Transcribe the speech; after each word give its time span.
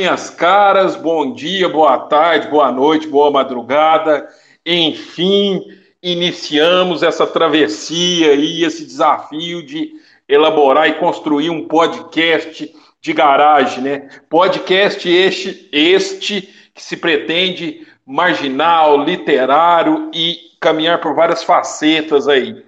minhas 0.00 0.30
caras, 0.30 0.96
bom 0.96 1.30
dia, 1.34 1.68
boa 1.68 1.98
tarde, 1.98 2.48
boa 2.48 2.72
noite, 2.72 3.06
boa 3.06 3.30
madrugada. 3.30 4.26
Enfim, 4.64 5.60
iniciamos 6.02 7.02
essa 7.02 7.26
travessia 7.26 8.32
e 8.32 8.64
esse 8.64 8.86
desafio 8.86 9.62
de 9.62 9.92
elaborar 10.26 10.88
e 10.88 10.94
construir 10.94 11.50
um 11.50 11.68
podcast 11.68 12.74
de 12.98 13.12
garagem, 13.12 13.84
né? 13.84 14.08
Podcast 14.30 15.06
este, 15.06 15.68
este 15.70 16.48
que 16.72 16.82
se 16.82 16.96
pretende 16.96 17.86
marginal, 18.06 19.04
literário 19.04 20.10
e 20.14 20.38
caminhar 20.58 20.98
por 21.02 21.14
várias 21.14 21.44
facetas 21.44 22.26
aí. 22.26 22.64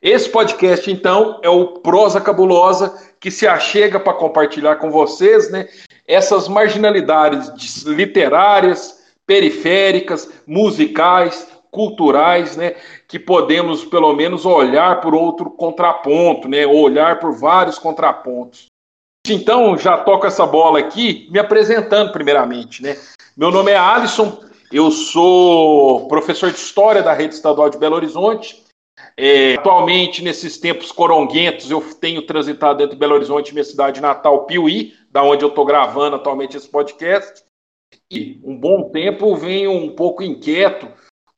Esse 0.00 0.28
podcast, 0.28 0.88
então, 0.88 1.40
é 1.42 1.48
o 1.48 1.80
Prosa 1.80 2.20
Cabulosa, 2.20 2.96
que 3.18 3.30
se 3.30 3.46
achega 3.46 3.98
para 3.98 4.14
compartilhar 4.14 4.76
com 4.76 4.88
vocês, 4.88 5.50
né? 5.50 5.66
Essas 6.06 6.48
marginalidades 6.48 7.84
literárias, 7.84 8.98
periféricas, 9.26 10.28
musicais, 10.46 11.46
culturais, 11.70 12.56
né? 12.56 12.74
Que 13.06 13.18
podemos, 13.18 13.84
pelo 13.84 14.12
menos, 14.12 14.44
olhar 14.44 15.00
por 15.00 15.14
outro 15.14 15.50
contraponto, 15.50 16.48
né? 16.48 16.66
Olhar 16.66 17.20
por 17.20 17.32
vários 17.32 17.78
contrapontos. 17.78 18.66
Então, 19.28 19.76
já 19.76 19.98
toco 19.98 20.26
essa 20.26 20.46
bola 20.46 20.78
aqui, 20.78 21.28
me 21.30 21.38
apresentando 21.38 22.12
primeiramente, 22.12 22.82
né? 22.82 22.96
Meu 23.36 23.50
nome 23.50 23.70
é 23.70 23.76
Alisson, 23.76 24.42
eu 24.72 24.90
sou 24.90 26.08
professor 26.08 26.50
de 26.50 26.58
História 26.58 27.02
da 27.02 27.12
Rede 27.12 27.34
Estadual 27.34 27.70
de 27.70 27.78
Belo 27.78 27.96
Horizonte. 27.96 28.64
É, 29.16 29.54
atualmente, 29.54 30.22
nesses 30.22 30.58
tempos 30.58 30.90
coronguentos, 30.90 31.70
eu 31.70 31.80
tenho 31.94 32.22
transitado 32.22 32.82
entre 32.82 32.96
Belo 32.96 33.14
Horizonte 33.14 33.52
minha 33.52 33.64
cidade 33.64 34.00
natal, 34.00 34.46
Piuí, 34.46 34.94
da 35.10 35.22
onde 35.22 35.44
eu 35.44 35.48
estou 35.48 35.64
gravando 35.64 36.16
atualmente 36.16 36.56
esse 36.56 36.68
podcast. 36.68 37.44
E 38.10 38.40
um 38.42 38.56
bom 38.56 38.90
tempo 38.90 39.36
venho 39.36 39.72
um 39.72 39.94
pouco 39.94 40.22
inquieto 40.22 40.88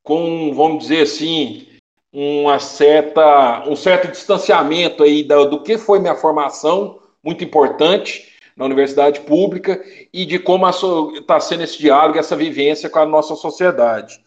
com, 0.03 0.53
vamos 0.55 0.85
dizer 0.85 1.03
assim, 1.03 1.67
uma 2.13 2.59
certa, 2.59 3.69
um 3.69 3.75
certo 3.75 4.11
distanciamento 4.11 5.03
aí 5.03 5.23
do, 5.23 5.45
do 5.47 5.63
que 5.63 5.79
foi 5.79 5.99
minha 5.99 6.15
formação, 6.15 7.01
muito 7.23 7.43
importante, 7.43 8.33
na 8.57 8.65
universidade 8.65 9.21
pública 9.21 9.83
e 10.13 10.27
de 10.27 10.39
como 10.39 10.69
está 10.69 11.41
sendo 11.41 11.63
esse 11.63 11.79
diálogo, 11.79 12.19
essa 12.19 12.37
vivência 12.37 12.91
com 12.91 12.99
a 12.99 13.07
nossa 13.07 13.35
sociedade. 13.35 14.22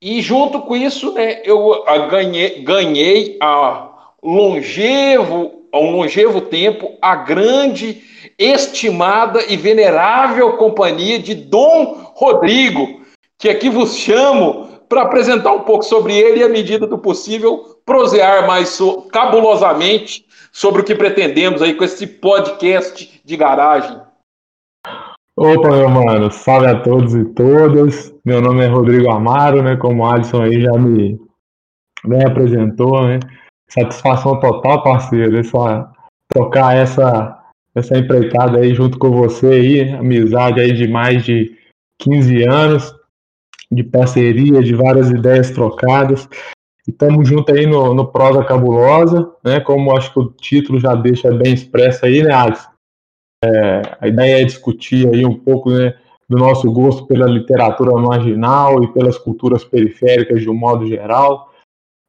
E 0.00 0.20
junto 0.20 0.60
com 0.60 0.76
isso, 0.76 1.12
né, 1.12 1.40
eu 1.44 1.84
ganhei, 2.10 2.62
ganhei 2.62 3.38
a 3.40 3.88
longevo, 4.22 5.62
um 5.72 5.90
longevo 5.90 6.40
tempo, 6.42 6.96
a 7.00 7.16
grande, 7.16 8.02
estimada 8.38 9.42
e 9.48 9.56
venerável 9.56 10.56
companhia 10.56 11.18
de 11.18 11.34
Dom 11.34 12.12
Rodrigo, 12.14 13.00
que 13.38 13.48
aqui 13.48 13.70
vos 13.70 13.96
chamo 13.96 14.68
para 14.88 15.02
apresentar 15.02 15.52
um 15.52 15.60
pouco 15.60 15.84
sobre 15.84 16.16
ele 16.16 16.40
e, 16.40 16.44
à 16.44 16.48
medida 16.48 16.86
do 16.86 16.98
possível, 16.98 17.78
prosear 17.84 18.46
mais 18.46 18.78
cabulosamente 19.10 20.26
sobre 20.52 20.82
o 20.82 20.84
que 20.84 20.94
pretendemos 20.94 21.60
aí 21.62 21.74
com 21.74 21.84
esse 21.84 22.06
podcast 22.06 23.20
de 23.24 23.36
garagem. 23.36 24.05
Opa, 25.38 25.68
meu 25.68 25.90
mano, 25.90 26.30
salve 26.30 26.66
a 26.66 26.80
todos 26.80 27.14
e 27.14 27.22
todas. 27.34 28.10
Meu 28.24 28.40
nome 28.40 28.64
é 28.64 28.68
Rodrigo 28.68 29.10
Amaro, 29.10 29.62
né? 29.62 29.76
Como 29.76 30.02
o 30.02 30.06
Alisson 30.06 30.40
aí 30.40 30.62
já 30.62 30.72
me, 30.78 31.20
me 32.06 32.24
apresentou, 32.24 33.06
né? 33.06 33.20
Satisfação 33.68 34.40
total, 34.40 34.82
parceiro. 34.82 35.36
Essa, 35.36 35.92
tocar 36.32 36.74
essa, 36.74 37.38
essa 37.74 37.98
empreitada 37.98 38.60
aí 38.60 38.74
junto 38.74 38.98
com 38.98 39.10
você 39.10 39.46
aí, 39.46 39.90
amizade 39.90 40.58
aí 40.58 40.72
de 40.72 40.88
mais 40.88 41.22
de 41.22 41.54
15 42.00 42.42
anos, 42.44 42.94
de 43.70 43.84
parceria, 43.84 44.62
de 44.62 44.74
várias 44.74 45.10
ideias 45.10 45.50
trocadas. 45.50 46.26
E 46.88 46.90
estamos 46.90 47.28
juntos 47.28 47.54
aí 47.54 47.66
no, 47.66 47.92
no 47.92 48.10
Prosa 48.10 48.42
Cabulosa, 48.42 49.30
né? 49.44 49.60
Como 49.60 49.94
acho 49.94 50.10
que 50.14 50.18
o 50.18 50.32
título 50.32 50.80
já 50.80 50.94
deixa 50.94 51.30
bem 51.30 51.52
expresso 51.52 52.06
aí, 52.06 52.22
né, 52.22 52.32
Alisson? 52.32 52.75
É, 53.44 53.82
a 54.00 54.08
ideia 54.08 54.42
é 54.42 54.44
discutir 54.44 55.08
aí 55.08 55.24
um 55.24 55.34
pouco 55.34 55.70
né, 55.70 55.94
do 56.28 56.36
nosso 56.38 56.70
gosto 56.72 57.06
pela 57.06 57.26
literatura 57.26 57.92
marginal 57.92 58.82
e 58.82 58.92
pelas 58.92 59.18
culturas 59.18 59.64
periféricas 59.64 60.40
de 60.40 60.50
um 60.50 60.54
modo 60.54 60.86
geral, 60.86 61.52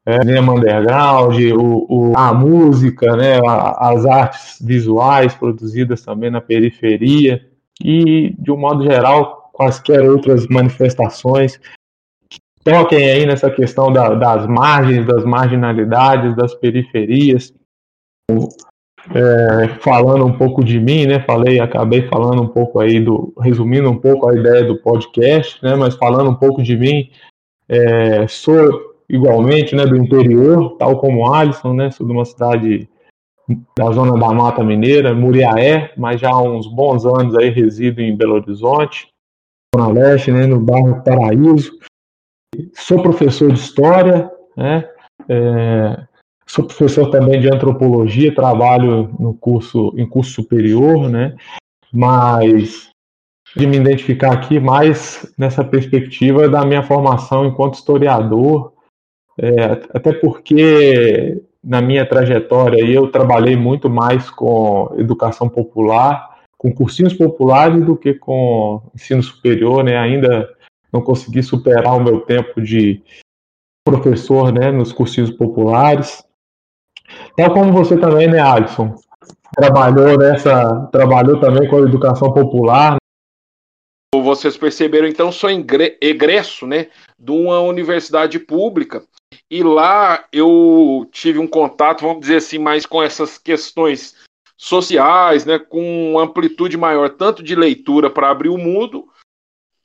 é, 0.05 0.21
cinema 0.21 0.53
underground, 0.53 1.35
o, 1.53 1.85
o, 1.89 2.17
a 2.17 2.33
música, 2.33 3.15
né, 3.15 3.39
as 3.45 4.05
artes 4.05 4.57
visuais 4.61 5.35
produzidas 5.35 6.01
também 6.01 6.31
na 6.31 6.39
periferia 6.39 7.45
e, 7.83 8.33
de 8.39 8.51
um 8.51 8.57
modo 8.57 8.83
geral, 8.83 9.51
quaisquer 9.53 10.01
outras 10.09 10.47
manifestações 10.47 11.59
toquem 12.67 13.09
aí 13.09 13.25
nessa 13.25 13.49
questão 13.49 13.93
da, 13.93 14.13
das 14.13 14.45
margens, 14.45 15.05
das 15.05 15.23
marginalidades, 15.23 16.35
das 16.35 16.53
periferias. 16.53 17.53
É, 19.13 19.67
falando 19.79 20.25
um 20.25 20.37
pouco 20.37 20.63
de 20.63 20.79
mim, 20.79 21.05
né? 21.05 21.19
Falei, 21.21 21.59
acabei 21.59 22.07
falando 22.07 22.41
um 22.41 22.47
pouco 22.47 22.79
aí 22.79 22.99
do, 22.99 23.33
resumindo 23.39 23.89
um 23.89 23.97
pouco 23.97 24.29
a 24.29 24.35
ideia 24.35 24.63
do 24.63 24.77
podcast, 24.77 25.63
né? 25.63 25.75
Mas 25.75 25.95
falando 25.95 26.29
um 26.29 26.35
pouco 26.35 26.61
de 26.61 26.75
mim, 26.75 27.09
é, 27.69 28.27
sou 28.27 28.95
igualmente, 29.09 29.75
né? 29.75 29.85
Do 29.85 29.95
interior, 29.95 30.75
tal 30.77 30.99
como 30.99 31.31
Alisson, 31.33 31.73
né? 31.73 31.89
Sou 31.91 32.05
de 32.05 32.11
uma 32.11 32.25
cidade 32.25 32.89
da 33.77 33.91
zona 33.91 34.11
da 34.19 34.33
Mata 34.33 34.61
Mineira, 34.61 35.15
Muriaé, 35.15 35.93
mas 35.97 36.19
já 36.19 36.29
há 36.29 36.41
uns 36.41 36.67
bons 36.67 37.05
anos 37.05 37.33
aí 37.35 37.49
resido 37.49 38.01
em 38.01 38.15
Belo 38.15 38.35
Horizonte, 38.35 39.07
Zona 39.73 39.87
Leste, 39.87 40.31
né? 40.31 40.45
No 40.45 40.59
bairro 40.59 41.01
Paraíso. 41.01 41.71
Sou 42.73 43.01
professor 43.01 43.51
de 43.51 43.59
história, 43.59 44.29
né? 44.55 44.89
É, 45.29 46.06
sou 46.47 46.65
professor 46.65 47.11
também 47.11 47.41
de 47.41 47.53
antropologia, 47.53 48.33
trabalho 48.33 49.13
no 49.19 49.33
curso 49.33 49.93
em 49.97 50.07
curso 50.07 50.31
superior, 50.31 51.09
né? 51.09 51.35
Mas 51.91 52.89
de 53.55 53.67
me 53.67 53.77
identificar 53.77 54.33
aqui 54.33 54.59
mais 54.59 55.31
nessa 55.37 55.63
perspectiva 55.63 56.47
da 56.49 56.65
minha 56.65 56.83
formação 56.83 57.45
enquanto 57.45 57.75
historiador, 57.75 58.73
é, 59.37 59.63
até 59.93 60.13
porque 60.13 61.41
na 61.63 61.81
minha 61.81 62.05
trajetória 62.05 62.83
eu 62.83 63.11
trabalhei 63.11 63.55
muito 63.55 63.89
mais 63.89 64.29
com 64.29 64.93
educação 64.97 65.49
popular, 65.49 66.37
com 66.57 66.73
cursinhos 66.73 67.13
populares 67.13 67.85
do 67.85 67.95
que 67.95 68.13
com 68.13 68.81
ensino 68.95 69.21
superior, 69.21 69.83
né? 69.83 69.97
Ainda 69.97 70.49
não 70.91 71.01
consegui 71.01 71.43
superar 71.43 71.95
o 71.95 72.03
meu 72.03 72.21
tempo 72.21 72.61
de 72.61 73.01
professor 73.85 74.51
né, 74.51 74.71
nos 74.71 74.91
cursinhos 74.91 75.31
populares. 75.31 76.26
Tal 77.35 77.53
como 77.53 77.71
você 77.71 77.97
também, 77.97 78.27
né, 78.29 78.39
Alisson? 78.39 78.95
Trabalhou 79.55 80.17
nessa. 80.17 80.87
Trabalhou 80.91 81.39
também 81.39 81.69
com 81.69 81.77
a 81.77 81.81
educação 81.81 82.33
popular. 82.33 82.97
Vocês 84.15 84.57
perceberam, 84.57 85.07
então, 85.07 85.31
sou 85.31 85.49
egresso 85.49 86.65
né, 86.65 86.87
de 87.19 87.31
uma 87.31 87.59
universidade 87.59 88.39
pública. 88.39 89.03
E 89.49 89.63
lá 89.63 90.25
eu 90.31 91.07
tive 91.11 91.39
um 91.39 91.47
contato, 91.47 92.01
vamos 92.01 92.21
dizer 92.21 92.37
assim, 92.37 92.57
mais 92.57 92.85
com 92.85 93.01
essas 93.03 93.37
questões 93.37 94.15
sociais, 94.57 95.45
né, 95.45 95.59
com 95.59 96.17
amplitude 96.17 96.77
maior, 96.77 97.09
tanto 97.09 97.43
de 97.43 97.55
leitura 97.55 98.09
para 98.09 98.29
abrir 98.29 98.49
o 98.49 98.57
mundo, 98.57 99.07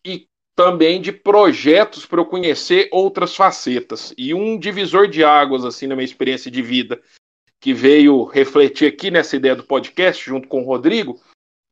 e 0.04 0.26
também 0.54 1.00
de 1.00 1.12
projetos 1.12 2.04
para 2.04 2.20
eu 2.20 2.26
conhecer 2.26 2.88
outras 2.92 3.34
facetas. 3.34 4.12
E 4.16 4.34
um 4.34 4.58
divisor 4.58 5.08
de 5.08 5.24
águas, 5.24 5.64
assim, 5.64 5.86
na 5.86 5.94
minha 5.94 6.04
experiência 6.04 6.50
de 6.50 6.62
vida, 6.62 7.00
que 7.60 7.72
veio 7.72 8.24
refletir 8.24 8.88
aqui 8.88 9.10
nessa 9.10 9.36
ideia 9.36 9.56
do 9.56 9.64
podcast, 9.64 10.24
junto 10.24 10.48
com 10.48 10.62
o 10.62 10.66
Rodrigo, 10.66 11.20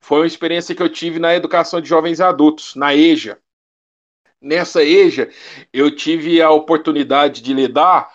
foi 0.03 0.21
uma 0.21 0.27
experiência 0.27 0.75
que 0.75 0.82
eu 0.82 0.88
tive 0.88 1.19
na 1.19 1.35
educação 1.35 1.81
de 1.81 1.88
jovens 1.88 2.21
adultos, 2.21 2.75
na 2.75 2.94
EJA. 2.94 3.38
Nessa 4.41 4.83
EJA, 4.83 5.29
eu 5.73 5.94
tive 5.94 6.41
a 6.41 6.50
oportunidade 6.50 7.43
de 7.43 7.53
lidar 7.53 8.11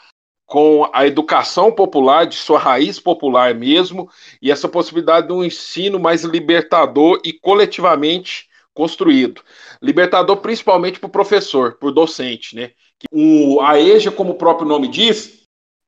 com 0.47 0.89
a 0.93 1.05
educação 1.05 1.71
popular, 1.71 2.25
de 2.25 2.35
sua 2.35 2.59
raiz 2.59 2.99
popular 2.99 3.53
mesmo, 3.53 4.09
e 4.41 4.51
essa 4.51 4.69
possibilidade 4.69 5.27
de 5.27 5.33
um 5.33 5.43
ensino 5.43 5.99
mais 5.99 6.23
libertador 6.23 7.21
e 7.23 7.33
coletivamente 7.33 8.49
construído. 8.75 9.41
Libertador 9.81 10.37
principalmente 10.37 10.99
para 10.99 11.07
o 11.07 11.11
professor, 11.11 11.77
por 11.79 11.91
docente, 11.91 12.55
né? 12.55 12.71
O, 13.11 13.59
a 13.61 13.79
EJA, 13.79 14.11
como 14.11 14.33
o 14.33 14.37
próprio 14.37 14.67
nome 14.67 14.87
diz, 14.87 15.45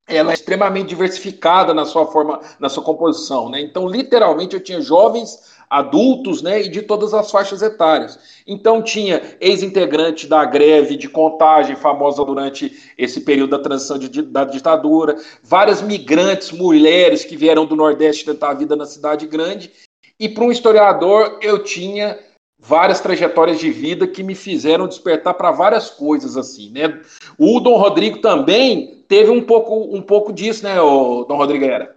ela 0.08 0.32
é 0.32 0.34
extremamente 0.34 0.88
diversificada 0.88 1.74
na 1.74 1.86
sua 1.86 2.06
forma, 2.08 2.40
na 2.60 2.70
sua 2.70 2.82
composição, 2.82 3.50
né? 3.50 3.60
Então, 3.60 3.88
literalmente, 3.88 4.56
eu 4.56 4.64
tinha 4.64 4.80
jovens, 4.82 5.56
adultos, 5.70 6.42
né, 6.42 6.62
e 6.62 6.70
de 6.70 6.82
todas 6.82 7.14
as 7.14 7.30
faixas 7.30 7.62
etárias. 7.62 8.18
Então, 8.48 8.82
tinha 8.82 9.36
ex-integrante 9.42 10.26
da 10.26 10.46
greve 10.46 10.96
de 10.96 11.10
contagem 11.10 11.76
famosa 11.76 12.24
durante 12.24 12.94
esse 12.98 13.20
período 13.20 13.50
da 13.50 13.60
transição 13.60 14.00
de, 14.00 14.22
da 14.22 14.46
ditadura, 14.46 15.18
várias 15.44 15.82
migrantes, 15.82 16.52
mulheres 16.52 17.26
que 17.26 17.36
vieram 17.36 17.66
do 17.66 17.76
Nordeste 17.76 18.24
tentar 18.24 18.52
a 18.52 18.54
vida 18.54 18.78
na 18.78 18.86
cidade 18.86 19.28
grande, 19.28 19.72
E 20.20 20.28
para 20.28 20.44
um 20.46 20.52
historiador, 20.52 21.38
eu 21.42 21.64
tinha 21.64 22.18
várias 22.60 23.00
trajetórias 23.00 23.60
de 23.60 23.70
vida 23.70 24.08
que 24.08 24.24
me 24.24 24.36
fizeram 24.36 24.88
despertar 24.88 25.34
para 25.36 25.52
várias 25.52 25.90
coisas 25.90 26.36
assim, 26.36 26.72
né? 26.72 27.02
O 27.38 27.60
Dom 27.60 27.78
Rodrigo 27.78 28.20
também 28.20 29.04
teve 29.08 29.30
um 29.32 29.42
pouco, 29.42 29.96
um 29.96 30.02
pouco 30.02 30.34
disso, 30.34 30.64
né, 30.64 30.80
o 30.82 31.24
Dom 31.24 31.38
Rodrigo 31.38 31.66
era. 31.66 31.96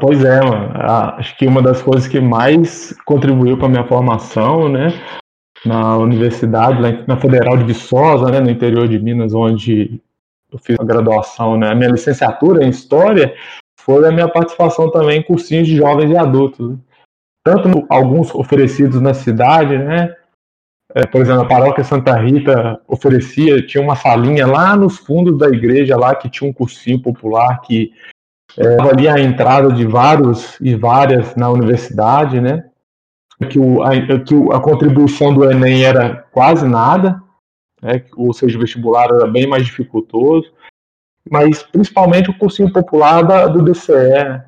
Pois 0.00 0.24
é, 0.24 0.40
mano. 0.40 0.72
Acho 0.74 1.36
que 1.38 1.46
uma 1.46 1.62
das 1.62 1.80
coisas 1.80 2.08
que 2.08 2.20
mais 2.20 2.94
contribuiu 3.04 3.56
para 3.56 3.66
a 3.66 3.70
minha 3.70 3.86
formação, 3.86 4.68
né, 4.68 4.88
na 5.64 5.96
universidade, 5.96 7.04
na 7.06 7.16
Federal 7.16 7.56
de 7.56 7.64
Viçosa, 7.64 8.30
né, 8.30 8.40
no 8.40 8.50
interior 8.50 8.88
de 8.88 8.98
Minas, 8.98 9.32
onde 9.32 10.00
eu 10.52 10.58
fiz 10.58 10.78
a 10.78 10.84
graduação, 10.84 11.56
né, 11.56 11.70
a 11.70 11.74
minha 11.74 11.90
licenciatura 11.90 12.64
em 12.64 12.70
História, 12.70 13.34
foi 13.78 14.06
a 14.06 14.12
minha 14.12 14.28
participação 14.28 14.90
também 14.90 15.20
em 15.20 15.22
cursinhos 15.22 15.68
de 15.68 15.76
jovens 15.76 16.10
e 16.10 16.16
adultos. 16.16 16.70
Né? 16.70 16.76
Tanto 17.46 17.86
alguns 17.88 18.34
oferecidos 18.34 19.00
na 19.00 19.14
cidade, 19.14 19.78
né, 19.78 20.12
é, 20.92 21.06
por 21.06 21.20
exemplo, 21.20 21.42
a 21.42 21.46
paróquia 21.46 21.84
Santa 21.84 22.18
Rita 22.18 22.80
oferecia, 22.88 23.64
tinha 23.64 23.84
uma 23.84 23.94
salinha 23.94 24.48
lá 24.48 24.74
nos 24.74 24.98
fundos 24.98 25.38
da 25.38 25.46
igreja, 25.46 25.96
lá 25.96 26.12
que 26.16 26.28
tinha 26.28 26.50
um 26.50 26.52
cursinho 26.52 27.00
popular 27.00 27.60
que 27.60 27.92
é, 28.58 28.82
ali 28.90 29.06
a 29.06 29.20
entrada 29.20 29.70
de 29.72 29.86
vários 29.86 30.58
e 30.60 30.74
várias 30.74 31.36
na 31.36 31.48
universidade, 31.50 32.40
né? 32.40 32.68
Que, 33.48 33.60
o, 33.60 33.80
a, 33.80 33.90
que 33.90 34.34
a 34.52 34.58
contribuição 34.58 35.32
do 35.32 35.48
Enem 35.48 35.84
era 35.84 36.26
quase 36.32 36.66
nada, 36.66 37.22
né? 37.80 38.02
ou 38.16 38.32
seja, 38.32 38.56
o 38.56 38.60
vestibular 38.60 39.04
era 39.04 39.26
bem 39.28 39.46
mais 39.46 39.66
dificultoso, 39.66 40.50
mas 41.30 41.62
principalmente 41.62 42.28
o 42.30 42.38
cursinho 42.38 42.72
popular 42.72 43.22
da, 43.22 43.46
do 43.46 43.62
DCE. 43.62 44.42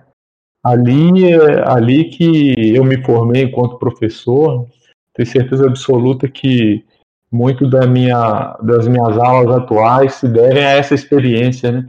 Ali, 0.65 1.35
ali 1.65 2.05
que 2.07 2.75
eu 2.75 2.85
me 2.85 3.03
formei 3.05 3.45
enquanto 3.45 3.79
professor, 3.79 4.67
tenho 5.15 5.29
certeza 5.29 5.67
absoluta 5.67 6.29
que 6.29 6.85
muito 7.31 7.69
da 7.69 7.87
minha, 7.87 8.57
das 8.63 8.89
minhas 8.89 9.19
aulas 9.19 9.57
atuais 9.57 10.15
se 10.15 10.29
devem 10.29 10.65
a 10.65 10.71
essa 10.71 10.95
experiência, 10.95 11.71
né? 11.71 11.87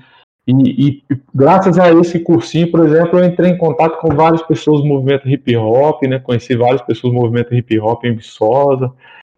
E, 0.48 0.88
e, 0.88 1.04
graças 1.34 1.78
a 1.78 1.92
esse 1.94 2.20
cursinho, 2.20 2.72
por 2.72 2.84
exemplo, 2.86 3.20
eu 3.20 3.26
entrei 3.26 3.52
em 3.52 3.58
contato 3.58 4.00
com 4.00 4.16
várias 4.16 4.42
pessoas 4.42 4.82
do 4.82 4.88
movimento 4.88 5.30
hip 5.30 5.56
hop, 5.56 6.02
né? 6.04 6.18
Conheci 6.20 6.56
várias 6.56 6.82
pessoas 6.82 7.14
do 7.14 7.20
movimento 7.20 7.54
hip 7.54 7.80
hop 7.80 8.04
em 8.04 8.16
Viçosa, 8.16 8.92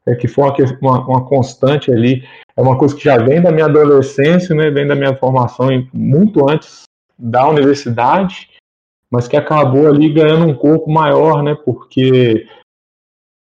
é, 0.06 0.16
que 0.16 0.28
foi 0.28 0.46
uma, 0.46 0.56
uma, 0.82 1.08
uma, 1.08 1.26
constante 1.26 1.92
ali. 1.92 2.24
É 2.56 2.62
uma 2.62 2.78
coisa 2.78 2.96
que 2.96 3.04
já 3.04 3.18
vem 3.18 3.42
da 3.42 3.52
minha 3.52 3.66
adolescência, 3.66 4.56
né? 4.56 4.72
Vem 4.72 4.88
da 4.88 4.96
minha 4.96 5.14
formação 5.16 5.68
muito 5.94 6.50
antes 6.50 6.84
da 7.20 7.48
universidade, 7.48 8.50
mas 9.12 9.28
que 9.28 9.36
acabou 9.36 9.88
ali 9.88 10.10
ganhando 10.10 10.48
um 10.48 10.56
corpo 10.56 10.90
maior, 10.90 11.44
né? 11.44 11.56
Porque 11.66 12.48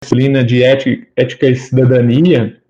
disciplina 0.03 0.43
de 0.43 0.63
ética, 0.63 1.07
ética 1.15 1.47
e 1.47 1.55
cidadania 1.55 2.61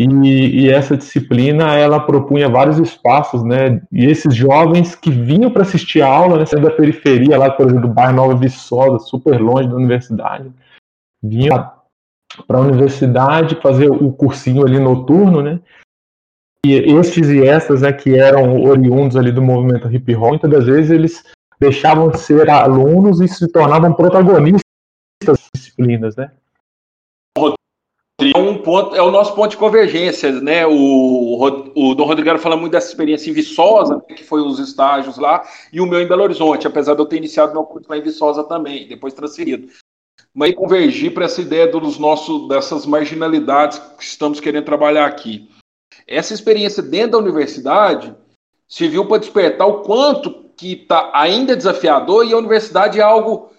e, 0.00 0.60
e, 0.60 0.70
essa 0.70 0.96
disciplina 0.96 1.74
ela 1.74 1.98
propunha 1.98 2.48
vários 2.48 2.78
espaços, 2.78 3.42
né? 3.42 3.82
E 3.90 4.06
esses 4.06 4.32
jovens 4.32 4.94
que 4.94 5.10
vinham 5.10 5.50
para 5.50 5.62
assistir 5.62 6.02
a 6.02 6.06
aula, 6.06 6.38
né, 6.38 6.44
da 6.44 6.70
periferia, 6.70 7.36
lá, 7.36 7.50
por 7.50 7.66
exemplo, 7.66 7.88
do 7.88 7.92
bairro 7.92 8.14
Nova 8.14 8.36
Viçosa, 8.36 9.00
super 9.00 9.40
longe 9.40 9.68
da 9.68 9.74
universidade, 9.74 10.52
vinham 11.20 11.68
para 12.46 12.58
a 12.58 12.60
universidade 12.60 13.60
fazer 13.60 13.90
o 13.90 14.12
cursinho 14.12 14.64
ali 14.64 14.78
noturno, 14.78 15.42
né? 15.42 15.58
E 16.64 16.74
estes 16.74 17.28
e 17.28 17.44
essas, 17.44 17.82
né, 17.82 17.92
que 17.92 18.16
eram 18.16 18.62
oriundos 18.62 19.16
ali 19.16 19.32
do 19.32 19.42
movimento 19.42 19.90
hip 19.90 20.14
hop, 20.14 20.28
muitas 20.28 20.50
das 20.50 20.66
vezes 20.66 20.90
eles 20.92 21.24
deixavam 21.60 22.08
de 22.08 22.18
ser 22.18 22.48
alunos 22.48 23.20
e 23.20 23.28
se 23.28 23.50
tornavam 23.50 23.92
protagonistas 23.92 24.62
das 25.24 25.38
disciplinas, 25.54 26.16
né? 26.16 26.30
é 28.20 28.38
um 28.38 28.58
ponto, 28.58 28.96
é 28.96 29.02
o 29.02 29.12
nosso 29.12 29.34
ponto 29.34 29.52
de 29.52 29.56
convergência, 29.56 30.32
né? 30.40 30.66
O, 30.66 31.38
o 31.74 31.94
Dom 31.94 32.04
Rodrigo 32.04 32.36
fala 32.38 32.56
muito 32.56 32.72
dessa 32.72 32.88
experiência 32.88 33.30
em 33.30 33.32
Viçosa, 33.32 33.96
né, 33.96 34.16
que 34.16 34.24
foi 34.24 34.40
os 34.40 34.58
estágios 34.58 35.18
lá, 35.18 35.46
e 35.72 35.80
o 35.80 35.86
meu 35.86 36.00
em 36.00 36.08
Belo 36.08 36.24
Horizonte, 36.24 36.66
apesar 36.66 36.94
de 36.94 37.00
eu 37.00 37.06
ter 37.06 37.16
iniciado 37.16 37.52
meu 37.52 37.62
curso 37.62 37.88
lá 37.88 37.96
em 37.96 38.02
Viçosa 38.02 38.42
também, 38.42 38.88
depois 38.88 39.14
transferido. 39.14 39.68
Mas 40.34 40.54
convergir 40.54 41.14
para 41.14 41.26
essa 41.26 41.40
ideia 41.40 41.68
dos 41.68 41.96
nossos, 41.98 42.48
dessas 42.48 42.84
marginalidades 42.84 43.78
que 43.78 44.02
estamos 44.02 44.40
querendo 44.40 44.64
trabalhar 44.64 45.06
aqui. 45.06 45.48
Essa 46.06 46.34
experiência 46.34 46.82
dentro 46.82 47.12
da 47.12 47.18
universidade 47.18 48.14
serviu 48.66 49.06
para 49.06 49.18
despertar 49.18 49.66
o 49.66 49.82
quanto 49.82 50.47
que 50.58 50.72
está 50.72 51.10
ainda 51.14 51.56
desafiador 51.56 52.26
e 52.26 52.32
a 52.32 52.36
universidade 52.36 52.98
é 52.98 53.02
algo 53.02 53.52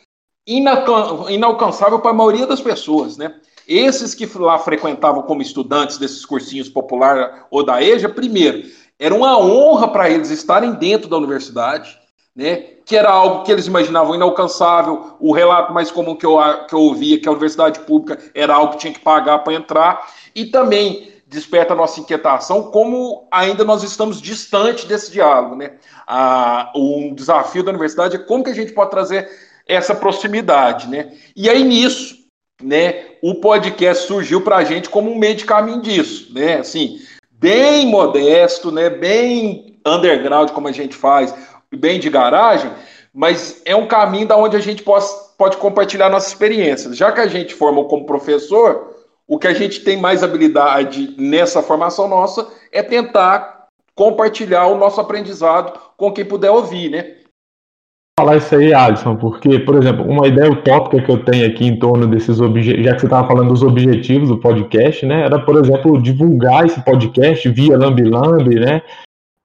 inalcançável 0.45 1.99
para 1.99 2.11
a 2.11 2.13
maioria 2.13 2.45
das 2.45 2.59
pessoas, 2.59 3.17
né? 3.17 3.33
Esses 3.67 4.13
que 4.13 4.27
lá 4.37 4.57
frequentavam 4.59 5.21
como 5.21 5.41
estudantes 5.41 5.97
desses 5.97 6.25
cursinhos 6.25 6.67
popular 6.67 7.47
ou 7.49 7.63
da 7.63 7.81
EJA, 7.81 8.09
primeiro, 8.09 8.67
era 8.97 9.13
uma 9.13 9.37
honra 9.37 9.87
para 9.87 10.09
eles 10.09 10.29
estarem 10.29 10.73
dentro 10.73 11.07
da 11.07 11.17
universidade, 11.17 11.97
né? 12.35 12.79
que 12.83 12.97
era 12.97 13.11
algo 13.11 13.43
que 13.43 13.51
eles 13.51 13.67
imaginavam 13.67 14.15
inalcançável. 14.15 15.15
O 15.19 15.31
relato 15.31 15.71
mais 15.71 15.91
comum 15.91 16.15
que 16.15 16.25
eu, 16.25 16.39
que 16.67 16.73
eu 16.73 16.79
ouvia, 16.79 17.21
que 17.21 17.27
a 17.27 17.31
universidade 17.31 17.79
pública 17.81 18.19
era 18.33 18.55
algo 18.55 18.73
que 18.73 18.79
tinha 18.79 18.93
que 18.93 18.99
pagar 18.99 19.39
para 19.39 19.53
entrar, 19.53 20.11
e 20.33 20.47
também 20.47 21.11
desperta 21.29 21.75
nossa 21.75 21.99
inquietação 21.99 22.71
como 22.71 23.27
ainda 23.31 23.63
nós 23.63 23.83
estamos 23.83 24.19
distante 24.19 24.87
desse 24.87 25.11
diálogo. 25.11 25.55
Né? 25.55 25.73
Ah, 26.07 26.73
um 26.75 27.13
desafio 27.13 27.63
da 27.63 27.69
universidade 27.69 28.15
é 28.15 28.19
como 28.19 28.43
que 28.43 28.49
a 28.49 28.55
gente 28.55 28.73
pode 28.73 28.89
trazer 28.89 29.29
essa 29.67 29.93
proximidade. 29.93 30.89
Né? 30.89 31.13
E 31.35 31.47
aí 31.47 31.63
nisso, 31.63 32.17
né, 32.61 33.05
o 33.21 33.35
podcast 33.35 34.07
surgiu 34.07 34.41
para 34.41 34.57
a 34.57 34.63
gente 34.63 34.89
como 34.89 35.11
um 35.11 35.17
meio 35.17 35.35
de 35.35 35.45
caminho 35.45 35.81
disso, 35.81 36.33
né? 36.33 36.57
Assim, 36.57 36.99
bem 37.31 37.85
modesto, 37.85 38.69
né? 38.69 38.89
Bem 38.89 39.79
underground 39.85 40.49
como 40.49 40.67
a 40.67 40.71
gente 40.73 40.93
faz, 40.93 41.33
bem 41.73 42.01
de 42.01 42.09
garagem, 42.09 42.69
mas 43.13 43.61
é 43.63 43.73
um 43.75 43.87
caminho 43.87 44.27
da 44.27 44.35
onde 44.35 44.57
a 44.57 44.59
gente 44.59 44.83
pode, 44.83 45.05
pode 45.37 45.55
compartilhar 45.55 46.09
nossas 46.09 46.33
experiências. 46.33 46.97
Já 46.97 47.13
que 47.13 47.21
a 47.21 47.27
gente 47.27 47.53
formou 47.53 47.87
como 47.87 48.05
professor, 48.05 48.98
o 49.29 49.37
que 49.37 49.47
a 49.47 49.53
gente 49.53 49.81
tem 49.81 49.95
mais 49.95 50.23
habilidade 50.23 51.15
nessa 51.15 51.61
formação 51.61 52.07
nossa 52.07 52.47
é 52.71 52.81
tentar 52.81 53.67
compartilhar 53.93 54.65
o 54.65 54.77
nosso 54.77 54.99
aprendizado 54.99 55.79
com 55.95 56.11
quem 56.11 56.25
puder 56.25 56.49
ouvir, 56.49 56.89
né? 56.89 57.15
falar 58.19 58.35
isso 58.35 58.53
aí, 58.53 58.73
Alisson, 58.73 59.15
porque, 59.15 59.59
por 59.59 59.75
exemplo, 59.75 60.03
uma 60.05 60.27
ideia 60.27 60.51
utópica 60.51 61.01
que 61.01 61.09
eu 61.09 61.23
tenho 61.23 61.47
aqui 61.47 61.65
em 61.65 61.79
torno 61.79 62.05
desses 62.05 62.41
objetivos, 62.41 62.85
já 62.85 62.93
que 62.93 62.99
você 62.99 63.05
estava 63.05 63.25
falando 63.25 63.47
dos 63.47 63.63
objetivos 63.63 64.27
do 64.27 64.37
podcast, 64.37 65.05
né, 65.05 65.21
era, 65.21 65.39
por 65.39 65.55
exemplo, 65.55 66.01
divulgar 66.01 66.65
esse 66.65 66.83
podcast 66.83 67.47
via 67.47 67.77
Lambi 67.77 68.03
Lambi, 68.03 68.59
né, 68.59 68.81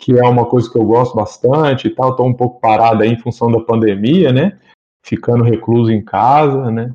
que 0.01 0.19
é 0.19 0.23
uma 0.25 0.45
coisa 0.45 0.69
que 0.69 0.77
eu 0.77 0.85
gosto 0.85 1.15
bastante 1.15 1.87
e 1.87 1.91
tal, 1.91 2.11
estou 2.11 2.27
um 2.27 2.35
pouco 2.35 2.61
parado 2.61 3.05
aí 3.05 3.11
em 3.11 3.19
função 3.19 3.49
da 3.49 3.61
pandemia, 3.61 4.33
né, 4.33 4.59
ficando 5.07 5.45
recluso 5.45 5.93
em 5.93 6.03
casa, 6.03 6.69
né, 6.69 6.93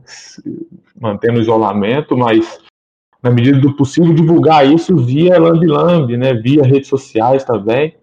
mantendo 0.99 1.39
isolamento, 1.39 2.17
mas 2.17 2.59
na 3.21 3.29
medida 3.29 3.59
do 3.59 3.75
possível 3.75 4.13
divulgar 4.13 4.65
isso 4.65 4.95
via 4.95 5.39
Lambi, 5.39 6.17
né, 6.17 6.33
via 6.33 6.63
redes 6.63 6.87
sociais 6.87 7.43
também, 7.43 7.95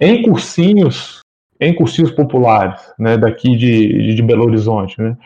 em 0.00 0.22
cursinhos 0.22 1.20
em 1.58 1.74
cursinhos 1.74 2.10
populares, 2.10 2.80
né, 2.98 3.16
daqui 3.16 3.56
de, 3.56 4.14
de 4.14 4.22
Belo 4.22 4.44
Horizonte, 4.44 5.00
né, 5.00 5.16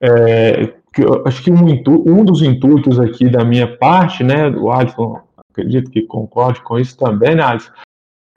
é, 0.00 0.66
que 0.92 1.02
acho 1.24 1.42
que 1.42 1.50
um, 1.52 1.64
um, 1.88 2.24
dos 2.24 2.42
intuitos 2.42 2.98
aqui 2.98 3.28
da 3.28 3.44
minha 3.44 3.76
parte, 3.76 4.24
né, 4.24 4.48
o 4.48 4.72
Alisson, 4.72 5.20
acredito 5.50 5.90
que 5.90 6.02
concorde 6.02 6.60
com 6.62 6.78
isso 6.78 6.98
também, 6.98 7.36
né, 7.36 7.44
Alisson, 7.44 7.70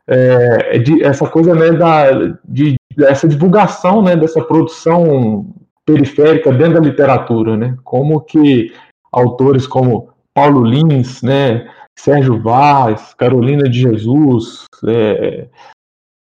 é, 0.07 0.75
é 0.75 0.77
de, 0.77 1.03
essa 1.03 1.27
coisa, 1.27 1.55
né, 1.55 1.71
da, 1.71 2.37
de, 2.47 2.75
dessa 2.95 3.27
divulgação, 3.27 4.03
né, 4.03 4.15
dessa 4.15 4.41
produção 4.43 5.47
periférica 5.83 6.51
dentro 6.51 6.75
da 6.75 6.87
literatura, 6.87 7.57
né, 7.57 7.75
como 7.83 8.21
que 8.21 8.71
autores 9.11 9.65
como 9.65 10.09
Paulo 10.33 10.63
Lins, 10.63 11.21
né, 11.21 11.69
Sérgio 11.97 12.41
Vaz, 12.41 13.13
Carolina 13.13 13.69
de 13.69 13.81
Jesus, 13.81 14.65
é, 14.87 15.47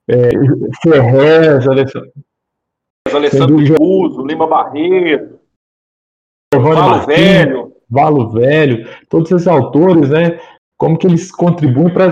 é, 0.09 0.31
Ferrez, 0.83 1.67
Alessandro, 1.69 2.13
Alessandro 3.13 3.57
Buzo, 3.77 4.27
Lima 4.27 4.47
Barreto, 4.47 5.39
Valo 6.55 7.07
Velho. 7.07 7.73
Valo 7.89 8.31
Velho, 8.31 8.89
todos 9.09 9.31
esses 9.31 9.49
autores, 9.49 10.11
né, 10.11 10.41
como 10.79 10.97
que 10.97 11.07
eles 11.07 11.31
contribuem 11.31 11.93
para 11.93 12.11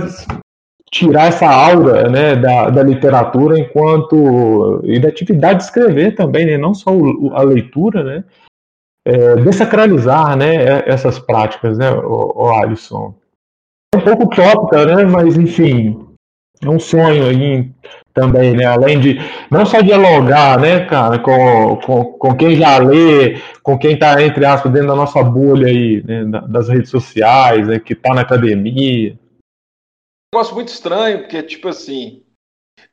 tirar 0.91 1.27
essa 1.27 1.47
aura 1.47 2.09
né, 2.09 2.35
da, 2.37 2.71
da 2.71 2.83
literatura 2.83 3.59
enquanto 3.59 4.81
e 4.85 4.99
da 4.99 5.09
atividade 5.09 5.59
de 5.59 5.65
escrever 5.65 6.15
também, 6.15 6.47
né, 6.47 6.57
não 6.57 6.75
só 6.75 6.91
o, 6.91 7.33
a 7.35 7.43
leitura, 7.43 8.03
né, 8.03 8.25
é, 9.09 9.37
desacralizar 9.37 10.37
né, 10.37 10.83
essas 10.87 11.19
práticas, 11.19 11.79
né, 11.79 11.91
o, 11.91 12.33
o 12.37 12.51
Alisson. 12.51 13.15
É 13.95 13.97
um 13.97 14.01
pouco 14.03 14.25
utópica, 14.25 14.85
né, 14.85 15.05
mas 15.05 15.39
enfim, 15.39 16.07
é 16.63 16.69
um 16.69 16.79
sonho 16.79 17.27
aí 17.27 17.71
também, 18.13 18.55
né? 18.55 18.65
Além 18.67 19.01
de 19.01 19.19
não 19.51 19.65
só 19.65 19.81
dialogar, 19.81 20.61
né, 20.61 20.85
cara, 20.85 21.19
com, 21.19 21.77
com, 21.77 22.05
com 22.05 22.37
quem 22.37 22.57
já 22.57 22.77
lê, 22.79 23.41
com 23.63 23.79
quem 23.79 23.95
está, 23.95 24.23
entre 24.23 24.45
aspas, 24.45 24.71
dentro 24.73 24.89
da 24.89 24.97
nossa 24.97 25.23
bolha 25.23 25.69
aí, 25.69 26.03
né, 26.05 26.25
das 26.49 26.69
redes 26.69 26.91
sociais, 26.91 27.67
né, 27.67 27.79
que 27.79 27.95
está 27.95 28.13
na 28.15 28.21
academia. 28.21 29.13
Um 29.13 30.37
negócio 30.37 30.55
muito 30.55 30.69
estranho, 30.69 31.21
porque, 31.21 31.43
tipo 31.43 31.69
assim, 31.69 32.23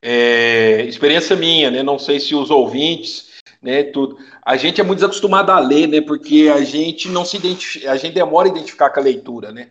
é, 0.02 0.84
experiência 0.84 1.36
minha, 1.36 1.70
né? 1.70 1.84
Não 1.84 2.00
sei 2.00 2.22
se 2.22 2.34
os 2.34 2.50
ouvintes, 2.50 3.35
né? 3.66 3.84
Tudo. 3.84 4.18
A 4.42 4.56
gente 4.56 4.80
é 4.80 4.84
muito 4.84 5.00
desacostumado 5.00 5.52
a 5.52 5.60
ler, 5.60 5.88
né? 5.88 6.00
Porque 6.00 6.52
a 6.54 6.62
gente 6.62 7.10
não 7.10 7.26
se 7.26 7.38
identifica, 7.38 7.92
a 7.92 7.98
gente 7.98 8.14
demora 8.14 8.48
a 8.48 8.52
identificar 8.52 8.90
com 8.92 9.00
a 9.00 9.04
leitura, 9.04 9.52
né? 9.52 9.70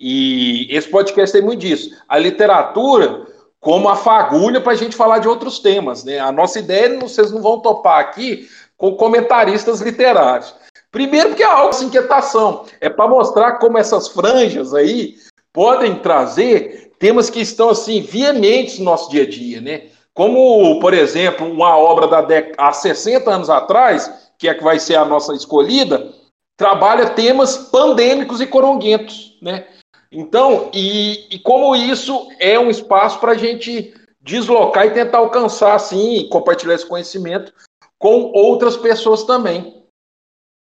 E 0.00 0.66
esse 0.70 0.88
podcast 0.88 1.32
tem 1.32 1.44
muito 1.44 1.60
disso. 1.60 1.90
A 2.08 2.18
literatura 2.18 3.26
como 3.64 3.88
a 3.88 3.96
fagulha 3.96 4.60
para 4.60 4.72
a 4.72 4.76
gente 4.76 4.94
falar 4.94 5.20
de 5.20 5.26
outros 5.26 5.58
temas. 5.58 6.04
Né? 6.04 6.18
A 6.18 6.30
nossa 6.30 6.58
ideia, 6.58 6.98
vocês 6.98 7.30
não 7.30 7.40
vão 7.40 7.60
topar 7.60 7.98
aqui 7.98 8.46
com 8.76 8.94
comentaristas 8.94 9.80
literários. 9.80 10.54
Primeiro, 10.90 11.30
porque 11.30 11.42
é 11.42 11.46
algo 11.46 11.74
de 11.74 11.86
inquietação. 11.86 12.66
É 12.78 12.90
para 12.90 13.08
mostrar 13.08 13.52
como 13.52 13.78
essas 13.78 14.08
franjas 14.08 14.74
aí 14.74 15.16
podem 15.50 15.94
trazer 15.94 16.92
temas 16.98 17.30
que 17.30 17.40
estão 17.40 17.70
assim 17.70 18.02
veementes 18.02 18.78
no 18.78 18.84
nosso 18.84 19.10
dia 19.10 19.22
a 19.22 19.28
dia, 19.28 19.62
né? 19.62 19.84
Como, 20.14 20.78
por 20.78 20.94
exemplo, 20.94 21.50
uma 21.50 21.76
obra 21.76 22.06
da 22.06 22.22
década 22.22 22.54
há 22.56 22.72
60 22.72 23.30
anos 23.30 23.50
atrás, 23.50 24.10
que 24.38 24.48
é 24.48 24.54
que 24.54 24.62
vai 24.62 24.78
ser 24.78 24.94
a 24.94 25.04
nossa 25.04 25.34
escolhida, 25.34 26.12
trabalha 26.56 27.10
temas 27.10 27.56
pandêmicos 27.56 28.40
e 28.40 28.46
coronguentos, 28.46 29.36
né? 29.42 29.66
Então, 30.12 30.70
e, 30.72 31.34
e 31.34 31.38
como 31.40 31.74
isso 31.74 32.28
é 32.38 32.58
um 32.58 32.70
espaço 32.70 33.18
para 33.18 33.32
a 33.32 33.36
gente 33.36 33.92
deslocar 34.22 34.86
e 34.86 34.90
tentar 34.90 35.18
alcançar, 35.18 35.74
assim, 35.74 36.28
compartilhar 36.30 36.74
esse 36.74 36.86
conhecimento 36.86 37.52
com 37.98 38.30
outras 38.32 38.76
pessoas 38.76 39.24
também. 39.24 39.82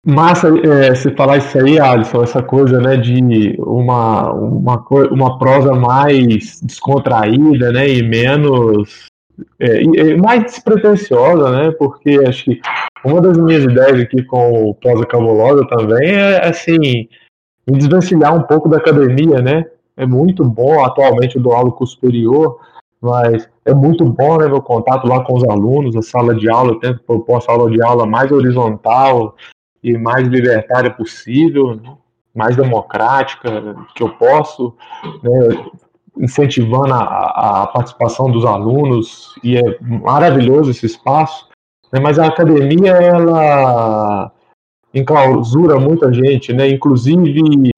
Massa 0.06 0.48
é, 0.48 0.94
se 0.94 1.14
falar 1.14 1.38
isso 1.38 1.58
aí, 1.58 1.78
Alisson, 1.78 2.22
essa 2.22 2.42
coisa 2.42 2.80
né, 2.80 2.96
de 2.96 3.56
uma, 3.58 4.32
uma, 4.32 4.86
uma 5.10 5.38
prosa 5.38 5.74
mais 5.74 6.58
descontraída 6.62 7.70
né, 7.70 7.88
e 7.88 8.02
menos. 8.02 9.09
É, 9.58 9.82
e 9.82 10.16
mais 10.16 10.42
despretensiosa, 10.44 11.50
né? 11.50 11.70
Porque 11.72 12.20
acho 12.26 12.44
que 12.44 12.60
uma 13.04 13.20
das 13.20 13.36
minhas 13.36 13.64
ideias 13.64 14.00
aqui 14.00 14.22
com 14.24 14.70
o 14.70 14.74
prosa 14.74 15.06
cabulosa 15.06 15.66
também 15.68 16.10
é 16.10 16.48
assim 16.48 17.08
me 17.68 17.78
desvencilhar 17.78 18.34
um 18.34 18.42
pouco 18.42 18.68
da 18.68 18.78
academia, 18.78 19.40
né? 19.40 19.64
É 19.96 20.06
muito 20.06 20.44
bom, 20.44 20.84
atualmente 20.84 21.36
eu 21.36 21.42
dou 21.42 21.52
aula 21.52 21.70
com 21.70 21.84
superior, 21.84 22.58
mas 23.00 23.48
é 23.64 23.74
muito 23.74 24.04
bom 24.04 24.38
né, 24.38 24.48
meu 24.48 24.62
contato 24.62 25.06
lá 25.06 25.22
com 25.24 25.34
os 25.36 25.44
alunos, 25.44 25.96
a 25.96 26.02
sala 26.02 26.34
de 26.34 26.50
aula, 26.50 26.72
eu 26.72 26.80
tento 26.80 27.02
propor 27.02 27.36
a 27.36 27.40
sala 27.40 27.70
de 27.70 27.82
aula 27.82 28.06
mais 28.06 28.30
horizontal 28.30 29.34
e 29.82 29.96
mais 29.96 30.26
libertária 30.26 30.90
possível, 30.90 31.74
né? 31.76 31.96
mais 32.34 32.56
democrática 32.56 33.76
que 33.94 34.02
eu 34.02 34.10
posso, 34.10 34.74
né, 35.22 35.70
incentivando 36.20 36.92
a, 36.92 37.62
a, 37.62 37.66
participação 37.68 38.30
dos 38.30 38.44
alunos, 38.44 39.34
e 39.42 39.56
é 39.56 39.78
maravilhoso 39.80 40.70
esse 40.70 40.86
espaço, 40.86 41.48
né, 41.92 41.98
mas 41.98 42.18
a 42.18 42.26
academia, 42.26 42.92
ela 42.92 44.30
enclausura 44.94 45.78
muita 45.78 46.12
gente, 46.12 46.52
né? 46.52 46.68
Inclusive 46.68 47.70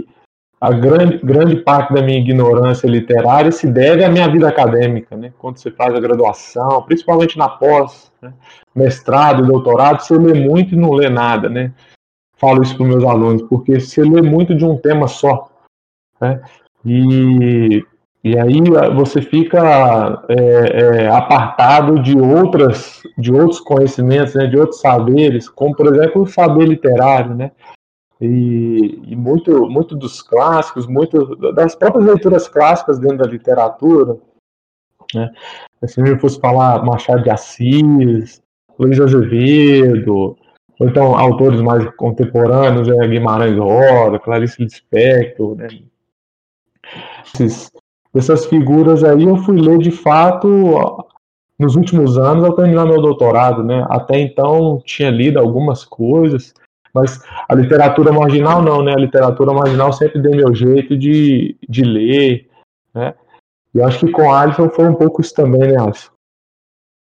a 0.60 0.72
grande, 0.72 1.18
grande 1.18 1.56
parte 1.56 1.92
da 1.92 2.02
minha 2.02 2.18
ignorância 2.18 2.86
literária 2.86 3.50
se 3.50 3.66
deve 3.66 4.04
à 4.04 4.08
minha 4.08 4.30
vida 4.30 4.48
acadêmica, 4.48 5.16
né? 5.16 5.32
Quando 5.38 5.58
você 5.58 5.70
faz 5.70 5.94
a 5.94 6.00
graduação, 6.00 6.82
principalmente 6.82 7.36
na 7.36 7.48
pós, 7.48 8.12
né? 8.20 8.32
mestrado, 8.74 9.46
doutorado, 9.46 10.00
você 10.00 10.16
lê 10.16 10.34
muito 10.34 10.74
e 10.74 10.78
não 10.78 10.92
lê 10.92 11.08
nada, 11.08 11.48
né? 11.48 11.72
Falo 12.36 12.62
isso 12.62 12.76
para 12.76 12.86
meus 12.86 13.04
alunos, 13.04 13.42
porque 13.42 13.78
você 13.78 14.02
lê 14.02 14.22
muito 14.22 14.54
de 14.54 14.64
um 14.64 14.76
tema 14.76 15.06
só, 15.06 15.50
né? 16.20 16.40
E 16.84 17.84
e 18.24 18.38
aí 18.38 18.60
você 18.94 19.20
fica 19.20 20.24
é, 20.28 21.04
é, 21.04 21.08
apartado 21.08 22.00
de 22.00 22.16
outras, 22.16 23.02
de 23.18 23.32
outros 23.32 23.58
conhecimentos, 23.58 24.34
né, 24.34 24.46
de 24.46 24.56
outros 24.56 24.80
saberes, 24.80 25.48
como 25.48 25.74
por 25.74 25.86
exemplo 25.86 26.22
o 26.22 26.26
saber 26.26 26.66
literário, 26.66 27.34
né? 27.34 27.50
E, 28.20 29.02
e, 29.08 29.16
muito, 29.16 29.68
muito 29.68 29.96
dos 29.96 30.22
clássicos, 30.22 30.86
muito 30.86 31.34
das 31.52 31.74
próprias 31.74 32.06
leituras 32.06 32.46
clássicas 32.46 32.96
dentro 33.00 33.18
da 33.18 33.26
literatura, 33.26 34.16
né? 35.12 35.32
Se 35.84 36.00
eu 36.00 36.18
fosse 36.20 36.38
falar 36.38 36.84
Machado 36.84 37.24
de 37.24 37.30
Assis, 37.30 38.40
Luiz 38.78 39.00
Azevedo, 39.00 40.36
ou 40.78 40.88
então 40.88 41.16
autores 41.18 41.60
mais 41.60 41.84
contemporâneos, 41.96 42.86
né, 42.86 43.08
Guimarães 43.08 43.58
Rosa, 43.58 44.20
Clarice 44.20 44.62
Lispector, 44.62 45.56
né? 45.56 45.66
Esses, 47.34 47.72
dessas 48.14 48.46
figuras 48.46 49.02
aí 49.02 49.24
eu 49.24 49.36
fui 49.38 49.60
ler 49.60 49.78
de 49.78 49.90
fato 49.90 51.06
nos 51.58 51.76
últimos 51.76 52.18
anos 52.18 52.44
ao 52.44 52.54
terminar 52.54 52.86
meu 52.86 53.00
doutorado, 53.00 53.62
né? 53.62 53.86
Até 53.88 54.18
então 54.18 54.82
tinha 54.84 55.10
lido 55.10 55.38
algumas 55.38 55.84
coisas, 55.84 56.52
mas 56.92 57.20
a 57.48 57.54
literatura 57.54 58.12
marginal 58.12 58.62
não, 58.62 58.82
né? 58.82 58.92
A 58.92 59.00
literatura 59.00 59.52
marginal 59.52 59.92
sempre 59.92 60.20
deu 60.20 60.32
meu 60.32 60.54
jeito 60.54 60.96
de, 60.96 61.56
de 61.68 61.82
ler, 61.82 62.48
né? 62.94 63.14
E 63.74 63.80
acho 63.80 64.06
que 64.06 64.12
com 64.12 64.30
Alisson 64.30 64.68
foi 64.68 64.86
um 64.86 64.94
pouco 64.94 65.20
isso 65.20 65.34
também, 65.34 65.60
né, 65.60 65.80
Alisson? 65.80 66.10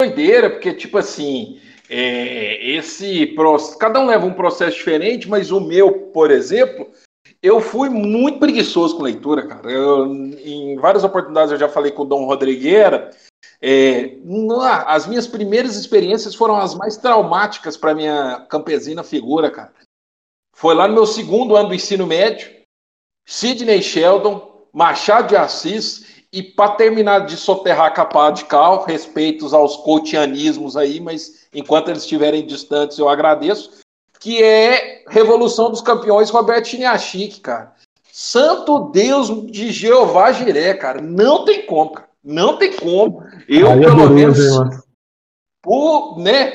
Doideira, 0.01 0.51
porque 0.51 0.73
tipo 0.73 0.97
assim, 0.97 1.59
é, 1.91 2.65
esse 2.65 3.35
cada 3.79 4.01
um 4.01 4.07
leva 4.07 4.25
um 4.25 4.33
processo 4.33 4.77
diferente, 4.77 5.29
mas 5.29 5.51
o 5.51 5.61
meu, 5.61 5.93
por 6.13 6.31
exemplo, 6.31 6.87
eu 7.45 7.61
fui 7.61 7.91
muito 7.91 8.39
preguiçoso 8.39 8.97
com 8.97 9.03
leitura, 9.03 9.47
cara. 9.47 9.71
Eu, 9.71 10.07
em 10.07 10.77
várias 10.77 11.05
oportunidades 11.05 11.53
eu 11.53 11.59
já 11.59 11.69
falei 11.69 11.93
com 11.93 12.01
o 12.01 12.07
Dom 12.07 12.25
Rodrigueira. 12.25 13.11
É, 13.61 14.17
as 14.87 15.07
minhas 15.07 15.27
primeiras 15.27 15.77
experiências 15.77 16.35
foram 16.35 16.57
as 16.57 16.75
mais 16.75 16.97
traumáticas 16.97 17.77
para 17.77 17.95
minha 17.95 18.47
campesina 18.49 19.05
figura, 19.05 19.51
cara. 19.51 19.75
Foi 20.57 20.75
lá 20.75 20.89
no 20.89 20.95
meu 20.95 21.05
segundo 21.05 21.55
ano 21.55 21.69
do 21.69 21.75
ensino 21.75 22.07
médio, 22.07 22.51
Sidney 23.27 23.83
Sheldon, 23.83 24.67
Machado 24.73 25.29
de 25.29 25.37
Assis 25.37 26.25
e 26.33 26.43
para 26.43 26.77
terminar 26.77 27.27
de 27.27 27.37
soterrar 27.37 27.89
a 27.89 27.91
capa 27.91 28.31
de 28.31 28.47
cal, 28.47 28.85
respeitos 28.85 29.53
aos 29.53 29.77
cotianismos 29.77 30.79
aí, 30.79 30.99
mas 30.99 31.47
enquanto 31.53 31.91
eles 31.91 32.05
estiverem 32.05 32.47
distantes 32.47 32.99
eu 32.99 33.09
agradeço 33.09 33.84
que 34.25 34.43
é 34.43 35.05
Revolução 35.07 35.69
dos 35.71 35.83
Campeões 35.83 36.31
Roberto 36.31 36.69
Chiniachik, 36.69 37.41
cara. 37.41 37.75
Santo 38.11 38.91
Deus 38.91 39.29
de 39.53 39.71
Jeová 39.71 40.33
Jiré, 40.33 40.73
cara. 40.73 41.03
Não 41.03 41.45
tem 41.45 41.67
como, 41.67 41.91
cara. 41.91 42.09
Não 42.25 42.57
tem 42.57 42.73
como. 42.73 43.23
Eu, 43.47 43.71
Aí 43.71 43.81
pelo 43.81 44.09
menos, 44.09 44.39
por, 45.63 46.19
né, 46.19 46.55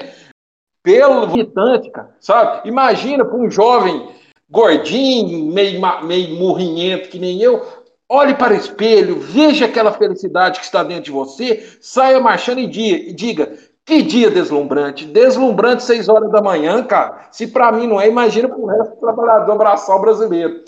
pelo 0.81 1.27
visitante, 1.27 1.91
cara, 1.91 2.15
sabe? 2.19 2.67
Imagina 2.67 3.23
para 3.23 3.37
um 3.37 3.51
jovem 3.51 4.09
gordinho, 4.49 5.53
meio, 5.53 5.79
meio 6.03 6.35
murrinhento 6.39 7.09
que 7.09 7.19
nem 7.19 7.39
eu, 7.39 7.63
olhe 8.09 8.33
para 8.33 8.55
o 8.55 8.57
espelho, 8.57 9.19
veja 9.19 9.65
aquela 9.65 9.93
felicidade 9.93 10.57
que 10.57 10.65
está 10.65 10.83
dentro 10.83 11.03
de 11.03 11.11
você, 11.11 11.77
saia 11.79 12.19
marchando 12.19 12.61
e 12.61 13.13
diga: 13.13 13.55
que 13.89 14.03
dia 14.03 14.29
deslumbrante. 14.29 15.03
Deslumbrante 15.03 15.83
seis 15.83 16.07
horas 16.07 16.31
da 16.31 16.43
manhã, 16.43 16.83
cara. 16.83 17.27
Se 17.31 17.47
para 17.47 17.71
mim 17.71 17.87
não 17.87 17.99
é, 17.99 18.07
imagina 18.07 18.47
para 18.47 18.59
o 18.59 18.67
resto 18.67 18.93
do 18.93 18.99
trabalhador 18.99 19.57
braçal 19.57 19.99
brasileiro. 19.99 20.63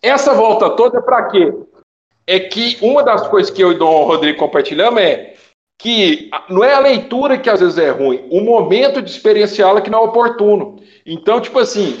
Essa 0.00 0.32
volta 0.32 0.70
toda 0.70 0.98
é 0.98 1.02
para 1.02 1.24
quê? 1.24 1.52
É 2.28 2.38
que 2.38 2.78
uma 2.80 3.02
das 3.02 3.26
coisas 3.26 3.50
que 3.50 3.60
eu 3.60 3.72
e 3.72 3.74
Dom 3.74 4.04
Rodrigo 4.04 4.38
compartilhamos 4.38 5.02
é 5.02 5.34
que 5.80 6.30
não 6.48 6.62
é 6.62 6.72
a 6.72 6.78
leitura 6.78 7.38
que 7.38 7.50
às 7.50 7.58
vezes 7.58 7.76
é 7.76 7.90
ruim, 7.90 8.28
o 8.30 8.40
momento 8.40 9.02
de 9.02 9.10
experienciá-la 9.10 9.80
que 9.80 9.90
não 9.90 10.00
é 10.00 10.02
oportuno. 10.02 10.76
Então, 11.04 11.40
tipo 11.40 11.58
assim, 11.58 11.98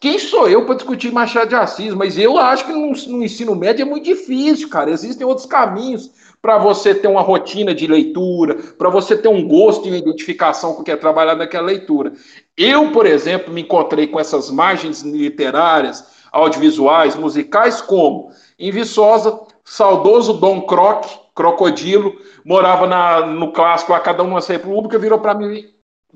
quem 0.00 0.18
sou 0.18 0.48
eu 0.48 0.66
para 0.66 0.74
discutir 0.74 1.12
Machado 1.12 1.48
de 1.48 1.54
Assis? 1.54 1.94
Mas 1.94 2.18
eu 2.18 2.36
acho 2.36 2.66
que 2.66 2.72
no, 2.72 2.92
no 2.92 3.24
ensino 3.24 3.54
médio 3.54 3.84
é 3.84 3.86
muito 3.86 4.04
difícil, 4.04 4.68
cara. 4.68 4.90
Existem 4.90 5.26
outros 5.26 5.46
caminhos 5.46 6.10
para 6.44 6.58
você 6.58 6.94
ter 6.94 7.08
uma 7.08 7.22
rotina 7.22 7.74
de 7.74 7.86
leitura, 7.86 8.56
para 8.76 8.90
você 8.90 9.16
ter 9.16 9.28
um 9.28 9.48
gosto 9.48 9.86
e 9.86 9.90
uma 9.90 9.96
identificação 9.96 10.74
com 10.74 10.82
o 10.82 10.84
que 10.84 10.90
é 10.90 10.96
trabalhar 10.96 11.34
naquela 11.34 11.68
leitura. 11.68 12.12
Eu, 12.54 12.92
por 12.92 13.06
exemplo, 13.06 13.50
me 13.50 13.62
encontrei 13.62 14.06
com 14.06 14.20
essas 14.20 14.50
margens 14.50 15.00
literárias, 15.00 16.04
audiovisuais, 16.30 17.16
musicais, 17.16 17.80
como 17.80 18.30
em 18.58 18.70
Viçosa, 18.70 19.40
saudoso 19.64 20.34
Dom 20.34 20.66
Croc, 20.66 21.06
Crocodilo, 21.34 22.14
morava 22.44 22.86
na, 22.86 23.24
no 23.24 23.50
clássico 23.50 23.94
A 23.94 24.00
Cada 24.00 24.22
Uma 24.22 24.40
República, 24.40 24.98
virou 24.98 25.20
para 25.20 25.32
mim 25.32 25.64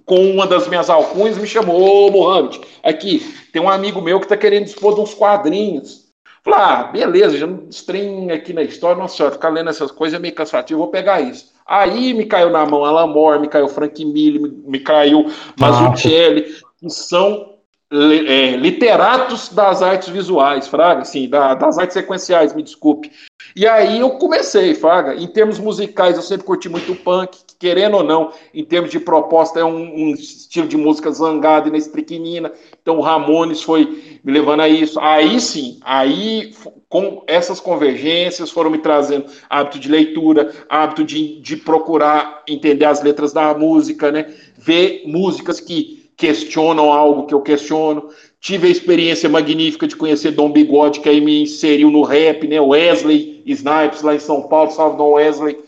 com 0.04 0.30
uma 0.30 0.46
das 0.46 0.68
minhas 0.68 0.90
alcunhas, 0.90 1.38
me 1.38 1.46
chamou, 1.46 1.80
ô 1.80 2.10
Mohamed, 2.10 2.60
aqui, 2.82 3.20
tem 3.50 3.62
um 3.62 3.68
amigo 3.68 4.02
meu 4.02 4.18
que 4.18 4.26
está 4.26 4.36
querendo 4.36 4.64
dispor 4.64 4.94
de 4.94 5.00
uns 5.00 5.14
quadrinhos 5.14 6.07
Falei, 6.42 6.60
ah, 6.60 6.82
beleza, 6.84 7.36
já 7.36 7.46
não 7.46 7.66
estranho 7.68 8.32
aqui 8.32 8.52
na 8.52 8.62
história, 8.62 9.00
nossa 9.00 9.16
senhora, 9.16 9.34
ficar 9.34 9.48
lendo 9.48 9.70
essas 9.70 9.90
coisas 9.90 10.18
é 10.18 10.22
meio 10.22 10.34
cansativo, 10.34 10.80
vou 10.80 10.88
pegar 10.88 11.20
isso. 11.20 11.52
Aí 11.66 12.14
me 12.14 12.24
caiu 12.24 12.50
na 12.50 12.64
mão 12.64 12.84
Alan 12.84 13.06
Moore, 13.06 13.40
me 13.40 13.48
caiu 13.48 13.68
Frank 13.68 14.02
Miller, 14.04 14.40
me, 14.40 14.48
me 14.48 14.80
caiu 14.80 15.30
Mazzucchelli, 15.58 16.44
que 16.80 16.90
são 16.90 17.58
é, 17.90 18.56
literatos 18.56 19.48
das 19.48 19.82
artes 19.82 20.08
visuais, 20.08 20.68
Fraga, 20.68 21.02
assim, 21.02 21.28
da, 21.28 21.54
das 21.54 21.78
artes 21.78 21.94
sequenciais, 21.94 22.54
me 22.54 22.62
desculpe. 22.62 23.10
E 23.56 23.66
aí 23.66 24.00
eu 24.00 24.10
comecei, 24.12 24.74
Fraga, 24.74 25.14
em 25.14 25.26
termos 25.26 25.58
musicais 25.58 26.16
eu 26.16 26.22
sempre 26.22 26.46
curti 26.46 26.68
muito 26.68 26.94
punk, 26.94 27.36
querendo 27.58 27.96
ou 27.96 28.04
não, 28.04 28.32
em 28.54 28.64
termos 28.64 28.90
de 28.90 29.00
proposta 29.00 29.58
é 29.58 29.64
um, 29.64 30.10
um 30.10 30.10
estilo 30.14 30.68
de 30.68 30.76
música 30.76 31.10
zangada 31.10 31.68
e 31.68 31.72
na 31.72 31.76
estriquinina, 31.76 32.52
então 32.80 32.98
o 32.98 33.00
Ramones 33.00 33.62
foi 33.62 34.20
me 34.22 34.32
levando 34.32 34.60
a 34.60 34.68
isso. 34.68 34.98
Aí 35.00 35.40
sim, 35.40 35.78
aí 35.82 36.54
com 36.88 37.24
essas 37.26 37.58
convergências 37.58 38.50
foram 38.50 38.70
me 38.70 38.78
trazendo 38.78 39.26
hábito 39.50 39.78
de 39.78 39.88
leitura, 39.88 40.54
hábito 40.68 41.02
de, 41.02 41.40
de 41.40 41.56
procurar 41.56 42.44
entender 42.48 42.84
as 42.84 43.02
letras 43.02 43.32
da 43.32 43.52
música, 43.54 44.12
né, 44.12 44.32
ver 44.56 45.02
músicas 45.06 45.58
que 45.58 45.98
questionam 46.16 46.92
algo 46.92 47.26
que 47.26 47.34
eu 47.34 47.40
questiono. 47.40 48.10
Tive 48.40 48.68
a 48.68 48.70
experiência 48.70 49.28
magnífica 49.28 49.86
de 49.86 49.96
conhecer 49.96 50.32
Dom 50.32 50.50
Bigode, 50.50 51.00
que 51.00 51.08
aí 51.08 51.20
me 51.20 51.42
inseriu 51.42 51.90
no 51.90 52.02
rap, 52.02 52.46
né? 52.46 52.60
Wesley 52.60 53.42
Snipes, 53.46 54.02
lá 54.02 54.16
em 54.16 54.18
São 54.18 54.42
Paulo, 54.42 54.70
salve 54.70 54.96
Dom 54.96 55.12
Wesley. 55.12 55.58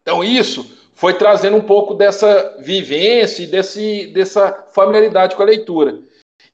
Então, 0.00 0.22
isso 0.22 0.77
foi 0.98 1.14
trazendo 1.14 1.56
um 1.56 1.62
pouco 1.62 1.94
dessa 1.94 2.56
vivência 2.58 3.44
e 3.44 3.46
desse, 3.46 4.08
dessa 4.08 4.66
familiaridade 4.74 5.36
com 5.36 5.42
a 5.42 5.46
leitura. 5.46 6.00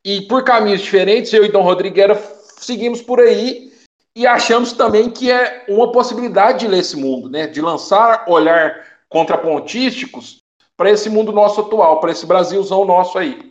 E 0.05 0.21
por 0.21 0.45
caminhos 0.45 0.83
diferentes, 0.83 1.33
eu 1.33 1.47
e 1.47 1.49
Dom 1.51 1.63
Rodrigues 1.63 2.19
seguimos 2.59 3.01
por 3.01 3.21
aí 3.21 3.73
e 4.15 4.27
achamos 4.27 4.75
também 4.75 5.09
que 5.09 5.31
é 5.31 5.65
uma 5.67 5.91
possibilidade 5.91 6.59
de 6.59 6.69
ler 6.69 6.81
esse 6.81 6.95
mundo, 6.95 7.31
né? 7.31 7.47
De 7.47 7.63
lançar 7.63 8.27
olhar 8.29 8.85
contrapontísticos 9.09 10.41
para 10.77 10.91
esse 10.91 11.09
mundo 11.09 11.33
nosso 11.33 11.63
atual, 11.63 11.99
para 11.99 12.11
esse 12.11 12.27
Brasilzão 12.27 12.85
nosso 12.85 13.17
aí? 13.17 13.51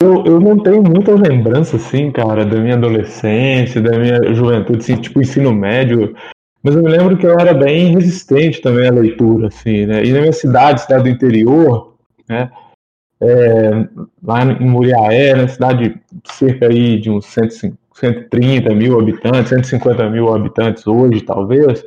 Eu, 0.00 0.24
eu 0.24 0.38
não 0.38 0.62
tenho 0.62 0.80
muitas 0.80 1.18
lembranças, 1.18 1.84
assim, 1.84 2.12
cara, 2.12 2.44
da 2.44 2.56
minha 2.56 2.76
adolescência, 2.76 3.80
da 3.80 3.98
minha 3.98 4.32
juventude, 4.32 4.78
assim, 4.78 5.00
tipo 5.00 5.20
ensino 5.20 5.52
médio. 5.52 6.14
Mas 6.62 6.74
eu 6.74 6.82
me 6.82 6.88
lembro 6.88 7.16
que 7.16 7.26
eu 7.26 7.38
era 7.38 7.54
bem 7.54 7.94
resistente 7.94 8.60
também 8.60 8.88
à 8.88 8.92
leitura, 8.92 9.48
assim, 9.48 9.86
né? 9.86 10.04
E 10.04 10.12
na 10.12 10.20
minha 10.20 10.32
cidade, 10.32 10.82
cidade 10.82 11.04
do 11.04 11.08
interior, 11.08 11.94
né? 12.28 12.50
É, 13.20 13.70
lá 14.22 14.44
em 14.44 14.68
Muriaé, 14.68 15.34
na 15.34 15.48
cidade 15.48 16.00
cerca 16.24 16.66
aí 16.66 17.00
de 17.00 17.10
uns 17.10 17.26
130 17.26 18.72
mil 18.74 18.98
habitantes, 18.98 19.48
150 19.48 20.08
mil 20.10 20.32
habitantes 20.32 20.86
hoje, 20.86 21.22
talvez. 21.22 21.84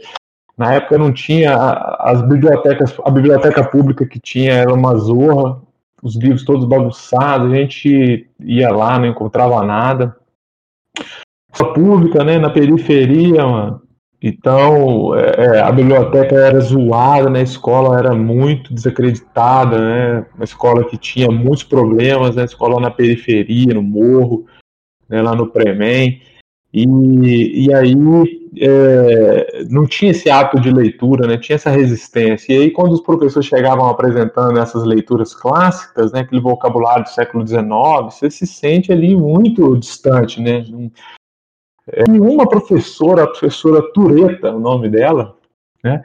Na 0.58 0.74
época 0.74 0.98
não 0.98 1.12
tinha 1.12 1.56
as 2.00 2.22
bibliotecas, 2.22 2.96
a 3.04 3.10
biblioteca 3.10 3.64
pública 3.64 4.06
que 4.06 4.20
tinha 4.20 4.54
era 4.54 4.74
uma 4.74 4.96
zorra, 4.96 5.62
os 6.04 6.16
livros 6.16 6.44
todos 6.44 6.66
bagunçados, 6.66 7.52
a 7.52 7.56
gente 7.56 8.30
ia 8.40 8.70
lá, 8.70 9.00
não 9.00 9.08
encontrava 9.08 9.64
nada. 9.64 10.16
A 11.60 11.66
pública, 11.66 12.24
né, 12.24 12.38
na 12.38 12.50
periferia, 12.50 13.46
mano. 13.46 13.82
Então, 14.24 15.16
é, 15.16 15.46
é, 15.46 15.60
a 15.62 15.72
biblioteca 15.72 16.36
era 16.36 16.60
zoada, 16.60 17.28
né, 17.28 17.40
a 17.40 17.44
escola 17.44 17.98
era 17.98 18.14
muito 18.14 18.72
desacreditada, 18.72 19.80
né, 19.80 20.26
uma 20.36 20.44
escola 20.44 20.88
que 20.88 20.96
tinha 20.96 21.32
muitos 21.32 21.64
problemas, 21.64 22.36
né, 22.36 22.46
escola 22.46 22.80
na 22.80 22.92
periferia, 22.92 23.74
no 23.74 23.82
morro, 23.82 24.46
né, 25.10 25.24
lá 25.24 25.36
no 25.36 25.48
Premen. 25.48 26.22
E, 26.72 27.66
e 27.66 27.74
aí 27.74 27.96
é, 28.60 29.64
não 29.70 29.88
tinha 29.88 30.12
esse 30.12 30.30
ato 30.30 30.60
de 30.60 30.70
leitura, 30.70 31.28
né, 31.28 31.38
tinha 31.38 31.56
essa 31.56 31.72
resistência. 31.72 32.54
E 32.54 32.58
aí, 32.58 32.72
quando 32.72 32.94
os 32.94 33.02
professores 33.02 33.48
chegavam 33.48 33.88
apresentando 33.88 34.60
essas 34.60 34.84
leituras 34.84 35.34
clássicas, 35.34 36.12
né, 36.12 36.20
aquele 36.20 36.42
vocabulário 36.42 37.04
do 37.04 37.10
século 37.10 37.46
XIX, 37.46 37.66
você 38.04 38.30
se 38.30 38.46
sente 38.46 38.92
ali 38.92 39.16
muito 39.16 39.76
distante. 39.78 40.40
Né? 40.40 40.64
Uma 42.10 42.48
professora, 42.48 43.24
a 43.24 43.28
professora 43.28 43.82
Tureta, 43.94 44.54
o 44.54 44.60
nome 44.60 44.90
dela, 44.90 45.36
né, 45.84 46.04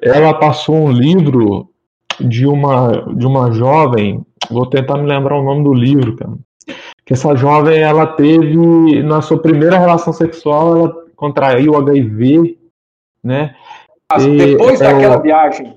ela 0.00 0.34
passou 0.34 0.74
um 0.74 0.90
livro 0.90 1.68
de 2.20 2.46
uma, 2.46 3.14
de 3.14 3.26
uma 3.26 3.52
jovem, 3.52 4.24
vou 4.50 4.66
tentar 4.66 4.98
me 4.98 5.08
lembrar 5.08 5.38
o 5.38 5.44
nome 5.44 5.64
do 5.64 5.72
livro, 5.72 6.16
cara 6.16 6.34
que 7.04 7.12
essa 7.12 7.34
jovem 7.36 7.80
ela 7.80 8.06
teve 8.06 9.02
na 9.02 9.20
sua 9.20 9.38
primeira 9.38 9.78
relação 9.78 10.12
sexual 10.12 10.76
ela 10.76 11.04
contraiu 11.14 11.76
HIV, 11.76 12.58
né? 13.22 13.54
depois 14.18 14.80
e, 14.80 14.82
daquela 14.82 15.16
é, 15.16 15.20
viagem. 15.20 15.72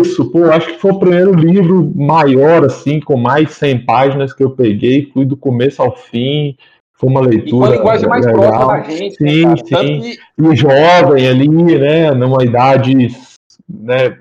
Isso, 0.00 0.30
pô, 0.30 0.44
acho 0.44 0.68
que 0.68 0.78
foi 0.78 0.92
o 0.92 0.98
primeiro 0.98 1.34
livro 1.34 1.92
maior, 1.94 2.64
assim, 2.64 3.00
com 3.00 3.16
mais 3.16 3.48
de 3.48 3.54
100 3.54 3.84
páginas 3.84 4.32
que 4.32 4.42
eu 4.42 4.50
peguei, 4.50 5.10
fui 5.12 5.24
do 5.24 5.36
começo 5.36 5.82
ao 5.82 5.94
fim, 5.94 6.56
foi 7.02 7.10
uma 7.10 7.20
leitura. 7.20 7.74
E 7.74 7.78
com 7.80 7.88
a 7.88 7.96
linguagem 7.96 8.08
mais 8.08 8.24
legal. 8.24 8.40
próxima 8.40 8.78
da 8.78 8.82
gente. 8.84 9.16
Sim, 9.16 9.46
né, 9.46 9.56
sim. 9.56 10.00
Que... 10.00 10.52
E 10.52 10.56
jovem 10.56 11.28
ali, 11.28 11.48
né, 11.48 12.12
numa 12.12 12.44
idade, 12.44 12.94
né, 13.68 14.18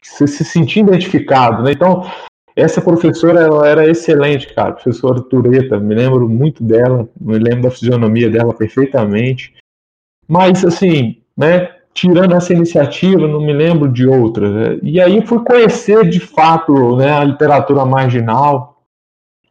se, 0.00 0.28
se 0.28 0.44
sentir 0.44 0.80
identificado, 0.80 1.64
né? 1.64 1.72
Então, 1.72 2.08
essa 2.54 2.80
professora 2.80 3.40
ela 3.40 3.66
era 3.66 3.88
excelente, 3.88 4.52
cara, 4.54 4.72
professora 4.72 5.20
Tureta, 5.20 5.80
me 5.80 5.94
lembro 5.94 6.28
muito 6.28 6.62
dela, 6.62 7.08
me 7.20 7.36
lembro 7.36 7.62
da 7.62 7.70
fisionomia 7.70 8.30
dela 8.30 8.54
perfeitamente. 8.54 9.54
Mas, 10.28 10.64
assim, 10.64 11.20
né, 11.36 11.68
tirando 11.92 12.36
essa 12.36 12.52
iniciativa, 12.52 13.26
não 13.26 13.40
me 13.40 13.52
lembro 13.52 13.90
de 13.90 14.06
outras. 14.06 14.52
Né? 14.52 14.78
E 14.84 15.00
aí 15.00 15.26
fui 15.26 15.44
conhecer, 15.44 16.08
de 16.08 16.20
fato, 16.20 16.96
né, 16.96 17.10
a 17.10 17.24
literatura 17.24 17.84
marginal. 17.84 18.84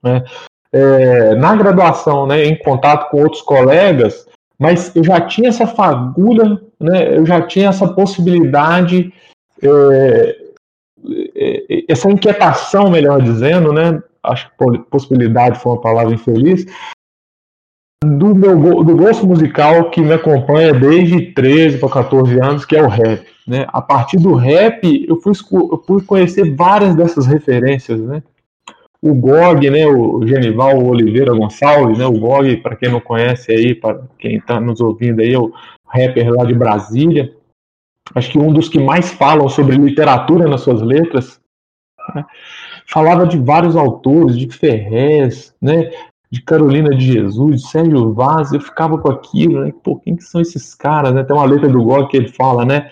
Né? 0.01 0.23
É, 0.71 1.35
na 1.35 1.55
graduação, 1.55 2.27
né, 2.27 2.45
em 2.45 2.55
contato 2.55 3.09
com 3.09 3.23
outros 3.23 3.41
colegas, 3.41 4.27
mas 4.57 4.95
eu 4.95 5.03
já 5.03 5.19
tinha 5.21 5.49
essa 5.49 5.65
fagulha, 5.65 6.61
né, 6.79 7.17
eu 7.17 7.25
já 7.25 7.41
tinha 7.41 7.69
essa 7.69 7.87
possibilidade 7.87 9.11
é, 9.63 10.37
é, 11.35 11.85
essa 11.87 12.09
inquietação, 12.09 12.89
melhor 12.89 13.21
dizendo, 13.21 13.71
né? 13.71 14.01
Acho 14.21 14.49
que 14.49 14.79
possibilidade 14.89 15.59
foi 15.59 15.71
uma 15.71 15.81
palavra 15.81 16.13
infeliz, 16.13 16.65
do 18.03 18.35
meu 18.35 18.83
do 18.83 18.95
gosto 18.95 19.25
musical 19.25 19.89
que 19.89 20.01
me 20.01 20.13
acompanha 20.13 20.73
desde 20.73 21.33
13 21.33 21.79
para 21.79 21.89
14 21.89 22.39
anos, 22.39 22.65
que 22.65 22.75
é 22.75 22.81
o 22.81 22.87
rap. 22.87 23.25
Né? 23.47 23.65
A 23.69 23.81
partir 23.81 24.17
do 24.17 24.35
rap, 24.35 25.05
eu 25.07 25.17
fui, 25.17 25.33
eu 25.51 25.83
fui 25.85 26.01
conhecer 26.03 26.55
várias 26.55 26.95
dessas 26.95 27.25
referências, 27.25 27.99
né? 27.99 28.21
O 29.01 29.13
GOG, 29.13 29.69
né, 29.69 29.87
o 29.87 30.25
Genival 30.27 30.83
Oliveira 30.83 31.33
Gonçalves, 31.33 31.97
né, 31.97 32.05
o 32.05 32.19
GOG, 32.19 32.57
para 32.57 32.75
quem 32.75 32.91
não 32.91 32.99
conhece 32.99 33.51
aí, 33.51 33.73
para 33.73 34.01
quem 34.17 34.35
está 34.35 34.59
nos 34.59 34.81
ouvindo 34.81 35.21
aí, 35.21 35.33
é 35.33 35.39
o 35.39 35.53
rapper 35.85 36.31
lá 36.31 36.43
de 36.45 36.53
Brasília, 36.53 37.33
acho 38.13 38.31
que 38.31 38.37
um 38.37 38.51
dos 38.51 38.67
que 38.67 38.79
mais 38.79 39.11
falam 39.11 39.47
sobre 39.47 39.77
literatura 39.77 40.49
nas 40.49 40.61
suas 40.61 40.81
letras, 40.81 41.39
né? 42.13 42.25
falava 42.85 43.25
de 43.25 43.37
vários 43.37 43.75
autores, 43.75 44.37
de 44.37 44.49
Ferrez, 44.49 45.55
né? 45.61 45.89
de 46.31 46.41
Carolina 46.43 46.95
de 46.95 47.13
Jesus, 47.13 47.61
de 47.61 47.67
Sérgio 47.67 48.13
Vaz, 48.13 48.53
eu 48.53 48.61
ficava 48.61 48.97
com 48.99 49.09
aquilo, 49.09 49.63
né? 49.63 49.73
Pô, 49.83 49.97
quem 49.97 50.15
que 50.15 50.23
são 50.23 50.39
esses 50.39 50.75
caras, 50.75 51.13
né? 51.13 51.23
Tem 51.23 51.35
uma 51.35 51.45
letra 51.45 51.67
do 51.67 51.83
Gog 51.83 52.07
que 52.07 52.17
ele 52.17 52.29
fala, 52.29 52.63
né? 52.63 52.91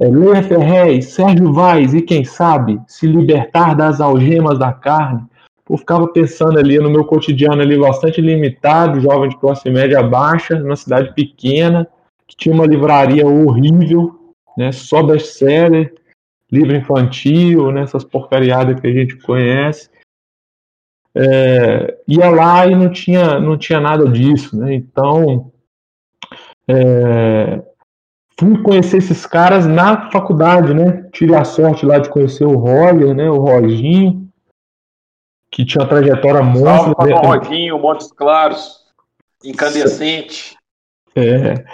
É, 0.00 0.08
Leia 0.08 0.42
Ferrez, 0.42 1.06
Sérgio 1.06 1.52
Vaz 1.52 1.92
e 1.92 2.00
quem 2.00 2.24
sabe 2.24 2.80
se 2.86 3.06
libertar 3.06 3.74
das 3.74 4.00
algemas 4.00 4.58
da 4.58 4.72
carne. 4.72 5.22
Pô, 5.68 5.76
ficava 5.76 6.08
pensando 6.08 6.58
ali 6.58 6.78
no 6.78 6.88
meu 6.88 7.04
cotidiano 7.04 7.60
ali 7.60 7.78
bastante 7.78 8.22
limitado, 8.22 9.02
jovem 9.02 9.28
de 9.28 9.36
classe 9.36 9.68
média 9.68 10.02
baixa, 10.02 10.58
numa 10.58 10.74
cidade 10.74 11.12
pequena, 11.14 11.86
que 12.26 12.34
tinha 12.34 12.54
uma 12.54 12.66
livraria 12.66 13.26
horrível, 13.26 14.32
né, 14.56 14.72
só 14.72 15.02
best-seller, 15.02 15.94
livro 16.50 16.74
infantil, 16.74 17.70
né, 17.70 17.82
essas 17.82 18.02
porcariadas 18.02 18.80
que 18.80 18.86
a 18.86 18.92
gente 18.92 19.18
conhece. 19.18 19.90
É, 21.14 21.98
ia 22.08 22.30
lá 22.30 22.66
e 22.66 22.74
não 22.74 22.90
tinha, 22.90 23.38
não 23.38 23.58
tinha 23.58 23.80
nada 23.80 24.08
disso, 24.08 24.56
né? 24.56 24.72
Então, 24.74 25.50
é, 26.68 27.62
fui 28.38 28.62
conhecer 28.62 28.98
esses 28.98 29.26
caras 29.26 29.66
na 29.66 30.10
faculdade, 30.10 30.72
né? 30.72 31.08
Tive 31.12 31.34
a 31.34 31.44
sorte 31.44 31.84
lá 31.84 31.98
de 31.98 32.08
conhecer 32.08 32.44
o 32.44 32.56
Roger, 32.56 33.14
né? 33.14 33.28
O 33.28 33.38
Roginho, 33.38 34.27
que 35.50 35.64
tinha 35.64 35.82
uma 35.82 35.88
trajetória 35.88 36.42
monstra. 36.42 36.94
Salve 36.94 37.12
né? 37.12 37.14
o 37.14 37.26
Roginho, 37.26 37.78
Montes 37.78 38.12
Claros, 38.12 38.84
incandescente. 39.44 40.56
É, 41.16 41.64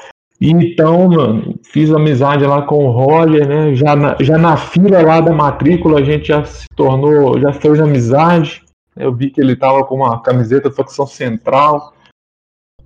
então, 0.40 1.08
mano, 1.08 1.58
fiz 1.64 1.90
amizade 1.92 2.44
lá 2.44 2.62
com 2.62 2.87
o 2.87 2.90
Roger, 2.90 3.48
né? 3.48 3.74
Já 3.74 3.94
na, 3.94 4.16
já 4.20 4.37
na 4.37 4.56
fila 4.56 5.00
lá 5.00 5.20
da 5.20 5.32
matrícula 5.32 6.00
a 6.00 6.04
gente 6.04 6.28
já 6.28 6.44
se 6.44 6.66
tornou, 6.76 7.40
já 7.40 7.52
fez 7.52 7.80
amizade. 7.80 8.62
Eu 8.96 9.14
vi 9.14 9.30
que 9.30 9.40
ele 9.40 9.56
tava 9.56 9.84
com 9.84 9.96
uma 9.96 10.20
camiseta 10.20 10.70
facção 10.70 11.06
central. 11.06 11.94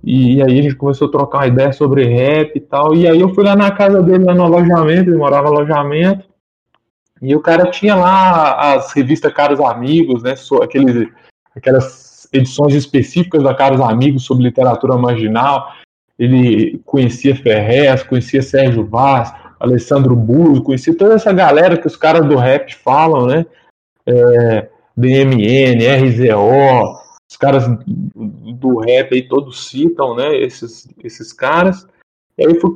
E, 0.03 0.41
aí 0.41 0.59
a 0.59 0.61
gente 0.61 0.75
começou 0.75 1.09
a 1.09 1.11
trocar 1.11 1.39
uma 1.39 1.47
ideia 1.47 1.73
sobre 1.73 2.05
rap 2.05 2.55
e 2.55 2.61
tal. 2.61 2.95
E 2.95 3.07
aí 3.07 3.19
eu 3.19 3.33
fui 3.33 3.43
lá 3.43 3.55
na 3.55 3.71
casa 3.71 4.01
dele, 4.01 4.23
lá 4.23 4.33
no 4.33 4.43
alojamento, 4.43 5.09
ele 5.09 5.17
morava 5.17 5.49
no 5.49 5.57
alojamento. 5.57 6.28
E 7.21 7.35
o 7.35 7.41
cara 7.41 7.69
tinha 7.69 7.95
lá 7.95 8.73
as 8.73 8.93
revistas 8.93 9.33
Caros 9.33 9.59
Amigos, 9.59 10.23
né? 10.23 10.35
Aqueles, 10.61 11.09
aquelas 11.55 12.27
edições 12.31 12.73
específicas 12.73 13.43
da 13.43 13.53
Caros 13.53 13.81
Amigos 13.81 14.23
sobre 14.23 14.43
literatura 14.43 14.97
marginal. 14.97 15.73
Ele 16.17 16.81
conhecia 16.85 17.35
Ferrez, 17.35 18.03
conhecia 18.03 18.41
Sérgio 18.41 18.85
Vaz, 18.85 19.33
Alessandro 19.59 20.15
Burro, 20.15 20.63
conhecia 20.63 20.95
toda 20.95 21.15
essa 21.15 21.33
galera 21.33 21.77
que 21.77 21.87
os 21.87 21.95
caras 21.95 22.25
do 22.27 22.35
rap 22.35 22.73
falam, 22.75 23.27
né? 23.27 23.45
É, 24.05 24.69
DMN, 24.95 25.85
RZO, 25.85 26.99
os 27.29 27.37
caras 27.37 27.65
do 27.85 28.79
rap 28.79 29.13
aí 29.13 29.27
todos 29.27 29.67
citam, 29.67 30.15
né? 30.15 30.37
Esses, 30.37 30.87
esses 31.03 31.31
caras. 31.31 31.87
E 32.37 32.45
aí 32.45 32.59
foi, 32.59 32.71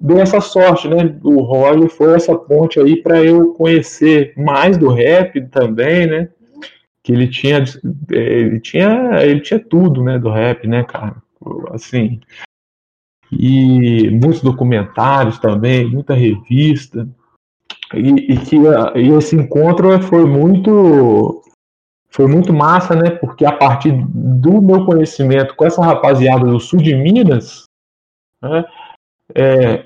deu 0.00 0.18
essa 0.18 0.40
sorte, 0.40 0.88
né? 0.88 1.18
O 1.22 1.40
Roger 1.42 1.88
foi 1.88 2.14
essa 2.14 2.36
ponte 2.36 2.78
aí 2.78 3.02
para 3.02 3.22
eu 3.24 3.52
conhecer 3.54 4.32
mais 4.36 4.76
do 4.76 4.88
rap 4.88 5.40
também, 5.48 6.06
né? 6.06 6.28
Que 7.02 7.12
ele 7.12 7.28
tinha, 7.28 7.64
ele 8.10 8.60
tinha, 8.60 9.22
ele 9.22 9.40
tinha 9.40 9.58
tudo, 9.58 10.02
né? 10.02 10.18
Do 10.18 10.30
rap, 10.30 10.66
né, 10.66 10.84
cara? 10.84 11.16
Assim, 11.70 12.20
e 13.30 14.10
muitos 14.10 14.40
documentários 14.40 15.38
também, 15.38 15.86
muita 15.86 16.14
revista. 16.14 17.08
E, 17.94 18.34
e 18.34 18.38
que 18.38 18.56
e 18.96 19.08
esse 19.16 19.34
encontro 19.34 20.00
foi 20.02 20.24
muito 20.26 21.42
foi 22.10 22.26
muito 22.26 22.52
massa, 22.52 22.94
né? 22.94 23.10
Porque 23.10 23.44
a 23.44 23.52
partir 23.52 23.92
do 23.92 24.60
meu 24.60 24.84
conhecimento 24.84 25.54
com 25.54 25.64
essa 25.64 25.84
rapaziada 25.84 26.44
do 26.44 26.58
sul 26.58 26.80
de 26.80 26.94
Minas, 26.94 27.64
né, 28.42 28.64
é, 29.34 29.84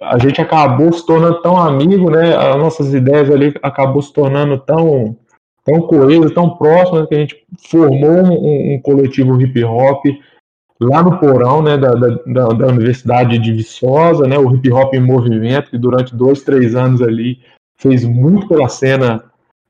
a 0.00 0.18
gente 0.18 0.40
acabou 0.40 0.92
se 0.92 1.04
tornando 1.06 1.40
tão 1.40 1.56
amigo, 1.56 2.10
né? 2.10 2.34
As 2.36 2.56
nossas 2.56 2.92
ideias 2.92 3.30
ali 3.30 3.54
acabou 3.62 4.02
se 4.02 4.12
tornando 4.12 4.58
tão 4.58 5.16
tão 5.64 5.80
coesas, 5.82 6.32
tão 6.32 6.50
próximas 6.56 7.06
que 7.06 7.14
a 7.14 7.18
gente 7.18 7.46
formou 7.70 8.24
um, 8.24 8.74
um 8.74 8.80
coletivo 8.82 9.40
hip 9.40 9.62
hop 9.62 10.04
lá 10.80 11.02
no 11.02 11.18
porão, 11.20 11.62
né, 11.62 11.78
da, 11.78 11.94
da, 11.94 12.48
da, 12.48 12.66
Universidade 12.66 13.38
de 13.38 13.52
Viçosa, 13.52 14.26
né, 14.26 14.36
o 14.36 14.52
hip 14.52 14.68
hop 14.72 14.92
em 14.94 15.00
movimento 15.00 15.70
que 15.70 15.78
durante 15.78 16.16
dois, 16.16 16.42
três 16.42 16.74
anos 16.74 17.00
ali 17.00 17.38
fez 17.76 18.04
muito 18.04 18.48
pela 18.48 18.68
cena 18.68 19.22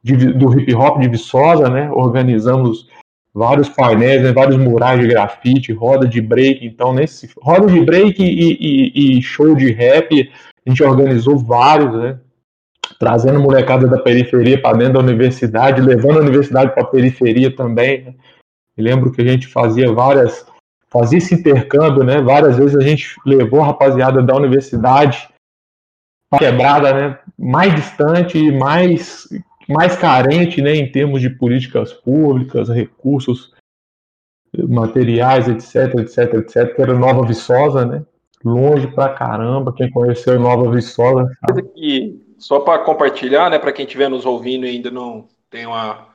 de, 0.02 0.32
do 0.32 0.58
hip 0.58 0.74
hop 0.74 0.98
de 1.00 1.08
Viçosa, 1.08 1.68
né? 1.68 1.90
Organizamos 1.92 2.88
vários 3.34 3.68
painéis, 3.68 4.22
né, 4.22 4.32
vários 4.32 4.56
murais 4.56 5.00
de 5.00 5.06
grafite, 5.06 5.72
roda 5.72 6.06
de 6.06 6.20
break. 6.20 6.64
Então, 6.66 6.92
nesse 6.92 7.30
roda 7.40 7.66
de 7.66 7.80
break 7.80 8.22
e, 8.22 8.58
e, 8.60 9.18
e 9.18 9.22
show 9.22 9.54
de 9.54 9.72
rap, 9.72 10.30
a 10.66 10.70
gente 10.70 10.82
organizou 10.82 11.38
vários, 11.38 11.94
né? 11.94 12.18
Trazendo 12.98 13.40
molecada 13.40 13.88
da 13.88 13.98
periferia 13.98 14.60
para 14.60 14.76
dentro 14.76 14.94
da 14.94 15.00
universidade, 15.00 15.80
levando 15.80 16.18
a 16.18 16.22
universidade 16.22 16.72
para 16.72 16.82
a 16.82 16.86
periferia 16.86 17.54
também. 17.54 18.04
Né? 18.04 18.14
Lembro 18.76 19.10
que 19.10 19.22
a 19.22 19.26
gente 19.26 19.48
fazia 19.48 19.92
várias, 19.92 20.46
fazia 20.88 21.18
esse 21.18 21.34
intercâmbio, 21.34 22.04
né? 22.04 22.20
Várias 22.20 22.56
vezes 22.56 22.76
a 22.76 22.82
gente 22.82 23.16
levou 23.24 23.60
a 23.60 23.66
rapaziada 23.66 24.22
da 24.22 24.36
universidade 24.36 25.28
quebrada, 26.38 26.92
né? 26.92 27.18
Mais 27.38 27.74
distante, 27.74 28.52
mais 28.52 29.26
mais 29.68 29.96
carente 29.96 30.60
né, 30.60 30.74
em 30.74 30.90
termos 30.90 31.20
de 31.20 31.30
políticas 31.30 31.92
públicas, 31.92 32.68
recursos 32.68 33.52
materiais, 34.68 35.48
etc, 35.48 35.98
etc, 35.98 36.34
etc, 36.34 36.74
que 36.74 36.82
era 36.82 36.94
Nova 36.94 37.26
Viçosa, 37.26 37.84
né? 37.84 38.04
Longe 38.44 38.88
pra 38.88 39.08
caramba, 39.10 39.72
quem 39.72 39.90
conheceu 39.90 40.38
Nova 40.38 40.70
Viçosa. 40.70 41.30
Que, 41.74 42.20
só 42.38 42.60
para 42.60 42.80
compartilhar, 42.80 43.50
né, 43.50 43.58
para 43.58 43.72
quem 43.72 43.84
estiver 43.84 44.10
nos 44.10 44.26
ouvindo 44.26 44.66
e 44.66 44.70
ainda 44.70 44.90
não 44.90 45.28
tem 45.48 45.64
uma, 45.64 46.08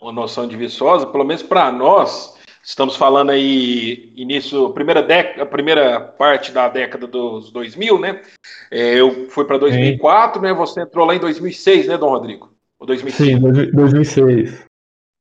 uma 0.00 0.10
noção 0.10 0.48
de 0.48 0.56
Viçosa, 0.56 1.06
pelo 1.06 1.24
menos 1.24 1.42
para 1.42 1.70
nós, 1.70 2.38
estamos 2.64 2.96
falando 2.96 3.30
aí 3.30 4.12
início, 4.16 4.70
primeira 4.70 5.02
década, 5.02 5.44
primeira 5.46 6.00
parte 6.00 6.50
da 6.50 6.68
década 6.68 7.06
dos 7.06 7.52
2000, 7.52 7.98
né? 7.98 8.22
É, 8.70 8.94
eu 8.94 9.28
fui 9.28 9.44
para 9.44 9.58
2004, 9.58 10.40
Sim. 10.40 10.46
né? 10.46 10.54
Você 10.54 10.80
entrou 10.80 11.06
lá 11.06 11.14
em 11.14 11.20
2006, 11.20 11.88
né, 11.88 11.98
Dom 11.98 12.08
Rodrigo? 12.08 12.49
Ou 12.80 12.86
2005? 12.86 13.22
Sim, 13.22 13.70
2006. 13.72 14.64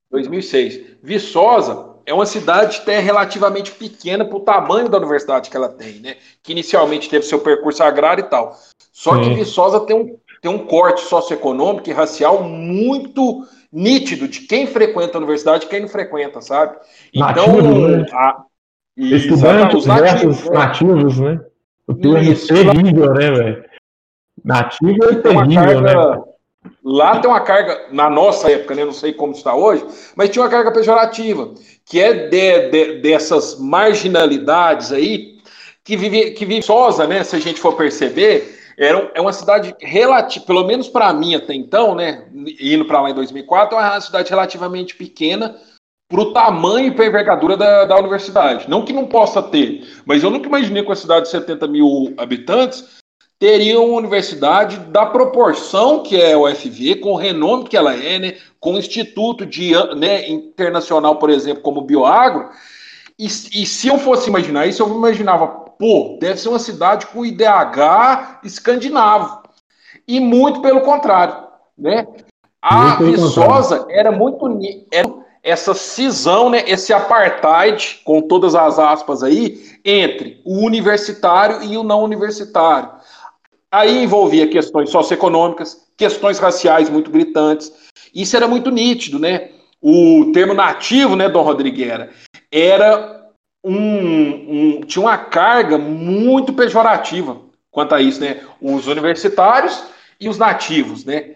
2006. 0.10 0.82
Viçosa 1.04 1.90
é 2.06 2.14
uma 2.14 2.26
cidade 2.26 2.80
até 2.82 3.00
relativamente 3.00 3.72
pequena 3.72 4.26
para 4.26 4.38
o 4.38 4.40
tamanho 4.40 4.90
da 4.90 4.98
universidade 4.98 5.50
que 5.50 5.58
ela 5.58 5.70
tem, 5.70 6.00
né? 6.00 6.16
Que 6.42 6.54
inicialmente 6.54 7.10
teve 7.10 7.26
seu 7.26 7.40
percurso 7.40 7.84
agrário 7.84 8.24
e 8.24 8.30
tal. 8.30 8.58
Só 8.92 9.16
Sim. 9.16 9.22
que 9.22 9.36
Viçosa 9.36 9.82
tem 9.82 9.96
um, 9.96 10.18
tem 10.42 10.50
um 10.50 10.66
corte 10.66 11.02
socioeconômico 11.02 11.90
e 11.90 11.94
racial 11.94 12.44
muito 12.44 13.46
nítido 13.72 14.28
de 14.28 14.42
quem 14.42 14.66
frequenta 14.66 15.18
a 15.18 15.20
universidade 15.20 15.66
e 15.66 15.70
quem 15.70 15.82
não 15.82 15.90
frequenta, 15.90 16.42
sabe? 16.42 16.78
Então, 17.14 17.48
Nativo, 17.48 17.88
né? 17.88 18.06
a, 18.14 18.44
estudantes 18.98 19.86
nativos, 19.86 20.50
nativos, 20.50 21.20
né? 21.20 21.40
O 21.86 21.94
termo 21.94 22.18
é 22.18 22.34
terrível, 22.34 23.14
né, 23.14 23.32
velho? 23.32 23.66
Nativo 24.44 25.04
é 25.04 25.16
terrível, 25.16 25.82
né? 25.82 26.29
Lá 26.84 27.20
tem 27.20 27.30
uma 27.30 27.42
carga, 27.42 27.88
na 27.92 28.10
nossa 28.10 28.50
época, 28.52 28.76
né, 28.76 28.86
não 28.86 28.94
sei 28.94 29.14
como 29.14 29.34
está 29.34 29.56
hoje, 29.56 29.86
mas 30.16 30.30
tinha 30.30 30.44
uma 30.44 30.50
carga 30.50 30.72
pejorativa, 30.72 31.54
que 31.86 32.00
é 32.00 32.28
de, 32.30 32.70
de, 32.70 33.02
dessas 33.02 33.60
marginalidades 33.60 34.92
aí, 34.92 35.38
que 35.84 35.98
vive, 35.98 36.32
que 36.32 36.46
vive 36.46 36.62
sosa, 36.62 37.06
né, 37.08 37.24
se 37.24 37.36
a 37.36 37.40
gente 37.40 37.60
for 37.60 37.76
perceber, 37.76 38.58
era, 38.78 39.12
é 39.14 39.20
uma 39.20 39.34
cidade 39.34 39.76
relativa, 39.80 40.46
pelo 40.46 40.66
menos 40.66 40.88
para 40.88 41.12
mim 41.14 41.36
até 41.36 41.54
então, 41.54 41.96
né, 41.96 42.28
indo 42.60 42.86
para 42.86 43.02
lá 43.02 43.10
em 43.10 43.16
2004, 43.16 43.78
é 43.78 43.82
uma 43.82 44.02
cidade 44.02 44.30
relativamente 44.30 44.96
pequena 44.96 45.58
para 46.10 46.22
o 46.22 46.34
tamanho 46.34 46.88
e 46.88 46.92
para 46.92 47.06
a 47.06 47.08
envergadura 47.08 47.56
da, 47.56 47.86
da 47.86 48.00
universidade. 48.00 48.68
Não 48.68 48.84
que 48.84 48.92
não 48.92 49.06
possa 49.06 49.44
ter, 49.44 49.88
mas 50.06 50.24
eu 50.24 50.32
nunca 50.32 50.48
imaginei 50.48 50.82
com 50.82 50.92
a 50.92 50.96
cidade 50.96 51.26
de 51.26 51.32
70 51.32 51.68
mil 51.68 52.14
habitantes 52.18 52.99
teria 53.40 53.80
uma 53.80 53.98
universidade 53.98 54.78
da 54.78 55.06
proporção 55.06 56.04
que 56.04 56.22
é 56.22 56.34
a 56.34 56.38
UFV, 56.38 56.96
com 56.96 57.14
o 57.14 57.16
renome 57.16 57.64
que 57.64 57.78
ela 57.78 57.96
é, 57.96 58.20
né, 58.20 58.36
com 58.60 58.74
o 58.74 58.78
instituto 58.78 59.46
de, 59.46 59.72
né, 59.96 60.30
internacional, 60.30 61.16
por 61.16 61.30
exemplo, 61.30 61.64
como 61.64 61.80
o 61.80 61.86
Bioagro. 61.86 62.50
E, 63.18 63.26
e, 63.26 63.66
se 63.66 63.88
eu 63.88 63.98
fosse 63.98 64.30
imaginar 64.30 64.68
isso, 64.68 64.84
eu 64.84 64.94
imaginava, 64.94 65.48
pô, 65.48 66.18
deve 66.20 66.40
ser 66.40 66.50
uma 66.50 66.60
cidade 66.60 67.08
com 67.08 67.26
IDH 67.26 68.42
escandinavo. 68.44 69.44
E 70.06 70.20
muito 70.20 70.62
pelo 70.62 70.82
contrário, 70.82 71.48
né? 71.78 72.06
A 72.62 72.96
Viçosa 72.96 73.86
era 73.90 74.12
muito 74.12 74.46
era 74.92 75.08
essa 75.42 75.74
cisão, 75.74 76.50
né, 76.50 76.64
esse 76.68 76.92
apartheid, 76.92 78.02
com 78.04 78.22
todas 78.22 78.56
as 78.56 78.78
aspas 78.78 79.24
aí, 79.24 79.80
entre 79.86 80.42
o 80.44 80.66
universitário 80.66 81.64
e 81.64 81.78
o 81.78 81.84
não 81.84 82.04
universitário. 82.04 82.99
Aí 83.72 84.04
envolvia 84.04 84.48
questões 84.48 84.90
socioeconômicas, 84.90 85.86
questões 85.96 86.40
raciais 86.40 86.90
muito 86.90 87.12
gritantes. 87.12 87.72
Isso 88.14 88.36
era 88.36 88.48
muito 88.48 88.72
nítido, 88.72 89.20
né? 89.20 89.52
O 89.82 90.32
termo 90.34 90.54
nativo, 90.54 91.16
né, 91.16 91.30
Dom 91.30 91.44
Rodriguera, 91.44 92.12
era 92.52 93.30
um, 93.64 93.78
um, 93.78 94.82
tinha 94.82 95.04
uma 95.04 95.18
carga 95.18 95.78
muito 95.78 96.52
pejorativa 96.54 97.38
quanto 97.72 97.94
a 97.94 98.02
isso, 98.02 98.20
né? 98.20 98.42
Os 98.60 98.88
universitários 98.88 99.84
e 100.20 100.28
os 100.28 100.38
nativos, 100.38 101.06
né? 101.06 101.36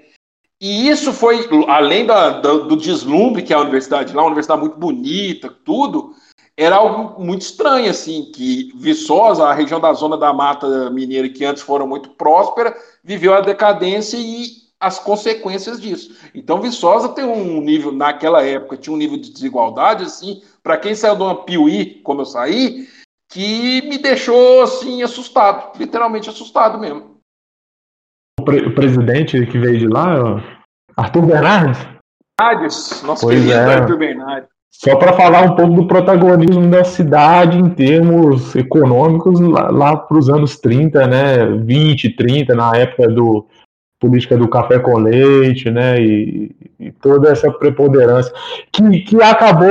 E 0.60 0.88
isso 0.88 1.12
foi, 1.14 1.48
além 1.68 2.06
da, 2.06 2.30
do, 2.40 2.68
do 2.70 2.78
deslumbre 2.78 3.44
que 3.44 3.54
é 3.54 3.56
a 3.56 3.62
universidade 3.62 4.14
lá, 4.14 4.22
uma 4.22 4.28
universidade 4.28 4.62
muito 4.62 4.78
bonita, 4.78 5.54
tudo, 5.64 6.16
era 6.58 6.76
algo 6.76 7.24
muito 7.24 7.42
estranho, 7.42 7.90
assim, 7.90 8.32
que 8.34 8.72
Viçosa, 8.76 9.46
a 9.46 9.54
região 9.54 9.80
da 9.80 9.92
zona 9.94 10.18
da 10.18 10.32
Mata 10.32 10.90
Mineira, 10.90 11.30
que 11.30 11.44
antes 11.44 11.64
foram 11.64 11.88
muito 11.88 12.10
próspera, 12.12 12.76
viveu 13.04 13.34
a 13.34 13.42
decadência 13.42 14.18
e 14.18 14.64
as 14.80 15.00
consequências 15.00 15.82
disso. 15.82 16.16
Então, 16.36 16.62
Viçosa 16.62 17.10
tem 17.10 17.26
um 17.26 17.62
nível, 17.62 17.92
naquela 17.92 18.44
época, 18.44 18.78
tinha 18.78 18.94
um 18.94 18.98
nível 18.98 19.18
de 19.18 19.32
desigualdade, 19.32 20.04
assim, 20.04 20.42
para 20.62 20.78
quem 20.78 20.94
saiu 20.94 21.16
de 21.16 21.24
uma 21.24 21.44
piuí, 21.44 22.02
como 22.04 22.22
eu 22.22 22.26
saí, 22.26 22.88
que 23.32 23.82
me 23.84 23.98
deixou, 23.98 24.62
assim, 24.62 25.02
assustado, 25.02 25.78
literalmente 25.80 26.30
assustado 26.30 26.78
mesmo. 26.78 27.18
O, 28.40 28.44
pre 28.44 28.68
o 28.68 28.76
presidente 28.76 29.46
que 29.48 29.58
veio 29.58 29.80
de 29.80 29.88
lá, 29.88 30.44
Arthur 30.96 31.26
Bernardes? 31.26 31.80
Bernardes, 32.40 33.02
nosso 33.04 33.26
pois 33.26 33.40
querido 33.40 33.54
é. 33.54 33.76
Arthur 33.76 33.98
Bernardes. 33.98 34.53
Só 34.76 34.96
para 34.98 35.14
falar 35.14 35.44
um 35.44 35.56
pouco 35.56 35.74
do 35.76 35.88
protagonismo 35.88 36.70
da 36.70 36.84
cidade 36.84 37.58
em 37.58 37.70
termos 37.70 38.56
econômicos 38.56 39.40
lá, 39.40 39.70
lá 39.70 39.96
para 39.96 40.18
os 40.18 40.30
anos 40.30 40.60
30, 40.60 41.08
né? 41.08 41.46
20, 41.46 42.10
30, 42.16 42.54
na 42.56 42.76
época 42.76 43.08
do 43.08 43.46
política 44.04 44.36
do 44.36 44.50
café 44.50 44.80
com 44.80 44.98
leite, 44.98 45.72
né, 45.72 46.02
e, 46.02 46.54
e 46.78 46.92
toda 46.92 47.32
essa 47.32 47.50
preponderância, 47.50 48.34
que, 48.70 49.00
que 49.00 49.24
acabou 49.24 49.70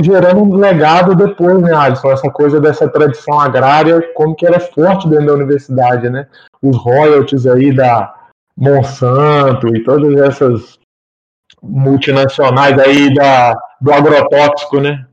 gerando 0.00 0.40
um 0.40 0.54
legado 0.54 1.16
depois, 1.16 1.60
né, 1.60 1.74
Alisson, 1.74 2.12
essa 2.12 2.30
coisa 2.30 2.60
dessa 2.60 2.88
tradição 2.88 3.40
agrária, 3.40 4.00
como 4.14 4.36
que 4.36 4.46
era 4.46 4.60
forte 4.60 5.08
dentro 5.08 5.26
da 5.26 5.34
universidade, 5.34 6.08
né, 6.08 6.28
os 6.62 6.76
royalties 6.76 7.44
aí 7.44 7.74
da 7.74 8.14
Monsanto 8.56 9.74
e 9.74 9.82
todas 9.82 10.14
essas 10.16 10.78
multinacionais 11.62 12.78
aí 12.78 13.14
da, 13.14 13.54
do 13.80 13.92
agrotóxico, 13.92 14.80
né? 14.80 15.06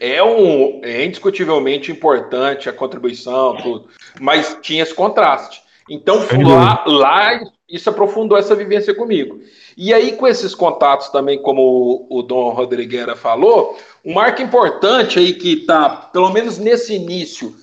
É, 0.00 0.22
um, 0.22 0.80
é 0.82 1.04
indiscutivelmente 1.04 1.92
importante 1.92 2.68
a 2.68 2.72
contribuição, 2.72 3.56
tudo, 3.56 3.88
mas 4.20 4.58
tinha 4.62 4.82
esse 4.82 4.94
contraste. 4.94 5.62
Então, 5.88 6.26
lá, 6.42 6.84
lá 6.86 7.40
isso 7.68 7.88
aprofundou 7.88 8.36
essa 8.36 8.54
vivência 8.54 8.94
comigo. 8.94 9.40
E 9.76 9.92
aí, 9.92 10.12
com 10.12 10.26
esses 10.26 10.54
contatos 10.54 11.08
também, 11.10 11.40
como 11.40 11.62
o, 12.10 12.18
o 12.18 12.22
Dom 12.22 12.50
Rodrigueira 12.50 13.14
falou, 13.14 13.78
um 14.04 14.14
marco 14.14 14.42
importante 14.42 15.18
aí 15.18 15.34
que 15.34 15.60
está, 15.60 15.88
pelo 15.88 16.30
menos 16.30 16.58
nesse 16.58 16.94
início, 16.94 17.54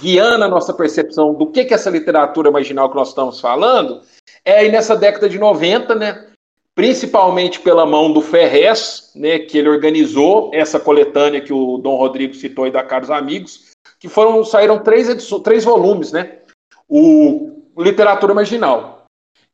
guiando 0.00 0.44
a 0.44 0.48
nossa 0.48 0.72
percepção 0.72 1.34
do 1.34 1.46
que, 1.50 1.64
que 1.64 1.72
é 1.72 1.76
essa 1.76 1.90
literatura 1.90 2.50
marginal 2.50 2.90
que 2.90 2.96
nós 2.96 3.08
estamos 3.08 3.40
falando, 3.40 4.02
é 4.44 4.58
aí 4.58 4.70
nessa 4.70 4.96
década 4.96 5.28
de 5.28 5.38
90, 5.38 5.94
né? 5.94 6.26
Principalmente 6.74 7.60
pela 7.60 7.86
mão 7.86 8.12
do 8.12 8.20
Ferrez, 8.20 9.12
né? 9.14 9.38
Que 9.38 9.58
ele 9.58 9.68
organizou 9.68 10.50
essa 10.52 10.80
coletânea 10.80 11.40
que 11.40 11.52
o 11.52 11.78
Dom 11.78 11.96
Rodrigo 11.96 12.34
citou 12.34 12.64
aí 12.64 12.70
da 12.70 12.82
Caros 12.82 13.10
Amigos, 13.10 13.70
que 14.00 14.08
foram 14.08 14.44
saíram 14.44 14.78
três 14.78 15.08
três 15.42 15.64
volumes, 15.64 16.10
né? 16.10 16.38
O 16.88 17.52
literatura 17.78 18.34
marginal. 18.34 19.04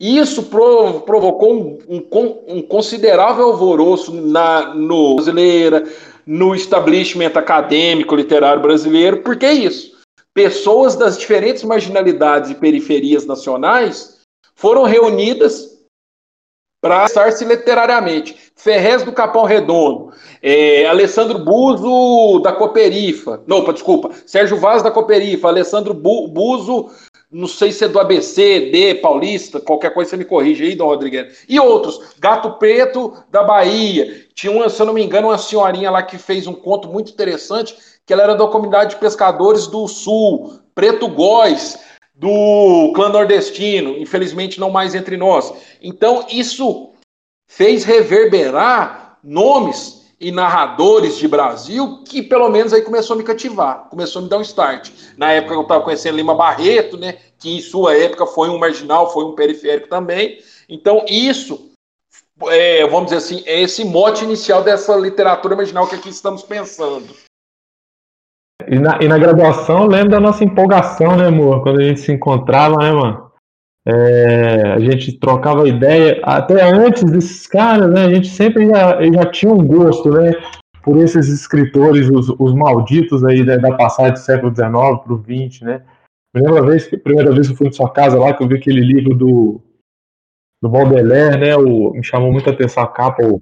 Isso 0.00 0.44
provocou 0.44 1.52
um, 1.52 1.78
um, 1.86 2.56
um, 2.56 2.62
considerável 2.62 3.44
alvoroço 3.44 4.14
na 4.14 4.74
no 4.74 5.16
brasileira, 5.16 5.84
no 6.26 6.54
establishment 6.54 7.32
acadêmico 7.34 8.14
literário 8.14 8.62
brasileiro. 8.62 9.18
Por 9.18 9.36
que 9.36 9.50
isso? 9.50 9.98
Pessoas 10.32 10.96
das 10.96 11.18
diferentes 11.18 11.62
marginalidades 11.64 12.50
e 12.50 12.54
periferias 12.54 13.26
nacionais 13.26 14.20
foram 14.54 14.84
reunidas 14.84 15.69
para 16.80 17.04
estar-se 17.04 17.44
literariamente. 17.44 18.36
Ferrez 18.56 19.02
do 19.02 19.12
Capão 19.12 19.44
Redondo, 19.44 20.12
é, 20.42 20.86
Alessandro 20.86 21.38
Buzo 21.38 22.40
da 22.40 22.52
Coperifa, 22.52 23.42
não, 23.46 23.64
desculpa, 23.72 24.10
Sérgio 24.26 24.56
Vaz 24.58 24.82
da 24.82 24.90
Coperifa, 24.90 25.48
Alessandro 25.48 25.94
Bu, 25.94 26.28
Buzo 26.28 26.90
não 27.32 27.46
sei 27.46 27.70
se 27.70 27.84
é 27.84 27.88
do 27.88 28.00
ABC, 28.00 28.70
D, 28.72 28.96
Paulista, 28.96 29.60
qualquer 29.60 29.94
coisa 29.94 30.10
você 30.10 30.16
me 30.16 30.24
corrige 30.24 30.64
aí, 30.64 30.74
Dom 30.74 30.86
Rodrigues. 30.86 31.44
E 31.48 31.60
outros, 31.60 32.14
Gato 32.18 32.54
Preto 32.54 33.14
da 33.30 33.44
Bahia. 33.44 34.26
Tinha, 34.34 34.52
uma, 34.52 34.68
se 34.68 34.82
eu 34.82 34.86
não 34.86 34.92
me 34.92 35.02
engano, 35.02 35.28
uma 35.28 35.38
senhorinha 35.38 35.92
lá 35.92 36.02
que 36.02 36.18
fez 36.18 36.48
um 36.48 36.52
conto 36.52 36.88
muito 36.88 37.12
interessante, 37.12 37.76
que 38.04 38.12
ela 38.12 38.24
era 38.24 38.34
da 38.34 38.48
comunidade 38.48 38.94
de 38.94 39.00
pescadores 39.00 39.68
do 39.68 39.86
Sul, 39.86 40.58
Preto 40.74 41.06
Góis, 41.06 41.78
do 42.20 42.92
clã 42.94 43.08
nordestino, 43.08 43.96
infelizmente 43.96 44.60
não 44.60 44.70
mais 44.70 44.94
entre 44.94 45.16
nós. 45.16 45.54
Então, 45.80 46.26
isso 46.30 46.92
fez 47.48 47.82
reverberar 47.82 49.18
nomes 49.24 50.12
e 50.20 50.30
narradores 50.30 51.16
de 51.16 51.26
Brasil 51.26 52.04
que 52.04 52.22
pelo 52.22 52.50
menos 52.50 52.74
aí 52.74 52.82
começou 52.82 53.14
a 53.14 53.16
me 53.16 53.24
cativar, 53.24 53.88
começou 53.88 54.20
a 54.20 54.22
me 54.22 54.28
dar 54.28 54.36
um 54.36 54.42
start. 54.42 54.90
Na 55.16 55.32
época 55.32 55.54
eu 55.54 55.62
estava 55.62 55.82
conhecendo 55.82 56.16
Lima 56.16 56.34
Barreto, 56.34 56.98
né, 56.98 57.16
que 57.38 57.56
em 57.56 57.60
sua 57.62 57.96
época 57.96 58.26
foi 58.26 58.50
um 58.50 58.58
marginal, 58.58 59.10
foi 59.14 59.24
um 59.24 59.34
periférico 59.34 59.88
também. 59.88 60.38
Então 60.68 61.06
isso, 61.08 61.70
é, 62.48 62.86
vamos 62.86 63.04
dizer 63.04 63.16
assim, 63.16 63.42
é 63.46 63.62
esse 63.62 63.82
mote 63.82 64.24
inicial 64.24 64.62
dessa 64.62 64.94
literatura 64.94 65.56
marginal 65.56 65.86
que 65.86 65.94
aqui 65.94 66.10
estamos 66.10 66.42
pensando. 66.42 67.08
E 68.68 68.78
na, 68.78 68.98
e 69.00 69.08
na 69.08 69.18
graduação, 69.18 69.86
lembro 69.86 70.10
da 70.10 70.20
nossa 70.20 70.44
empolgação, 70.44 71.16
né, 71.16 71.26
amor? 71.26 71.62
Quando 71.62 71.80
a 71.80 71.84
gente 71.84 72.00
se 72.00 72.12
encontrava, 72.12 72.76
né, 72.76 72.92
mano? 72.92 73.30
É, 73.86 74.72
a 74.72 74.78
gente 74.78 75.18
trocava 75.18 75.66
ideia, 75.66 76.20
até 76.22 76.62
antes 76.62 77.02
desses 77.02 77.46
caras, 77.46 77.90
né, 77.90 78.04
a 78.04 78.14
gente 78.14 78.28
sempre 78.28 78.66
já, 78.68 79.02
já 79.02 79.30
tinha 79.30 79.52
um 79.52 79.66
gosto, 79.66 80.10
né, 80.10 80.32
por 80.82 80.98
esses 80.98 81.28
escritores, 81.28 82.08
os, 82.10 82.28
os 82.28 82.54
malditos 82.54 83.24
aí 83.24 83.44
da, 83.44 83.56
da 83.56 83.76
passagem 83.76 84.12
do 84.12 84.18
século 84.18 84.54
XIX 84.54 84.70
para 84.70 85.12
o 85.14 85.22
XX, 85.22 85.62
né. 85.62 85.82
Primeira 86.32 86.62
vez, 86.62 86.88
primeira 86.88 87.32
vez 87.32 87.46
que 87.46 87.54
eu 87.54 87.56
fui 87.56 87.68
em 87.68 87.72
sua 87.72 87.90
casa 87.90 88.18
lá, 88.18 88.34
que 88.34 88.42
eu 88.42 88.48
vi 88.48 88.56
aquele 88.56 88.80
livro 88.80 89.16
do, 89.16 89.60
do 90.62 90.68
Baudelaire, 90.68 91.38
né, 91.38 91.56
o, 91.56 91.92
me 91.92 92.04
chamou 92.04 92.30
muita 92.30 92.50
atenção 92.50 92.82
a 92.82 92.86
capa, 92.86 93.22
o 93.24 93.40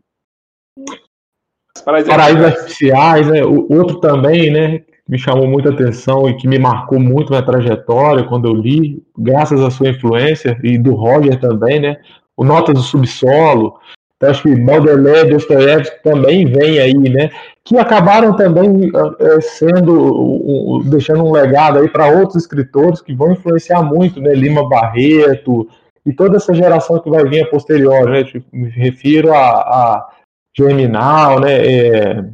Paraísos 1.85 2.45
Artificiais, 2.45 3.29
né, 3.29 3.45
o 3.45 3.71
outro 3.73 3.99
também, 3.99 4.53
né, 4.53 4.85
me 5.09 5.19
chamou 5.19 5.47
muita 5.47 5.71
atenção 5.71 6.29
e 6.29 6.37
que 6.37 6.47
me 6.47 6.59
marcou 6.59 7.01
muito 7.01 7.33
na 7.33 7.43
trajetória 7.43 8.25
quando 8.25 8.47
eu 8.47 8.55
li, 8.55 9.03
graças 9.17 9.61
à 9.61 9.71
sua 9.71 9.89
influência 9.89 10.59
e 10.63 10.77
do 10.77 10.95
Roger 10.95 11.41
também, 11.41 11.81
né? 11.81 11.97
O 12.37 12.45
Notas 12.45 12.75
do 12.75 12.83
Subsolo, 12.83 13.79
então, 14.19 14.31
acho 14.31 14.43
que 14.43 14.57
Baudelaire, 14.57 15.31
Dostoiévski 15.31 16.03
também 16.03 16.45
vem 16.45 16.81
aí, 16.81 16.93
né? 16.93 17.31
Que 17.65 17.79
acabaram 17.79 18.35
também 18.35 18.91
é, 19.21 19.41
sendo, 19.41 20.83
deixando 20.87 21.25
um 21.25 21.31
legado 21.31 21.79
aí 21.79 21.89
para 21.89 22.11
outros 22.11 22.43
escritores 22.43 23.01
que 23.01 23.15
vão 23.15 23.33
influenciar 23.33 23.81
muito, 23.83 24.21
né? 24.21 24.35
Lima 24.35 24.69
Barreto 24.69 25.69
e 26.05 26.13
toda 26.13 26.37
essa 26.37 26.53
geração 26.53 26.99
que 26.99 27.09
vai 27.09 27.25
vir 27.29 27.45
a 27.45 27.47
posterior, 27.47 28.11
né? 28.11 28.25
Tipo, 28.25 28.45
me 28.53 28.69
refiro 28.69 29.33
a, 29.33 29.39
a 29.39 30.09
Germinal, 30.57 31.39
né? 31.39 31.55
É, 31.65 32.25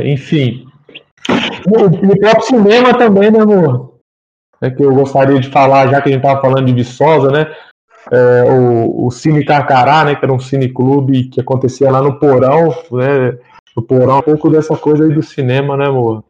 enfim, 0.00 0.66
no, 1.66 1.88
no 1.88 2.18
próprio 2.18 2.42
cinema 2.42 2.96
também, 2.96 3.30
né, 3.30 3.40
amor? 3.40 3.98
É 4.60 4.70
que 4.70 4.82
eu 4.82 4.92
gostaria 4.94 5.38
de 5.38 5.48
falar, 5.48 5.88
já 5.88 6.00
que 6.00 6.08
a 6.08 6.12
gente 6.12 6.24
estava 6.24 6.40
falando 6.40 6.66
de 6.66 6.72
Viçosa, 6.72 7.30
né? 7.30 7.54
É, 8.10 8.44
o, 8.50 9.06
o 9.06 9.10
Cine 9.10 9.44
Carcará, 9.44 10.04
né? 10.04 10.14
Que 10.14 10.24
era 10.24 10.32
um 10.32 10.40
cineclube 10.40 11.28
que 11.28 11.40
acontecia 11.40 11.90
lá 11.90 12.02
no 12.02 12.18
Porão, 12.18 12.68
né? 12.90 13.38
No 13.76 13.82
Porão, 13.82 14.18
um 14.18 14.22
pouco 14.22 14.50
dessa 14.50 14.76
coisa 14.76 15.04
aí 15.04 15.12
do 15.12 15.22
cinema, 15.22 15.76
né, 15.76 15.86
amor? 15.86 16.24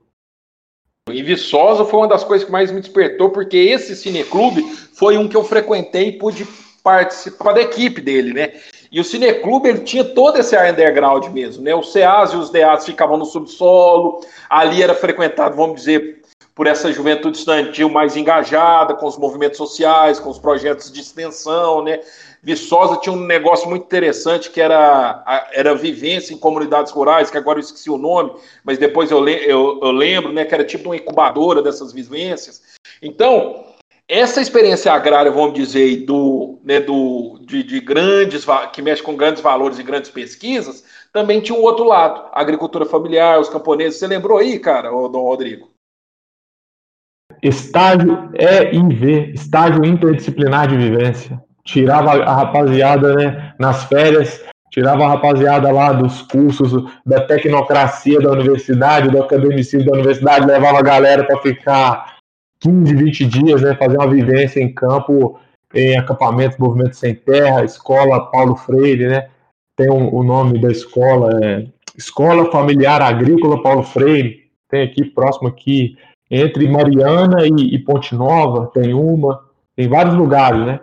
E 1.11 1.22
Viçosa 1.22 1.84
foi 1.87 2.00
uma 2.00 2.08
das 2.08 2.22
coisas 2.22 2.44
que 2.44 2.52
mais 2.52 2.70
me 2.70 2.80
despertou, 2.80 3.30
porque 3.30 3.56
esse 3.56 3.96
cineclube 3.96 4.62
foi 4.94 5.16
um 5.16 5.26
que 5.26 5.37
eu 5.37 5.44
frequentei 5.44 6.08
e 6.08 6.18
pude 6.18 6.46
participar 6.88 7.53
da 7.53 7.61
equipe 7.61 8.01
dele, 8.01 8.33
né? 8.33 8.53
E 8.90 8.98
o 8.98 9.05
Cineclube 9.05 9.68
ele 9.68 9.81
tinha 9.81 10.03
todo 10.03 10.38
esse 10.38 10.57
underground 10.57 11.27
mesmo, 11.27 11.62
né? 11.62 11.74
Os 11.74 11.92
CAs 11.92 12.33
e 12.33 12.37
os 12.37 12.48
DAs 12.48 12.87
ficavam 12.87 13.18
no 13.18 13.27
subsolo, 13.27 14.20
ali 14.48 14.83
era 14.83 14.94
frequentado, 14.94 15.55
vamos 15.55 15.81
dizer, 15.81 16.22
por 16.55 16.66
essa 16.66 16.90
juventude 16.90 17.37
estudantil 17.37 17.90
mais 17.90 18.16
engajada 18.16 18.94
com 18.94 19.07
os 19.07 19.18
movimentos 19.18 19.59
sociais, 19.59 20.18
com 20.18 20.31
os 20.31 20.38
projetos 20.38 20.90
de 20.90 21.01
extensão, 21.01 21.85
né? 21.85 22.01
Viçosa 22.42 22.96
tinha 22.96 23.12
um 23.12 23.27
negócio 23.27 23.68
muito 23.68 23.85
interessante 23.85 24.48
que 24.51 24.61
era 24.61 25.22
a, 25.27 25.48
era 25.53 25.74
vivência 25.74 26.33
em 26.33 26.38
comunidades 26.38 26.90
rurais, 26.90 27.31
que 27.31 27.37
agora 27.37 27.59
eu 27.59 27.62
esqueci 27.62 27.90
o 27.90 27.98
nome, 27.98 28.33
mas 28.64 28.79
depois 28.79 29.11
eu, 29.11 29.29
eu, 29.29 29.79
eu 29.83 29.90
lembro, 29.90 30.33
né? 30.33 30.46
Que 30.46 30.55
era 30.55 30.64
tipo 30.64 30.88
uma 30.88 30.96
incubadora 30.96 31.61
dessas 31.61 31.92
vivências. 31.92 32.62
Então, 33.03 33.67
essa 34.09 34.40
experiência 34.40 34.90
agrária, 34.90 35.31
vamos 35.31 35.53
dizer, 35.53 36.07
do, 36.07 36.59
né, 36.64 36.81
do, 36.81 37.38
de, 37.42 37.62
de, 37.62 37.79
grandes, 37.79 38.47
que 38.73 38.81
mexe 38.81 39.03
com 39.03 39.14
grandes 39.14 39.42
valores 39.42 39.79
e 39.79 39.83
grandes 39.83 40.11
pesquisas, 40.11 40.83
também 41.12 41.42
tinha 41.42 41.57
um 41.57 41.62
outro 41.62 41.85
lado, 41.85 42.29
a 42.33 42.40
agricultura 42.40 42.87
familiar, 42.87 43.38
os 43.38 43.51
camponeses. 43.51 43.99
Você 43.99 44.07
lembrou 44.07 44.38
aí, 44.38 44.59
cara, 44.59 44.94
o 44.94 45.09
Dom 45.09 45.25
Rodrigo? 45.25 45.71
Estágio 47.42 48.31
EIV, 48.35 49.33
estágio 49.35 49.85
interdisciplinar 49.85 50.68
de 50.68 50.77
vivência. 50.79 51.40
Tirava 51.64 52.12
a 52.12 52.35
rapaziada 52.35 53.14
né, 53.14 53.55
nas 53.59 53.85
férias, 53.85 54.42
tirava 54.71 55.05
a 55.05 55.09
rapaziada 55.09 55.71
lá 55.71 55.92
dos 55.92 56.23
cursos 56.23 56.73
da 57.05 57.21
tecnocracia 57.27 58.21
da 58.21 58.33
universidade, 58.33 59.11
do 59.11 59.23
academicismo 59.23 59.90
da 59.90 59.99
universidade, 59.99 60.47
levava 60.47 60.79
a 60.79 60.83
galera 60.83 61.25
para 61.25 61.42
ficar 61.42 62.17
15, 62.61 62.94
20 62.94 63.27
dias, 63.27 63.62
né, 63.62 63.75
fazer 63.75 63.97
uma 63.97 64.11
vivência 64.11 64.61
em 64.61 64.73
campo, 64.73 65.38
em 65.75 65.97
acampamentos, 65.97 66.59
movimento 66.59 66.94
sem 66.94 67.14
terra, 67.14 67.64
escola 67.64 68.31
Paulo 68.31 68.57
Freire, 68.57 69.09
né? 69.09 69.29
Tem 69.77 69.88
o 69.90 69.94
um, 69.94 70.21
um 70.21 70.23
nome 70.23 70.61
da 70.61 70.71
escola, 70.71 71.38
é 71.42 71.66
Escola 71.97 72.51
Familiar 72.51 73.03
Agrícola 73.03 73.62
Paulo 73.62 73.83
Freire. 73.83 74.49
Tem 74.68 74.83
aqui 74.83 75.05
próximo 75.05 75.49
aqui 75.49 75.97
entre 76.31 76.68
Mariana 76.68 77.47
e, 77.47 77.75
e 77.75 77.79
Ponte 77.79 78.14
Nova, 78.14 78.71
tem 78.73 78.92
uma, 78.92 79.49
tem 79.75 79.88
vários 79.88 80.14
lugares, 80.14 80.64
né? 80.64 80.81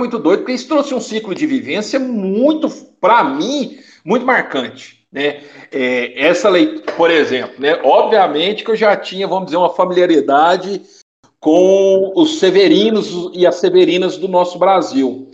Muito 0.00 0.18
doido, 0.18 0.40
porque 0.40 0.54
isso 0.54 0.68
trouxe 0.68 0.94
um 0.94 1.00
ciclo 1.00 1.34
de 1.34 1.46
vivência 1.46 2.00
muito, 2.00 2.68
para 2.98 3.22
mim, 3.22 3.78
muito 4.04 4.24
marcante. 4.24 4.99
Né? 5.12 5.42
É, 5.72 6.26
essa 6.26 6.48
leitura, 6.48 6.92
por 6.92 7.10
exemplo, 7.10 7.56
né? 7.58 7.80
obviamente 7.82 8.64
que 8.64 8.70
eu 8.70 8.76
já 8.76 8.96
tinha, 8.96 9.26
vamos 9.26 9.46
dizer, 9.46 9.56
uma 9.56 9.74
familiaridade 9.74 10.82
com 11.40 12.12
os 12.14 12.38
severinos 12.38 13.30
e 13.34 13.46
as 13.46 13.56
severinas 13.56 14.16
do 14.16 14.28
nosso 14.28 14.58
Brasil. 14.58 15.26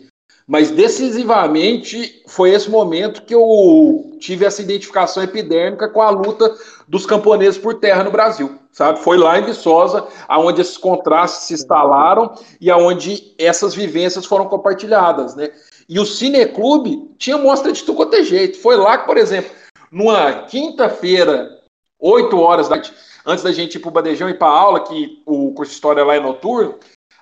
Mas 0.46 0.70
decisivamente 0.70 2.22
foi 2.28 2.50
esse 2.50 2.70
momento 2.70 3.22
que 3.22 3.34
eu 3.34 4.16
tive 4.20 4.44
essa 4.44 4.62
identificação 4.62 5.20
epidêmica 5.20 5.88
com 5.88 6.00
a 6.00 6.08
luta 6.08 6.54
dos 6.86 7.04
camponeses 7.04 7.58
por 7.58 7.74
terra 7.80 8.04
no 8.04 8.12
Brasil, 8.12 8.56
sabe? 8.70 9.00
Foi 9.00 9.16
lá 9.16 9.40
em 9.40 9.44
Viçosa, 9.44 10.06
aonde 10.28 10.60
esses 10.60 10.78
contrastes 10.78 11.48
se 11.48 11.54
instalaram 11.54 12.32
e 12.60 12.70
aonde 12.70 13.34
essas 13.36 13.74
vivências 13.74 14.24
foram 14.24 14.46
compartilhadas, 14.46 15.34
né? 15.34 15.50
E 15.88 15.98
o 15.98 16.06
Cineclube 16.06 17.10
tinha 17.18 17.36
mostra 17.36 17.72
de 17.72 17.82
tudo 17.82 17.96
quanto 17.96 18.14
é 18.14 18.22
jeito. 18.22 18.60
Foi 18.60 18.76
lá 18.76 18.98
que, 18.98 19.06
por 19.06 19.16
exemplo, 19.16 19.50
numa 19.96 20.42
quinta-feira, 20.42 21.58
8 21.98 22.38
horas 22.38 22.68
da 22.68 22.76
noite, 22.76 22.92
antes 23.24 23.42
da 23.42 23.50
gente 23.50 23.76
ir 23.76 23.78
para 23.78 23.88
o 23.88 23.92
Badejão 23.92 24.28
e 24.28 24.34
para 24.34 24.46
aula, 24.46 24.80
que 24.80 25.22
o 25.24 25.54
curso 25.54 25.70
de 25.70 25.76
História 25.76 26.04
lá 26.04 26.14
é 26.14 26.20
noturno, 26.20 26.74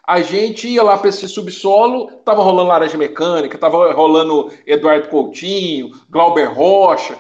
a 0.05 0.21
gente 0.21 0.67
ia 0.67 0.83
lá 0.83 0.99
para 0.99 1.09
esse 1.09 1.29
subsolo, 1.29 2.11
tava 2.25 2.43
rolando 2.43 2.71
Laranja 2.71 2.99
Mecânica, 2.99 3.57
tava 3.57 3.93
rolando 3.93 4.53
Eduardo 4.67 5.09
Coutinho, 5.09 5.93
Glauber 6.11 6.47
Rocha, 6.47 7.17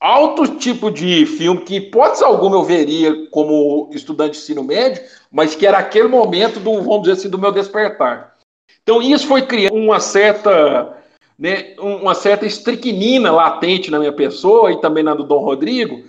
alto 0.00 0.56
tipo 0.56 0.90
de 0.90 1.26
filme 1.26 1.60
que, 1.60 1.76
hipótese 1.76 2.24
alguma, 2.24 2.56
eu 2.56 2.64
veria 2.64 3.26
como 3.26 3.90
estudante 3.92 4.32
de 4.32 4.38
ensino 4.38 4.64
médio, 4.64 5.02
mas 5.30 5.54
que 5.54 5.66
era 5.66 5.76
aquele 5.76 6.08
momento 6.08 6.58
do, 6.58 6.80
vamos 6.80 7.02
dizer 7.02 7.12
assim, 7.12 7.28
do 7.28 7.38
meu 7.38 7.52
despertar. 7.52 8.36
Então, 8.82 9.02
isso 9.02 9.26
foi 9.26 9.42
criando 9.42 9.76
uma 9.76 10.00
certa, 10.00 10.96
né, 11.38 11.74
uma 11.78 12.14
certa 12.14 12.46
estricnina 12.46 13.30
latente 13.30 13.90
na 13.90 13.98
minha 13.98 14.12
pessoa 14.12 14.72
e 14.72 14.80
também 14.80 15.02
na 15.02 15.14
do 15.14 15.24
Dom 15.24 15.44
Rodrigo, 15.44 16.04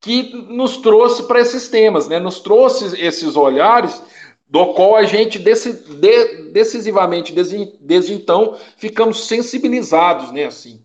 que 0.00 0.34
nos 0.48 0.78
trouxe 0.78 1.24
para 1.24 1.40
esses 1.40 1.68
temas, 1.68 2.08
né, 2.08 2.18
nos 2.18 2.40
trouxe 2.40 2.98
esses 3.00 3.36
olhares 3.36 4.02
do 4.48 4.72
qual 4.74 4.96
a 4.96 5.04
gente 5.04 5.38
de, 5.38 6.50
decisivamente, 6.50 7.32
desde, 7.32 7.78
desde, 7.80 8.14
então, 8.14 8.56
ficamos 8.76 9.28
sensibilizados, 9.28 10.32
né, 10.32 10.46
assim. 10.46 10.82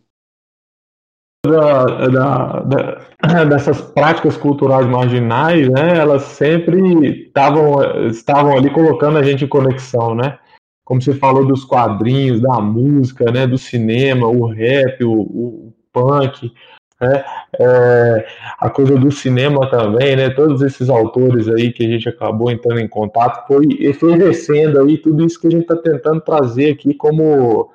Da, 1.47 1.85
da, 1.85 2.59
da, 2.61 3.43
dessas 3.49 3.79
práticas 3.81 4.35
culturais 4.35 4.85
marginais, 4.87 5.69
né, 5.69 5.97
elas 5.97 6.23
sempre 6.23 7.29
tavam, 7.33 8.07
estavam 8.07 8.55
ali 8.55 8.69
colocando 8.69 9.17
a 9.17 9.23
gente 9.23 9.45
em 9.45 9.47
conexão, 9.47 10.13
né? 10.13 10.37
Como 10.85 11.01
você 11.01 11.15
falou 11.15 11.45
dos 11.45 11.65
quadrinhos, 11.65 12.39
da 12.39 12.61
música, 12.61 13.31
né, 13.31 13.47
do 13.47 13.57
cinema, 13.57 14.27
o 14.27 14.45
rap, 14.45 15.03
o, 15.03 15.21
o 15.21 15.73
punk, 15.91 16.53
né? 17.01 17.25
É, 17.59 18.27
a 18.59 18.69
coisa 18.69 18.95
do 18.95 19.11
cinema 19.11 19.69
também, 19.69 20.15
né? 20.15 20.29
Todos 20.29 20.61
esses 20.61 20.89
autores 20.89 21.47
aí 21.47 21.73
que 21.73 21.85
a 21.85 21.89
gente 21.89 22.07
acabou 22.07 22.51
entrando 22.51 22.79
em 22.79 22.87
contato 22.87 23.47
foi 23.47 23.65
efervescendo 23.79 24.79
aí 24.79 24.97
tudo 24.97 25.25
isso 25.25 25.39
que 25.39 25.47
a 25.47 25.51
gente 25.51 25.63
está 25.63 25.75
tentando 25.75 26.21
trazer 26.21 26.71
aqui 26.71 26.93
como 26.93 27.71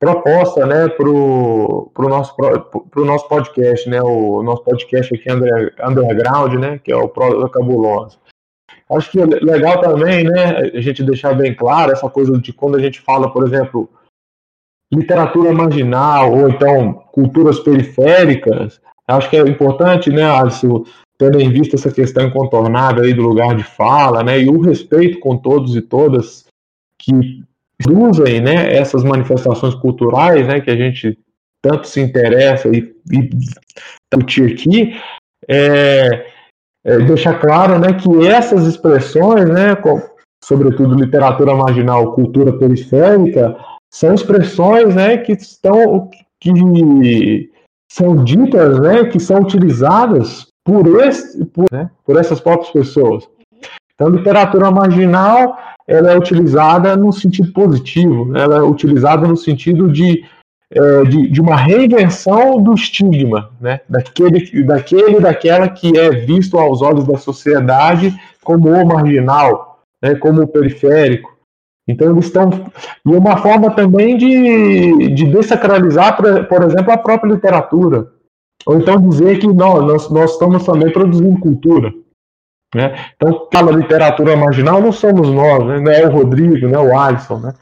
proposta, 0.00 0.66
né, 0.66 0.88
pro, 0.88 1.90
pro 1.94 2.08
nosso 2.08 2.34
pro 2.90 3.04
nosso 3.04 3.28
podcast, 3.28 3.88
né? 3.88 4.02
O 4.02 4.42
nosso 4.42 4.64
podcast 4.64 5.14
aqui 5.14 5.30
under, 5.30 5.74
underground, 5.82 6.54
né? 6.54 6.80
Que 6.82 6.92
é 6.92 6.96
o 6.96 7.08
Prosa 7.08 7.48
Cabulosa. 7.48 8.23
Acho 8.90 9.10
que 9.10 9.20
é 9.20 9.24
legal 9.24 9.80
também, 9.80 10.24
né? 10.24 10.70
A 10.74 10.80
gente 10.80 11.02
deixar 11.02 11.34
bem 11.34 11.54
claro 11.54 11.92
essa 11.92 12.08
coisa 12.08 12.38
de 12.38 12.52
quando 12.52 12.76
a 12.76 12.80
gente 12.80 13.00
fala, 13.00 13.32
por 13.32 13.46
exemplo, 13.46 13.88
literatura 14.92 15.52
marginal 15.52 16.32
ou 16.32 16.48
então 16.48 16.92
culturas 17.12 17.58
periféricas, 17.60 18.80
acho 19.08 19.30
que 19.30 19.36
é 19.36 19.40
importante, 19.40 20.10
né, 20.10 20.22
Alisson, 20.22 20.84
tendo 21.18 21.40
em 21.40 21.50
vista 21.50 21.76
essa 21.76 21.90
questão 21.90 22.26
incontornável 22.26 23.04
aí 23.04 23.12
do 23.12 23.22
lugar 23.22 23.56
de 23.56 23.64
fala, 23.64 24.22
né, 24.22 24.40
e 24.40 24.48
o 24.48 24.60
respeito 24.60 25.18
com 25.20 25.36
todos 25.36 25.76
e 25.76 25.82
todas 25.82 26.44
que 26.98 27.42
usem, 27.88 28.40
né, 28.40 28.74
essas 28.74 29.02
manifestações 29.02 29.74
culturais, 29.74 30.46
né, 30.46 30.60
que 30.60 30.70
a 30.70 30.76
gente 30.76 31.18
tanto 31.62 31.88
se 31.88 32.00
interessa 32.00 32.68
e, 32.68 32.94
e 33.10 33.30
discutir 34.12 34.52
aqui, 34.52 35.00
é, 35.48 36.33
é, 36.84 36.98
deixar 36.98 37.40
claro, 37.40 37.78
né, 37.78 37.94
que 37.94 38.26
essas 38.26 38.66
expressões, 38.66 39.48
né, 39.48 39.74
com, 39.74 40.00
sobretudo 40.42 40.94
literatura 40.94 41.54
marginal, 41.54 42.12
cultura 42.12 42.52
periférica, 42.52 43.56
são 43.92 44.12
expressões 44.12 44.94
né, 44.94 45.16
que 45.18 45.32
estão 45.32 46.10
que 46.40 47.50
são 47.90 48.22
ditas, 48.22 48.80
né, 48.80 49.04
que 49.04 49.18
são 49.18 49.40
utilizadas 49.40 50.46
por, 50.64 50.86
esse, 51.02 51.44
por, 51.46 51.64
né, 51.72 51.90
por 52.04 52.18
essas 52.18 52.40
próprias 52.40 52.70
pessoas. 52.70 53.26
Então, 53.94 54.08
literatura 54.08 54.70
marginal 54.70 55.56
ela 55.86 56.12
é 56.12 56.18
utilizada 56.18 56.96
no 56.96 57.12
sentido 57.12 57.52
positivo, 57.52 58.26
né, 58.26 58.42
ela 58.42 58.56
é 58.56 58.62
utilizada 58.62 59.26
no 59.26 59.36
sentido 59.36 59.90
de, 59.90 60.24
é, 60.74 61.04
de, 61.04 61.28
de, 61.30 61.40
uma 61.40 61.56
reinvenção 61.56 62.60
do 62.62 62.74
estigma, 62.74 63.50
né, 63.60 63.80
daquele, 63.88 64.64
daquele 64.64 65.20
daquela 65.20 65.68
que 65.68 65.96
é 65.96 66.10
visto 66.10 66.58
aos 66.58 66.82
olhos 66.82 67.06
da 67.06 67.16
sociedade 67.16 68.12
como 68.42 68.68
o 68.70 68.86
marginal, 68.86 69.80
né, 70.02 70.14
como 70.16 70.42
o 70.42 70.48
periférico. 70.48 71.32
Então 71.86 72.10
eles 72.10 72.26
estão. 72.26 72.50
E 73.06 73.14
uma 73.14 73.36
forma 73.36 73.70
também 73.70 74.16
de, 74.16 75.14
de 75.14 75.24
desacralizar, 75.26 76.16
por 76.16 76.62
exemplo, 76.62 76.92
a 76.92 76.98
própria 76.98 77.32
literatura. 77.32 78.08
Ou 78.66 78.78
então 78.78 79.08
dizer 79.08 79.38
que 79.38 79.46
não, 79.46 79.82
nós, 79.82 80.10
nós 80.10 80.32
estamos 80.32 80.64
também 80.64 80.90
produzindo 80.90 81.38
cultura. 81.38 81.92
Né? 82.74 82.94
Então, 83.14 83.48
fala 83.52 83.70
literatura 83.70 84.36
marginal, 84.36 84.80
não 84.80 84.90
somos 84.90 85.28
nós, 85.30 85.64
né? 85.64 85.78
não 85.78 85.92
é 85.92 86.06
o 86.06 86.10
Rodrigo, 86.10 86.66
não 86.66 86.80
é 86.80 86.88
o 86.88 86.98
Alisson, 86.98 87.38
né? 87.38 87.54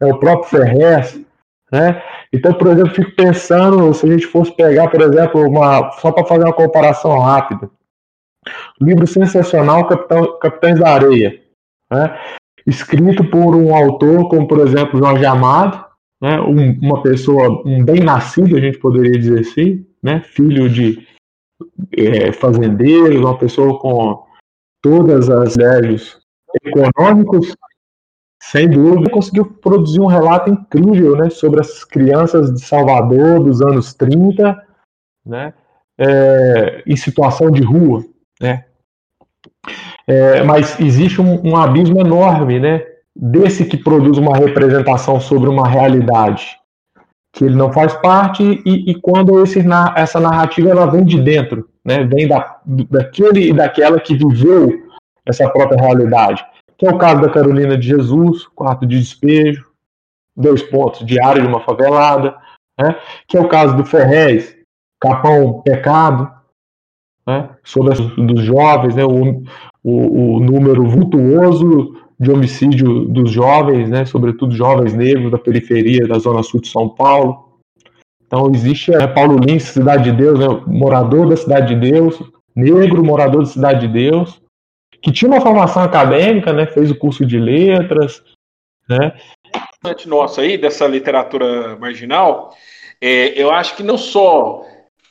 é 0.00 0.06
o 0.06 0.18
próprio 0.18 0.50
Ferrez. 0.50 1.20
Né? 1.70 2.02
Então, 2.32 2.52
por 2.54 2.68
exemplo, 2.68 2.94
fico 2.94 3.14
pensando, 3.14 3.92
se 3.94 4.06
a 4.06 4.10
gente 4.10 4.26
fosse 4.26 4.54
pegar, 4.56 4.88
por 4.88 5.00
exemplo, 5.00 5.40
uma, 5.48 5.92
só 5.92 6.10
para 6.10 6.24
fazer 6.24 6.44
uma 6.44 6.52
comparação 6.52 7.18
rápida, 7.18 7.70
livro 8.80 9.06
sensacional 9.06 9.86
Capitão, 9.86 10.38
Capitães 10.38 10.78
da 10.78 10.94
Areia. 10.94 11.40
Né? 11.90 12.18
escrito 12.66 13.24
por 13.24 13.54
um 13.56 13.74
autor 13.74 14.28
como, 14.28 14.46
por 14.46 14.60
exemplo, 14.60 14.98
Jorge 14.98 15.24
Amado, 15.24 15.84
né, 16.20 16.40
um, 16.40 16.78
uma 16.80 17.02
pessoa, 17.02 17.62
um 17.66 17.84
bem-nascido, 17.84 18.56
a 18.56 18.60
gente 18.60 18.78
poderia 18.78 19.18
dizer 19.18 19.40
assim, 19.40 19.86
né, 20.02 20.20
filho 20.20 20.68
de 20.68 21.06
é, 21.96 22.32
fazendeiros, 22.32 23.16
uma 23.16 23.38
pessoa 23.38 23.78
com 23.78 24.24
todas 24.82 25.28
as 25.28 25.54
ideias 25.54 26.18
econômicos, 26.64 27.54
sem 28.42 28.68
dúvida, 28.68 29.10
conseguiu 29.10 29.44
produzir 29.44 30.00
um 30.00 30.06
relato 30.06 30.50
incrível 30.50 31.16
né, 31.16 31.30
sobre 31.30 31.60
as 31.60 31.84
crianças 31.84 32.52
de 32.52 32.60
Salvador 32.60 33.44
dos 33.44 33.60
anos 33.60 33.92
30, 33.94 34.66
né, 35.26 35.52
é, 35.98 36.82
em 36.86 36.96
situação 36.96 37.50
de 37.50 37.62
rua, 37.62 38.04
né, 38.40 38.64
é, 40.06 40.42
mas 40.42 40.78
existe 40.80 41.20
um, 41.20 41.40
um, 41.46 41.56
abismo 41.56 42.00
enorme, 42.00 42.58
né? 42.58 42.84
Desse 43.14 43.64
que 43.64 43.76
produz 43.76 44.18
uma 44.18 44.36
representação 44.36 45.20
sobre 45.20 45.48
uma 45.48 45.68
realidade 45.68 46.58
que 47.32 47.44
ele 47.44 47.54
não 47.54 47.72
faz 47.72 47.94
parte 47.94 48.42
e, 48.66 48.90
e 48.90 48.94
quando 49.00 49.40
esse, 49.42 49.60
essa 49.94 50.18
narrativa 50.18 50.70
ela 50.70 50.86
vem 50.86 51.04
de 51.04 51.20
dentro, 51.20 51.68
né? 51.84 52.04
Vem 52.04 52.26
da, 52.26 52.60
daquele 52.66 53.50
e 53.50 53.52
daquela 53.52 54.00
que 54.00 54.16
viveu 54.16 54.82
essa 55.24 55.48
própria 55.48 55.80
realidade. 55.80 56.44
Que 56.80 56.86
é 56.86 56.90
o 56.90 56.96
caso 56.96 57.20
da 57.20 57.28
Carolina 57.28 57.76
de 57.76 57.86
Jesus, 57.86 58.46
quarto 58.46 58.86
de 58.86 58.98
despejo, 58.98 59.66
dois 60.34 60.62
pontos, 60.62 61.04
diário 61.04 61.42
de 61.42 61.46
uma 61.46 61.60
favelada, 61.60 62.34
né? 62.80 62.96
Que 63.28 63.36
é 63.36 63.40
o 63.40 63.48
caso 63.48 63.76
do 63.76 63.84
Ferrez, 63.84 64.56
Capão 64.98 65.60
Pecado, 65.60 66.32
né? 67.26 67.50
Sobre 67.62 67.94
dos 67.94 68.42
jovens, 68.42 68.94
né? 68.94 69.04
O, 69.04 69.42
o, 69.84 70.36
o 70.36 70.40
número 70.40 70.88
vultuoso 70.88 72.00
de 72.18 72.30
homicídio 72.30 73.04
dos 73.04 73.30
jovens, 73.30 73.90
né, 73.90 74.06
sobretudo 74.06 74.54
jovens 74.54 74.94
negros 74.94 75.30
da 75.30 75.38
periferia 75.38 76.08
da 76.08 76.18
zona 76.18 76.42
sul 76.42 76.62
de 76.62 76.68
São 76.68 76.88
Paulo. 76.88 77.58
Então 78.26 78.50
existe 78.54 78.90
né, 78.90 79.06
Paulo 79.06 79.38
Lins, 79.38 79.64
Cidade 79.64 80.04
de 80.04 80.16
Deus, 80.16 80.38
né, 80.38 80.46
morador 80.66 81.28
da 81.28 81.36
Cidade 81.36 81.74
de 81.74 81.90
Deus, 81.90 82.22
negro, 82.56 83.04
morador 83.04 83.42
da 83.42 83.48
Cidade 83.48 83.86
de 83.86 83.92
Deus, 83.92 84.40
que 85.02 85.12
tinha 85.12 85.30
uma 85.30 85.40
formação 85.40 85.82
acadêmica, 85.82 86.52
né, 86.52 86.66
fez 86.66 86.90
o 86.90 86.98
curso 86.98 87.24
de 87.24 87.38
letras, 87.38 88.22
né. 88.88 89.12
Nossa 90.06 90.42
aí 90.42 90.58
dessa 90.58 90.86
literatura 90.86 91.76
marginal, 91.76 92.54
é, 93.00 93.40
eu 93.40 93.50
acho 93.50 93.76
que 93.76 93.82
não 93.82 93.96
só 93.96 94.64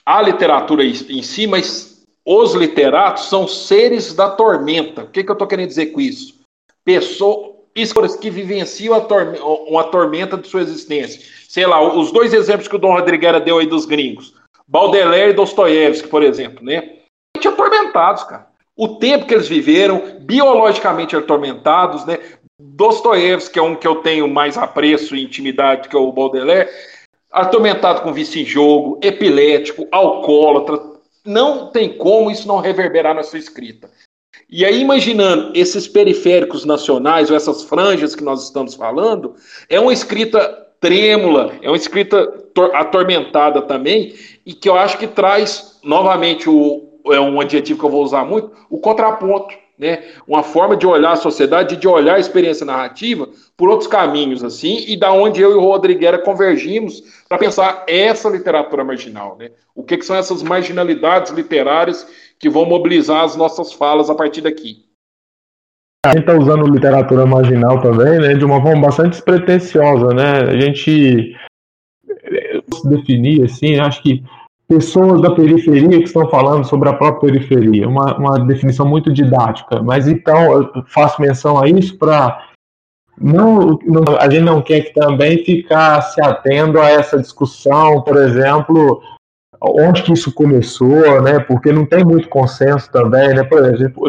a 0.05 0.21
literatura 0.21 0.83
em 0.83 1.21
si, 1.21 1.47
mas 1.47 2.05
os 2.25 2.53
literatos 2.53 3.29
são 3.29 3.47
seres 3.47 4.13
da 4.13 4.29
tormenta. 4.29 5.03
O 5.03 5.07
que, 5.07 5.23
que 5.23 5.31
eu 5.31 5.33
estou 5.33 5.47
querendo 5.47 5.69
dizer 5.69 5.87
com 5.87 5.99
isso? 5.99 6.39
Pessoas 6.83 8.15
que 8.15 8.29
vivenciam 8.29 8.99
tormenta, 9.01 9.43
uma 9.43 9.83
tormenta 9.85 10.37
de 10.37 10.47
sua 10.47 10.61
existência. 10.61 11.21
Sei 11.47 11.65
lá, 11.65 11.81
os 11.81 12.11
dois 12.11 12.33
exemplos 12.33 12.67
que 12.67 12.75
o 12.75 12.79
Dom 12.79 12.93
Rodrigues 12.93 13.43
deu 13.43 13.57
aí 13.57 13.65
dos 13.65 13.85
gringos. 13.85 14.35
Baudelaire 14.67 15.31
e 15.31 15.33
Dostoiévski, 15.33 16.07
por 16.07 16.21
exemplo, 16.21 16.63
né? 16.63 16.97
Atormentados, 17.35 18.23
cara. 18.23 18.48
O 18.79 18.87
tempo 18.95 19.25
que 19.25 19.33
eles 19.33 19.49
viveram, 19.49 20.01
biologicamente 20.21 21.13
atormentados, 21.13 22.05
né? 22.05 22.17
Dostoiévski, 22.57 23.51
que 23.51 23.59
é 23.59 23.61
um 23.61 23.75
que 23.75 23.85
eu 23.85 23.95
tenho 23.95 24.25
mais 24.25 24.57
apreço 24.57 25.17
e 25.17 25.21
intimidade 25.21 25.89
que 25.89 25.95
é 25.97 25.99
o 25.99 26.13
Baudelaire, 26.13 26.69
atormentado 27.29 28.01
com 28.01 28.13
vício 28.13 28.41
em 28.41 28.45
jogo, 28.45 28.97
epilético, 29.03 29.85
alcoólatra, 29.91 30.79
não 31.25 31.67
tem 31.71 31.97
como 31.97 32.31
isso 32.31 32.47
não 32.47 32.59
reverberar 32.59 33.13
na 33.13 33.21
sua 33.21 33.37
escrita. 33.37 33.91
E 34.49 34.63
aí, 34.63 34.79
imaginando 34.79 35.51
esses 35.53 35.85
periféricos 35.85 36.63
nacionais, 36.63 37.29
ou 37.29 37.35
essas 37.35 37.63
franjas 37.63 38.15
que 38.15 38.23
nós 38.23 38.45
estamos 38.45 38.75
falando, 38.75 39.35
é 39.67 39.77
uma 39.77 39.91
escrita 39.91 40.39
trêmula, 40.79 41.53
é 41.61 41.69
uma 41.69 41.75
escrita 41.75 42.45
atormentada 42.73 43.61
também, 43.61 44.15
e 44.45 44.53
que 44.53 44.69
eu 44.69 44.77
acho 44.77 44.97
que 44.97 45.05
traz 45.05 45.77
novamente 45.83 46.49
o, 46.49 46.88
é 47.13 47.19
um 47.19 47.39
adjetivo 47.39 47.79
que 47.79 47.85
eu 47.85 47.89
vou 47.89 48.03
usar 48.03 48.25
muito, 48.25 48.51
o 48.69 48.79
contraponto 48.79 49.55
né? 49.79 50.03
Uma 50.27 50.43
forma 50.43 50.75
de 50.75 50.85
olhar 50.85 51.13
a 51.13 51.15
sociedade, 51.15 51.77
de 51.77 51.87
olhar 51.87 52.15
a 52.15 52.19
experiência 52.19 52.65
narrativa 52.65 53.29
por 53.55 53.69
outros 53.69 53.87
caminhos, 53.87 54.43
assim, 54.43 54.83
e 54.85 54.99
da 54.99 55.13
onde 55.13 55.41
eu 55.41 55.53
e 55.53 55.55
o 55.55 55.61
Rodriguera 55.61 56.19
convergimos 56.19 57.01
para 57.29 57.37
pensar 57.37 57.85
essa 57.87 58.27
literatura 58.27 58.83
marginal, 58.83 59.37
né? 59.39 59.51
O 59.73 59.81
que, 59.81 59.95
que 59.95 60.05
são 60.05 60.17
essas 60.17 60.43
marginalidades 60.43 61.31
literárias 61.31 62.05
que 62.37 62.49
vão 62.49 62.65
mobilizar 62.65 63.23
as 63.23 63.37
nossas 63.37 63.71
falas 63.71 64.09
a 64.09 64.15
partir 64.15 64.41
daqui? 64.41 64.85
A 66.05 66.09
gente 66.09 66.21
está 66.21 66.37
usando 66.37 66.67
literatura 66.67 67.25
marginal 67.25 67.81
também, 67.81 68.19
né, 68.19 68.33
de 68.33 68.43
uma 68.43 68.61
forma 68.61 68.81
bastante 68.81 69.11
despretensiosa, 69.11 70.13
né? 70.13 70.41
A 70.41 70.59
gente 70.59 71.35
se 72.73 72.87
definir 72.87 73.43
assim, 73.43 73.79
acho 73.79 74.01
que 74.03 74.23
pessoas 74.69 75.19
da 75.19 75.31
periferia 75.31 75.97
que 75.97 76.03
estão 76.03 76.29
falando 76.29 76.63
sobre 76.63 76.87
a 76.89 76.93
própria 76.93 77.31
periferia, 77.31 77.89
uma, 77.89 78.15
uma 78.17 78.39
definição 78.45 78.87
muito 78.87 79.11
didática, 79.11 79.81
mas 79.81 80.07
então 80.07 80.53
eu 80.53 80.83
faço 80.85 81.19
menção 81.19 81.59
a 81.59 81.67
isso 81.67 81.97
para 81.97 82.47
não, 83.19 83.79
não, 83.83 84.03
a 84.17 84.29
gente 84.29 84.43
não 84.43 84.61
quer 84.61 84.81
que 84.81 84.93
também 84.93 85.43
ficar 85.43 86.01
se 86.03 86.21
atendo 86.21 86.79
a 86.79 86.89
essa 86.89 87.19
discussão, 87.19 88.01
por 88.03 88.15
exemplo, 88.15 89.01
onde 89.59 90.03
que 90.03 90.13
isso 90.13 90.31
começou, 90.33 91.21
né? 91.21 91.39
Porque 91.39 91.71
não 91.71 91.85
tem 91.85 92.05
muito 92.05 92.29
consenso 92.29 92.89
também, 92.91 93.33
né? 93.33 93.43
Por 93.43 93.65
exemplo, 93.65 94.07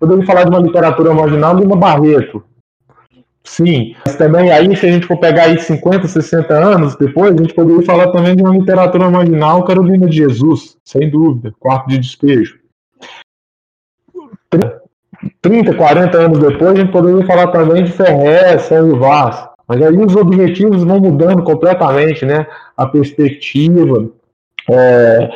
podemos 0.00 0.24
falar 0.24 0.44
de 0.44 0.50
uma 0.50 0.60
literatura 0.60 1.12
marginal 1.12 1.56
de 1.56 1.64
uma 1.64 1.76
Barreto, 1.76 2.42
Sim, 3.48 3.94
mas 4.04 4.14
também 4.14 4.52
aí, 4.52 4.76
se 4.76 4.86
a 4.86 4.92
gente 4.92 5.06
for 5.06 5.16
pegar 5.16 5.44
aí 5.44 5.58
50, 5.58 6.06
60 6.06 6.54
anos 6.54 6.94
depois, 6.96 7.34
a 7.34 7.42
gente 7.42 7.54
poderia 7.54 7.82
falar 7.82 8.12
também 8.12 8.36
de 8.36 8.42
uma 8.42 8.54
literatura 8.54 9.10
marginal 9.10 9.64
Carolina 9.64 10.06
de 10.06 10.18
Jesus, 10.18 10.76
sem 10.84 11.08
dúvida, 11.08 11.52
quarto 11.58 11.88
de 11.88 11.98
despejo. 11.98 12.58
30, 15.40 15.74
40 15.74 16.18
anos 16.18 16.38
depois, 16.38 16.72
a 16.72 16.76
gente 16.76 16.92
poderia 16.92 17.26
falar 17.26 17.48
também 17.48 17.84
de 17.84 17.90
Ferré, 17.90 18.58
Sérgio 18.58 18.98
Vaz. 18.98 19.48
Mas 19.66 19.80
aí 19.80 19.96
os 19.96 20.14
objetivos 20.14 20.84
vão 20.84 21.00
mudando 21.00 21.42
completamente, 21.42 22.26
né? 22.26 22.46
A 22.76 22.86
perspectiva. 22.86 24.10
É, 24.70 25.30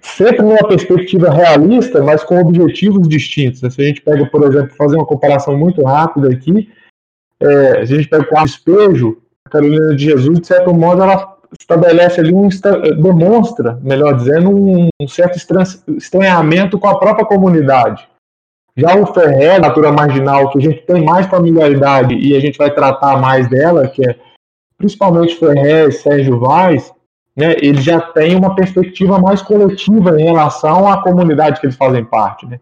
sempre 0.00 0.42
numa 0.42 0.68
perspectiva 0.68 1.30
realista, 1.30 2.00
mas 2.00 2.22
com 2.22 2.38
objetivos 2.38 3.08
distintos. 3.08 3.58
Se 3.58 3.82
a 3.82 3.84
gente 3.84 4.00
pega, 4.02 4.24
por 4.26 4.44
exemplo, 4.44 4.74
fazer 4.76 4.96
uma 4.96 5.04
comparação 5.04 5.58
muito 5.58 5.82
rápida 5.82 6.32
aqui, 6.32 6.68
é, 7.40 7.78
a 7.78 7.84
gente 7.84 8.08
pega 8.08 8.26
o 8.30 8.44
despejo, 8.44 9.18
a 9.46 9.50
Carolina 9.50 9.94
de 9.94 10.04
Jesus, 10.04 10.40
de 10.40 10.46
certo 10.46 10.74
modo, 10.74 11.02
ela 11.02 11.36
estabelece 11.58 12.20
ali 12.20 12.34
um 12.34 12.48
demonstra, 13.00 13.78
melhor 13.82 14.16
dizendo, 14.16 14.50
um, 14.50 14.88
um 15.00 15.08
certo 15.08 15.36
estranhamento 15.96 16.78
com 16.78 16.88
a 16.88 16.98
própria 16.98 17.24
comunidade. 17.24 18.08
Já 18.76 18.94
o 18.94 19.06
Ferré, 19.06 19.58
natura 19.58 19.90
marginal, 19.90 20.50
que 20.50 20.58
a 20.58 20.60
gente 20.60 20.82
tem 20.82 21.02
mais 21.02 21.26
familiaridade 21.26 22.14
e 22.14 22.36
a 22.36 22.40
gente 22.40 22.58
vai 22.58 22.70
tratar 22.70 23.18
mais 23.18 23.48
dela, 23.48 23.88
que 23.88 24.06
é 24.06 24.16
principalmente 24.76 25.36
Ferré 25.36 25.86
e 25.86 25.92
Sérgio 25.92 26.38
Vaz, 26.38 26.92
né, 27.34 27.56
ele 27.58 27.80
já 27.80 28.00
tem 28.00 28.34
uma 28.34 28.54
perspectiva 28.54 29.18
mais 29.18 29.40
coletiva 29.40 30.20
em 30.20 30.24
relação 30.24 30.90
à 30.90 31.02
comunidade 31.02 31.60
que 31.60 31.66
eles 31.66 31.76
fazem 31.76 32.04
parte. 32.04 32.46
Né. 32.46 32.60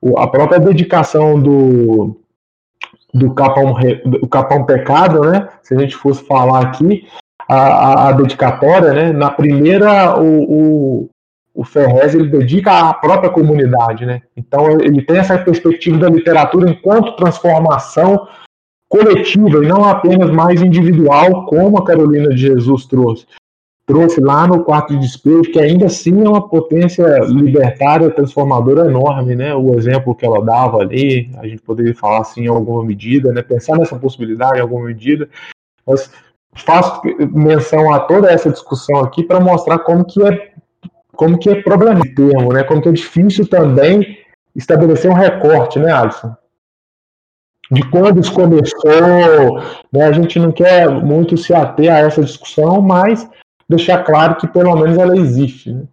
O, 0.00 0.18
a 0.18 0.26
própria 0.26 0.58
dedicação 0.58 1.40
do, 1.40 2.16
do 3.12 3.34
Capão, 3.34 3.74
do 4.04 4.28
Capão 4.28 4.64
Pecado, 4.64 5.20
né? 5.20 5.48
Se 5.62 5.74
a 5.74 5.78
gente 5.78 5.96
fosse 5.96 6.24
falar 6.26 6.62
aqui, 6.62 7.06
a, 7.48 8.08
a, 8.08 8.12
dedicatória, 8.12 8.92
né? 8.92 9.12
Na 9.12 9.30
primeira, 9.30 10.18
o, 10.18 10.42
o, 11.04 11.10
o 11.54 11.64
Ferrez 11.64 12.14
ele 12.14 12.28
dedica 12.28 12.88
à 12.88 12.94
própria 12.94 13.30
comunidade, 13.30 14.06
né? 14.06 14.22
Então 14.36 14.80
ele 14.80 15.02
tem 15.02 15.18
essa 15.18 15.38
perspectiva 15.38 15.98
da 15.98 16.08
literatura 16.08 16.70
enquanto 16.70 17.16
transformação 17.16 18.26
coletiva 18.88 19.64
e 19.64 19.68
não 19.68 19.84
apenas 19.84 20.30
mais 20.30 20.62
individual, 20.62 21.46
como 21.46 21.78
a 21.78 21.84
Carolina 21.84 22.30
de 22.30 22.36
Jesus 22.36 22.86
trouxe 22.86 23.26
trouxe 23.86 24.20
lá 24.20 24.46
no 24.46 24.64
quarto 24.64 24.94
de 24.94 25.00
despejo, 25.00 25.50
que 25.50 25.58
ainda 25.58 25.86
assim 25.86 26.24
é 26.24 26.28
uma 26.28 26.48
potência 26.48 27.04
libertária, 27.26 28.10
transformadora 28.10 28.88
enorme, 28.88 29.34
né? 29.34 29.54
O 29.54 29.74
exemplo 29.74 30.14
que 30.14 30.24
ela 30.24 30.44
dava 30.44 30.78
ali, 30.78 31.30
a 31.38 31.46
gente 31.46 31.62
poderia 31.62 31.94
falar 31.94 32.20
assim 32.20 32.44
em 32.44 32.48
alguma 32.48 32.84
medida, 32.84 33.32
né? 33.32 33.42
Pensar 33.42 33.76
nessa 33.76 33.98
possibilidade 33.98 34.58
em 34.58 34.62
alguma 34.62 34.86
medida, 34.86 35.28
mas 35.86 36.10
faço 36.54 37.00
menção 37.32 37.92
a 37.92 38.00
toda 38.00 38.30
essa 38.30 38.50
discussão 38.50 39.00
aqui 39.00 39.24
para 39.24 39.40
mostrar 39.40 39.78
como 39.80 40.04
que 40.04 40.22
é 40.22 40.52
como 41.14 41.38
que 41.38 41.50
é 41.50 41.62
problemático 41.62 42.14
termo, 42.14 42.52
né? 42.52 42.64
Como 42.64 42.80
que 42.80 42.88
é 42.88 42.92
difícil 42.92 43.46
também 43.46 44.18
estabelecer 44.56 45.10
um 45.10 45.14
recorte, 45.14 45.78
né, 45.78 45.92
Alisson? 45.92 46.34
De 47.70 47.88
quando 47.90 48.20
isso 48.20 48.32
começou, 48.32 49.60
né? 49.92 50.04
A 50.04 50.12
gente 50.12 50.38
não 50.38 50.52
quer 50.52 50.88
muito 50.88 51.36
se 51.36 51.52
ater 51.52 51.92
a 51.92 51.98
essa 51.98 52.22
discussão, 52.22 52.80
mas 52.80 53.28
deixar 53.76 54.04
claro 54.04 54.36
que 54.36 54.46
pelo 54.46 54.74
menos 54.76 54.98
ela 54.98 55.16
existe. 55.16 55.72
Né? 55.72 55.84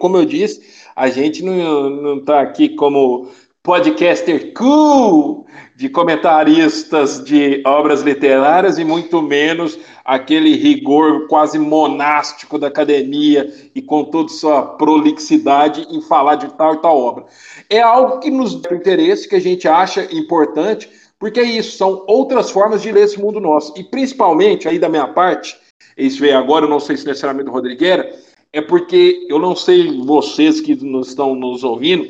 Como 0.00 0.16
eu 0.16 0.24
disse, 0.24 0.62
a 0.94 1.08
gente 1.08 1.42
não 1.42 2.18
está 2.18 2.40
aqui 2.40 2.70
como 2.70 3.28
podcaster 3.62 4.52
cool 4.54 5.44
de 5.74 5.88
comentaristas 5.88 7.22
de 7.24 7.62
obras 7.66 8.00
literárias 8.00 8.78
e 8.78 8.84
muito 8.84 9.20
menos 9.20 9.76
aquele 10.04 10.54
rigor 10.54 11.26
quase 11.26 11.58
monástico 11.58 12.60
da 12.60 12.68
academia 12.68 13.52
e 13.74 13.82
com 13.82 14.04
toda 14.04 14.28
sua 14.28 14.62
prolixidade 14.62 15.84
em 15.90 16.00
falar 16.00 16.36
de 16.36 16.46
tal 16.54 16.74
e 16.74 16.78
tal 16.80 16.96
obra. 16.96 17.24
É 17.68 17.80
algo 17.80 18.20
que 18.20 18.30
nos 18.30 18.54
dá 18.60 18.74
interesse, 18.74 19.28
que 19.28 19.34
a 19.34 19.40
gente 19.40 19.66
acha 19.66 20.06
importante, 20.14 20.88
porque 21.18 21.40
é 21.40 21.44
isso, 21.44 21.76
são 21.76 22.04
outras 22.06 22.50
formas 22.50 22.82
de 22.82 22.92
ler 22.92 23.04
esse 23.04 23.20
mundo 23.20 23.40
nosso. 23.40 23.74
E 23.76 23.82
principalmente, 23.82 24.68
aí 24.68 24.78
da 24.78 24.88
minha 24.88 25.08
parte, 25.08 25.56
isso 25.96 26.20
veio 26.20 26.36
agora, 26.36 26.64
eu 26.64 26.70
não 26.70 26.80
sei 26.80 26.96
se 26.96 27.06
necessariamente 27.06 27.48
o 27.48 27.52
Rodrigueira, 27.52 28.14
é 28.52 28.60
porque 28.60 29.26
eu 29.28 29.38
não 29.38 29.56
sei 29.56 30.00
vocês 30.00 30.60
que 30.60 30.72
estão 30.72 31.34
nos 31.34 31.64
ouvindo, 31.64 32.06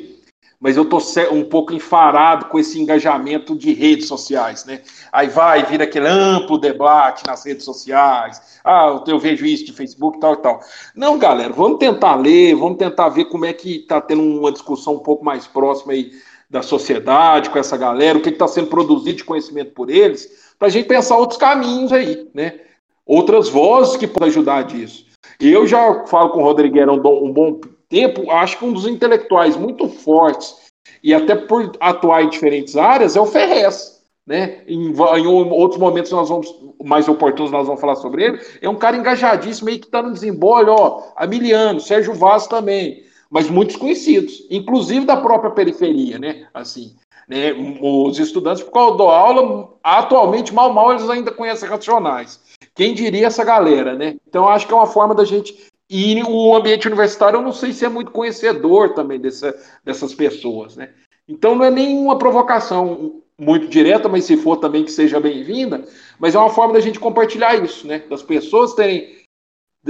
mas 0.60 0.76
eu 0.76 0.84
estou 0.84 1.00
um 1.32 1.44
pouco 1.44 1.74
enfarado 1.74 2.46
com 2.46 2.58
esse 2.58 2.80
engajamento 2.80 3.56
de 3.56 3.72
redes 3.72 4.08
sociais, 4.08 4.64
né? 4.64 4.80
Aí 5.12 5.28
vai, 5.28 5.62
vira 5.64 5.84
aquele 5.84 6.08
amplo 6.08 6.58
debate 6.58 7.24
nas 7.26 7.44
redes 7.44 7.64
sociais. 7.64 8.60
Ah, 8.64 9.02
eu 9.06 9.18
vejo 9.18 9.44
isso 9.44 9.66
de 9.66 9.72
Facebook 9.72 10.18
tal 10.18 10.34
e 10.34 10.36
tal. 10.38 10.60
Não, 10.94 11.18
galera, 11.18 11.52
vamos 11.52 11.78
tentar 11.78 12.16
ler, 12.16 12.54
vamos 12.54 12.78
tentar 12.78 13.10
ver 13.10 13.26
como 13.26 13.44
é 13.44 13.52
que 13.52 13.76
está 13.76 14.00
tendo 14.00 14.22
uma 14.22 14.50
discussão 14.50 14.94
um 14.94 15.00
pouco 15.00 15.24
mais 15.24 15.46
próxima 15.46 15.92
aí 15.92 16.10
da 16.48 16.62
sociedade, 16.62 17.50
com 17.50 17.58
essa 17.58 17.76
galera, 17.76 18.16
o 18.16 18.22
que 18.22 18.30
está 18.30 18.48
sendo 18.48 18.68
produzido 18.68 19.18
de 19.18 19.24
conhecimento 19.24 19.72
por 19.72 19.90
eles, 19.90 20.54
para 20.58 20.68
a 20.68 20.70
gente 20.70 20.86
pensar 20.86 21.18
outros 21.18 21.38
caminhos 21.38 21.92
aí, 21.92 22.28
né? 22.32 22.60
Outras 23.06 23.48
vozes 23.48 23.96
que 23.96 24.06
podem 24.06 24.28
ajudar 24.28 24.64
disso. 24.64 25.06
Eu 25.40 25.66
já 25.66 26.04
falo 26.06 26.30
com 26.30 26.40
o 26.40 26.44
Rodrigueira 26.44 26.92
um, 26.92 26.96
um 26.96 27.32
bom 27.32 27.60
tempo, 27.88 28.30
acho 28.30 28.58
que 28.58 28.64
um 28.64 28.72
dos 28.72 28.86
intelectuais 28.86 29.56
muito 29.56 29.88
fortes, 29.88 30.56
e 31.02 31.14
até 31.14 31.34
por 31.36 31.72
atuar 31.78 32.22
em 32.22 32.28
diferentes 32.28 32.76
áreas, 32.76 33.16
é 33.16 33.20
o 33.20 33.26
Ferrez. 33.26 33.96
Né? 34.26 34.62
Em, 34.66 34.90
em, 34.90 35.26
outros 35.26 35.78
momentos 35.78 36.10
nós 36.10 36.28
vamos 36.28 36.52
mais 36.84 37.08
oportunos 37.08 37.52
nós 37.52 37.66
vamos 37.66 37.80
falar 37.80 37.94
sobre 37.94 38.24
ele. 38.24 38.40
É 38.60 38.68
um 38.68 38.74
cara 38.74 38.96
engajadíssimo 38.96 39.68
aí 39.68 39.78
que 39.78 39.86
está 39.86 40.02
no 40.02 40.12
desembolho, 40.12 40.72
ó, 40.72 41.02
Amiliano, 41.14 41.80
Sérgio 41.80 42.12
Vaz 42.12 42.48
também, 42.48 43.04
mas 43.30 43.48
muitos 43.48 43.76
conhecidos, 43.76 44.44
inclusive 44.50 45.06
da 45.06 45.16
própria 45.16 45.52
periferia, 45.52 46.18
né? 46.18 46.48
Assim, 46.52 46.96
né? 47.28 47.52
Os 47.80 48.18
estudantes, 48.18 48.64
por 48.64 48.72
causa 48.72 48.98
da 48.98 49.04
aula, 49.04 49.68
atualmente 49.82 50.52
mal 50.52 50.72
mal 50.72 50.92
eles 50.92 51.08
ainda 51.08 51.30
conhecem 51.30 51.68
racionais. 51.68 52.40
Quem 52.76 52.92
diria 52.92 53.26
essa 53.26 53.42
galera, 53.42 53.94
né? 53.94 54.16
Então 54.28 54.46
acho 54.46 54.66
que 54.66 54.72
é 54.72 54.76
uma 54.76 54.86
forma 54.86 55.14
da 55.14 55.24
gente. 55.24 55.66
E 55.88 56.22
o 56.22 56.54
ambiente 56.54 56.86
universitário, 56.86 57.38
eu 57.38 57.42
não 57.42 57.52
sei 57.52 57.72
se 57.72 57.86
é 57.86 57.88
muito 57.88 58.10
conhecedor 58.10 58.92
também 58.92 59.18
dessa, 59.18 59.56
dessas 59.82 60.14
pessoas, 60.14 60.76
né? 60.76 60.90
Então 61.26 61.54
não 61.54 61.64
é 61.64 61.70
nenhuma 61.70 62.18
provocação 62.18 63.22
muito 63.38 63.66
direta, 63.68 64.08
mas 64.08 64.24
se 64.24 64.36
for 64.36 64.58
também 64.58 64.84
que 64.84 64.92
seja 64.92 65.18
bem-vinda, 65.18 65.84
mas 66.18 66.34
é 66.34 66.38
uma 66.38 66.50
forma 66.50 66.74
da 66.74 66.80
gente 66.80 67.00
compartilhar 67.00 67.54
isso, 67.62 67.86
né? 67.86 68.02
Das 68.10 68.22
pessoas 68.22 68.74
terem, 68.74 69.16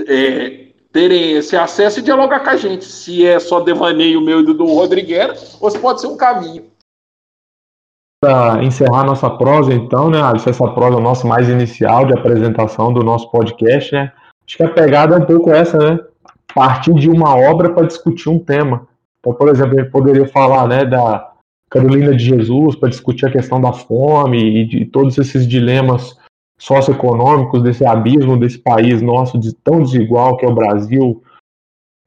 é, 0.07 0.69
terem 0.93 1.33
esse 1.33 1.57
acesso 1.57 1.99
e 1.99 2.03
dialogar 2.03 2.41
com 2.41 2.51
a 2.51 2.57
gente. 2.57 2.85
Se 2.85 3.27
é 3.27 3.41
só 3.41 3.61
devaneio 3.61 4.21
meu 4.21 4.41
e 4.41 4.45
do 4.45 4.65
Rodrigues, 4.65 5.57
ou 5.61 5.71
se 5.71 5.79
pode 5.79 6.01
ser 6.01 6.07
um 6.07 6.17
caminho. 6.17 6.71
Para 8.21 8.65
encerrar 8.65 9.05
nossa 9.05 9.29
prosa, 9.29 9.73
então, 9.73 10.11
né, 10.11 10.23
Alisson? 10.23 10.51
Essa 10.51 10.69
prosa 10.69 10.99
nossa 10.99 11.27
mais 11.27 11.49
inicial 11.49 12.07
de 12.07 12.15
apresentação 12.15 12.93
do 12.93 13.03
nosso 13.03 13.31
podcast, 13.31 13.93
né? 13.93 14.13
Acho 14.47 14.57
que 14.57 14.63
a 14.63 14.71
pegada 14.71 15.17
é 15.17 15.19
um 15.19 15.27
pouco 15.27 15.51
essa, 15.51 15.77
né? 15.79 15.99
Partir 16.55 16.95
de 16.95 17.11
uma 17.11 17.37
obra 17.37 17.71
para 17.71 17.87
discutir 17.87 18.29
um 18.29 18.39
tema. 18.39 18.89
Então, 19.21 19.35
por 19.35 19.49
exemplo, 19.49 19.79
gente 19.79 19.91
poderia 19.91 20.27
falar, 20.29 20.67
né, 20.69 20.85
da 20.85 21.33
Carolina 21.69 22.15
de 22.15 22.25
Jesus 22.25 22.77
para 22.77 22.89
discutir 22.89 23.27
a 23.27 23.31
questão 23.31 23.61
da 23.61 23.73
fome 23.73 24.63
e 24.63 24.67
de 24.67 24.85
todos 24.87 25.19
esses 25.19 25.47
dilemas 25.47 26.17
socioeconômicos 26.59 27.63
desse 27.63 27.85
abismo 27.85 28.39
desse 28.39 28.59
país 28.59 29.03
nosso 29.03 29.39
de 29.39 29.53
tão 29.55 29.83
desigual 29.83 30.37
que 30.37 30.47
é 30.47 30.49
o 30.49 30.55
Brasil. 30.55 31.23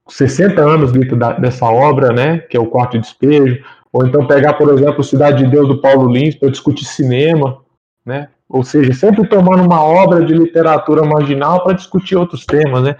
60 0.07 0.59
anos 0.59 0.91
dentro 0.91 1.15
dessa 1.39 1.65
obra, 1.67 2.11
né, 2.11 2.39
que 2.39 2.57
é 2.57 2.59
o 2.59 2.65
Quarto 2.65 2.97
Despejo, 2.97 3.63
ou 3.91 4.05
então 4.05 4.27
pegar, 4.27 4.53
por 4.53 4.73
exemplo, 4.73 5.03
Cidade 5.03 5.43
de 5.43 5.49
Deus 5.49 5.67
do 5.67 5.81
Paulo 5.81 6.11
Lins 6.11 6.35
para 6.35 6.49
discutir 6.49 6.85
cinema, 6.85 7.61
né? 8.05 8.29
Ou 8.47 8.63
seja, 8.63 8.93
sempre 8.93 9.27
tomando 9.27 9.63
uma 9.63 9.83
obra 9.83 10.25
de 10.25 10.33
literatura 10.33 11.03
marginal 11.03 11.63
para 11.63 11.73
discutir 11.73 12.15
outros 12.15 12.45
temas, 12.45 12.83
né? 12.83 12.95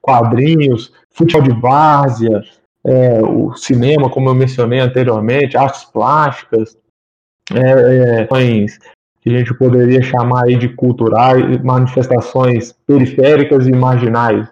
Quadrinhos, 0.00 0.92
futebol 1.10 1.42
de 1.42 1.60
várzea, 1.60 2.42
é, 2.86 3.22
o 3.22 3.54
cinema, 3.54 4.10
como 4.10 4.28
eu 4.28 4.34
mencionei 4.34 4.80
anteriormente, 4.80 5.56
artes 5.56 5.84
plásticas, 5.84 6.76
é, 7.52 8.20
é, 8.20 8.26
que 8.26 9.30
a 9.30 9.38
gente 9.38 9.54
poderia 9.54 10.02
chamar 10.02 10.44
aí 10.44 10.56
de 10.56 10.68
culturais, 10.68 11.62
manifestações 11.62 12.72
periféricas 12.86 13.66
e 13.66 13.72
marginais. 13.72 14.46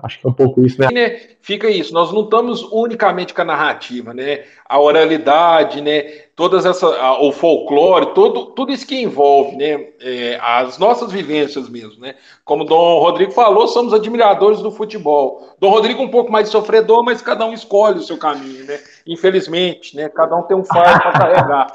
Acho 0.00 0.20
que 0.20 0.26
é 0.26 0.30
um 0.30 0.34
pouco 0.34 0.64
isso, 0.64 0.80
né? 0.80 0.88
Né? 0.92 1.20
Fica 1.40 1.68
isso, 1.68 1.92
nós 1.92 2.12
não 2.12 2.22
estamos 2.22 2.62
unicamente 2.70 3.34
com 3.34 3.42
a 3.42 3.44
narrativa, 3.44 4.14
né? 4.14 4.44
A 4.64 4.78
oralidade, 4.78 5.80
né? 5.80 6.02
Todas 6.36 6.64
essa, 6.64 6.86
a, 6.86 7.20
o 7.20 7.32
folclore, 7.32 8.14
todo, 8.14 8.46
tudo 8.46 8.72
isso 8.72 8.86
que 8.86 9.02
envolve, 9.02 9.56
né? 9.56 9.88
É, 10.00 10.38
as 10.40 10.78
nossas 10.78 11.10
vivências 11.10 11.68
mesmo, 11.68 12.00
né? 12.00 12.14
Como 12.44 12.64
Dom 12.64 13.00
Rodrigo 13.00 13.32
falou, 13.32 13.66
somos 13.66 13.92
admiradores 13.92 14.60
do 14.60 14.70
futebol. 14.70 15.52
Dom 15.58 15.70
Rodrigo 15.70 16.00
um 16.00 16.10
pouco 16.10 16.30
mais 16.30 16.48
sofredor, 16.48 17.02
mas 17.02 17.20
cada 17.20 17.44
um 17.44 17.52
escolhe 17.52 17.98
o 17.98 18.04
seu 18.04 18.16
caminho, 18.16 18.64
né? 18.64 18.78
Infelizmente, 19.04 19.96
né? 19.96 20.08
Cada 20.08 20.36
um 20.36 20.42
tem 20.42 20.56
um 20.56 20.64
fardo 20.64 21.00
para 21.00 21.12
carregar. 21.12 21.66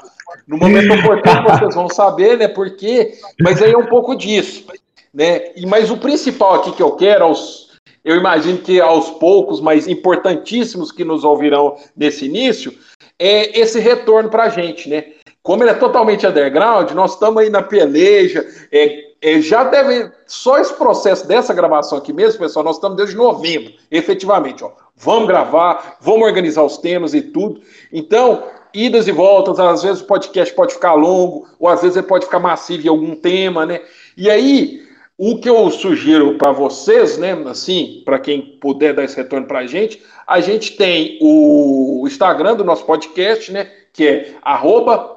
No 0.46 0.56
momento 0.56 0.94
oportuno 0.94 1.42
vocês 1.42 1.74
vão 1.74 1.90
saber, 1.90 2.38
né? 2.38 2.48
Por 2.48 2.74
quê? 2.74 3.12
Mas 3.38 3.62
aí 3.62 3.72
é 3.72 3.78
um 3.78 3.86
pouco 3.86 4.16
disso, 4.16 4.64
né? 5.12 5.52
E 5.54 5.66
mas 5.66 5.90
o 5.90 5.98
principal 5.98 6.54
aqui 6.54 6.72
que 6.72 6.82
eu 6.82 6.92
quero 6.92 7.24
aos 7.24 7.67
eu 8.04 8.16
imagino 8.16 8.58
que 8.58 8.80
aos 8.80 9.10
poucos, 9.10 9.60
mas 9.60 9.88
importantíssimos 9.88 10.92
que 10.92 11.04
nos 11.04 11.24
ouvirão 11.24 11.76
nesse 11.96 12.26
início, 12.26 12.72
é 13.18 13.58
esse 13.58 13.80
retorno 13.80 14.30
para 14.30 14.44
a 14.44 14.48
gente, 14.48 14.88
né? 14.88 15.04
Como 15.42 15.62
ele 15.62 15.70
é 15.70 15.74
totalmente 15.74 16.26
underground, 16.26 16.90
nós 16.92 17.14
estamos 17.14 17.42
aí 17.42 17.50
na 17.50 17.62
peleja, 17.62 18.46
é, 18.70 19.08
é, 19.20 19.40
já 19.40 19.64
deve. 19.64 20.10
Só 20.26 20.58
esse 20.58 20.74
processo 20.74 21.26
dessa 21.26 21.54
gravação 21.54 21.98
aqui 21.98 22.12
mesmo, 22.12 22.38
pessoal, 22.38 22.64
nós 22.64 22.76
estamos 22.76 22.96
desde 22.96 23.16
novembro, 23.16 23.72
efetivamente, 23.90 24.62
ó. 24.62 24.72
Vamos 24.96 25.28
gravar, 25.28 25.96
vamos 26.00 26.26
organizar 26.26 26.64
os 26.64 26.76
temas 26.76 27.14
e 27.14 27.22
tudo. 27.22 27.62
Então, 27.92 28.44
idas 28.74 29.08
e 29.08 29.12
voltas, 29.12 29.58
às 29.58 29.82
vezes 29.82 30.02
o 30.02 30.06
podcast 30.06 30.54
pode 30.54 30.74
ficar 30.74 30.94
longo, 30.94 31.46
ou 31.58 31.68
às 31.68 31.80
vezes 31.80 31.96
ele 31.96 32.06
pode 32.06 32.26
ficar 32.26 32.40
massivo 32.40 32.84
em 32.84 32.90
algum 32.90 33.14
tema, 33.14 33.64
né? 33.64 33.80
E 34.16 34.28
aí, 34.28 34.87
o 35.20 35.40
que 35.40 35.50
eu 35.50 35.68
sugiro 35.72 36.38
para 36.38 36.52
vocês, 36.52 37.18
né, 37.18 37.32
assim, 37.48 38.02
para 38.04 38.20
quem 38.20 38.40
puder 38.40 38.94
dar 38.94 39.02
esse 39.02 39.16
retorno 39.16 39.48
para 39.48 39.58
a 39.58 39.66
gente, 39.66 40.00
a 40.24 40.40
gente 40.40 40.76
tem 40.76 41.18
o 41.20 42.04
Instagram 42.06 42.54
do 42.54 42.64
nosso 42.64 42.84
podcast, 42.84 43.50
né, 43.50 43.68
que 43.92 44.06
é 44.06 44.34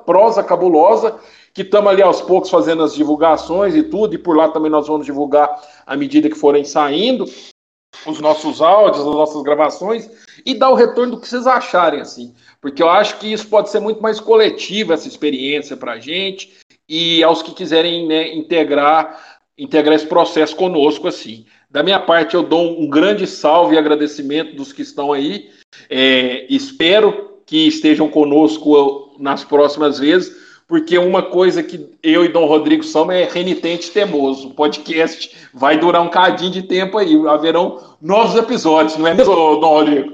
@prosacabulosa, 0.04 1.20
que 1.54 1.62
estamos 1.62 1.92
ali 1.92 2.02
aos 2.02 2.20
poucos 2.20 2.50
fazendo 2.50 2.82
as 2.82 2.96
divulgações 2.96 3.76
e 3.76 3.84
tudo, 3.84 4.16
e 4.16 4.18
por 4.18 4.36
lá 4.36 4.50
também 4.50 4.72
nós 4.72 4.88
vamos 4.88 5.06
divulgar 5.06 5.62
à 5.86 5.96
medida 5.96 6.30
que 6.30 6.36
forem 6.36 6.64
saindo 6.64 7.26
os 8.08 8.20
nossos 8.20 8.60
áudios, 8.60 9.06
as 9.06 9.14
nossas 9.14 9.44
gravações, 9.44 10.10
e 10.44 10.56
dar 10.56 10.72
o 10.72 10.76
retorno 10.76 11.12
do 11.12 11.22
que 11.22 11.28
vocês 11.28 11.46
acharem, 11.46 12.02
assim, 12.02 12.34
porque 12.60 12.82
eu 12.82 12.90
acho 12.90 13.20
que 13.20 13.32
isso 13.32 13.48
pode 13.48 13.70
ser 13.70 13.80
muito 13.80 14.02
mais 14.02 14.20
coletivo, 14.20 14.94
essa 14.94 15.08
experiência 15.08 15.78
para 15.78 15.92
a 15.92 16.00
gente, 16.00 16.58
e 16.90 17.24
aos 17.24 17.44
que 17.44 17.54
quiserem 17.54 18.08
né, 18.08 18.34
integrar 18.34 19.40
integrar 19.62 19.96
esse 19.96 20.08
processo 20.08 20.56
conosco 20.56 21.08
assim. 21.08 21.46
Da 21.70 21.84
minha 21.84 22.00
parte, 22.00 22.34
eu 22.34 22.42
dou 22.42 22.82
um 22.82 22.90
grande 22.90 23.28
salve 23.28 23.76
e 23.76 23.78
agradecimento 23.78 24.56
dos 24.56 24.74
que 24.74 24.82
estão 24.82 25.14
aí. 25.14 25.52
É, 25.88 26.48
espero 26.50 27.38
que 27.46 27.68
estejam 27.68 28.10
conosco 28.10 29.16
nas 29.20 29.44
próximas 29.44 30.00
vezes, 30.00 30.36
porque 30.68 30.98
uma 30.98 31.22
coisa 31.22 31.62
que 31.62 31.92
eu 32.02 32.26
e 32.26 32.30
Dom 32.30 32.46
Rodrigo 32.46 32.84
somos 32.84 33.14
é 33.14 33.26
renitente 33.26 33.92
temoso. 33.92 34.48
O 34.48 34.54
podcast 34.56 35.38
vai 35.54 35.78
durar 35.78 36.02
um 36.02 36.10
cadinho 36.10 36.52
de 36.52 36.64
tempo 36.64 36.98
aí, 36.98 37.16
haverão 37.28 37.96
novos 38.02 38.36
episódios, 38.36 38.98
não 38.98 39.06
é 39.06 39.14
mesmo, 39.14 39.36
Dom 39.36 39.74
Rodrigo? 39.74 40.14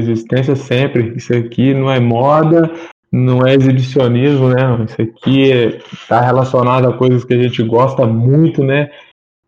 Existência 0.00 0.56
sempre. 0.56 1.14
Isso 1.16 1.34
aqui 1.34 1.74
não 1.74 1.90
é 1.90 2.00
moda, 2.00 2.72
não 3.10 3.46
é 3.46 3.54
exibicionismo, 3.54 4.48
né? 4.50 4.84
Isso 4.84 5.02
aqui 5.02 5.50
está 5.92 6.20
relacionado 6.20 6.88
a 6.88 6.96
coisas 6.96 7.24
que 7.24 7.34
a 7.34 7.42
gente 7.42 7.62
gosta 7.62 8.06
muito, 8.06 8.62
né? 8.62 8.90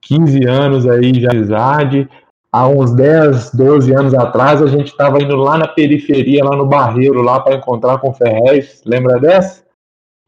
15 0.03 0.47
anos 0.47 0.89
aí 0.89 1.13
de 1.13 1.27
amizade. 1.27 2.09
Há 2.53 2.67
uns 2.67 2.93
10, 2.95 3.55
12 3.55 3.95
anos 3.95 4.15
atrás, 4.15 4.61
a 4.61 4.67
gente 4.67 4.89
estava 4.89 5.23
indo 5.23 5.37
lá 5.37 5.57
na 5.57 5.69
periferia, 5.69 6.45
lá 6.45 6.57
no 6.57 6.67
Barreiro, 6.67 7.23
lá 7.23 7.39
para 7.39 7.55
encontrar 7.55 7.99
com 7.99 8.11
o 8.11 8.15
Ferrez. 8.15 8.83
Lembra 8.85 9.21
dessa? 9.21 9.63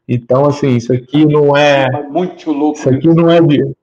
Então, 0.07 0.45
assim, 0.45 0.75
isso 0.75 0.93
aqui 0.93 1.25
não 1.25 1.55
é. 1.55 1.87
Muito 2.09 2.51
louco. 2.51 2.77
Isso 2.77 2.89
aqui 2.89 3.07
não 3.07 3.29
é 3.29 3.41
de, 3.41 3.75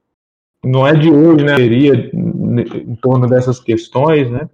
não 0.64 0.86
é 0.86 0.94
de 0.94 1.10
hoje, 1.10 1.44
né? 1.44 1.56
Em 1.60 2.94
torno 2.96 3.26
dessas 3.26 3.58
questões, 3.60 4.30
né? 4.30 4.48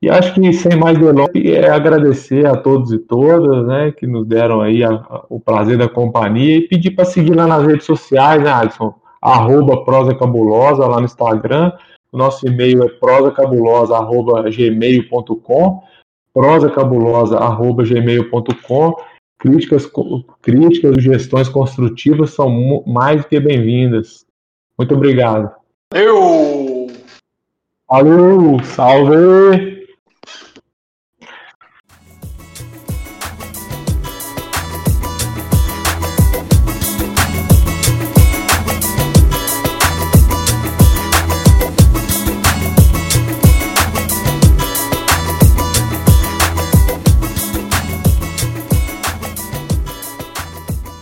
E 0.00 0.08
acho 0.08 0.32
que 0.32 0.52
sem 0.52 0.76
mais 0.76 0.96
delongas 0.96 1.34
é 1.34 1.68
agradecer 1.68 2.46
a 2.46 2.56
todos 2.56 2.92
e 2.92 2.98
todas, 2.98 3.66
né, 3.66 3.90
que 3.90 4.06
nos 4.06 4.24
deram 4.26 4.60
aí 4.60 4.84
a, 4.84 4.90
a, 4.90 5.24
o 5.28 5.40
prazer 5.40 5.76
da 5.76 5.88
companhia 5.88 6.58
e 6.58 6.68
pedir 6.68 6.92
para 6.92 7.04
seguir 7.04 7.34
lá 7.34 7.48
nas 7.48 7.66
redes 7.66 7.84
sociais, 7.84 8.40
né, 8.42 8.50
Alisson? 8.50 8.94
Arroba 9.20 9.84
Prosa 9.84 10.14
Cabulosa 10.14 10.86
lá 10.86 10.98
no 10.98 11.06
Instagram. 11.06 11.72
O 12.12 12.18
nosso 12.18 12.46
e-mail 12.46 12.84
é 12.84 12.88
prosacabulosa.gmail.com 12.88 15.82
prosacabulosa.gmail.com 16.32 18.94
Críticas, 19.40 19.88
críticas, 20.42 20.94
sugestões 20.94 21.48
construtivas 21.48 22.30
são 22.30 22.82
mais 22.86 23.22
do 23.22 23.28
que 23.28 23.38
bem-vindas. 23.38 24.26
Muito 24.76 24.94
obrigado. 24.94 25.52
Eu! 25.94 26.88
Alô, 27.88 28.60
salve! 28.64 29.77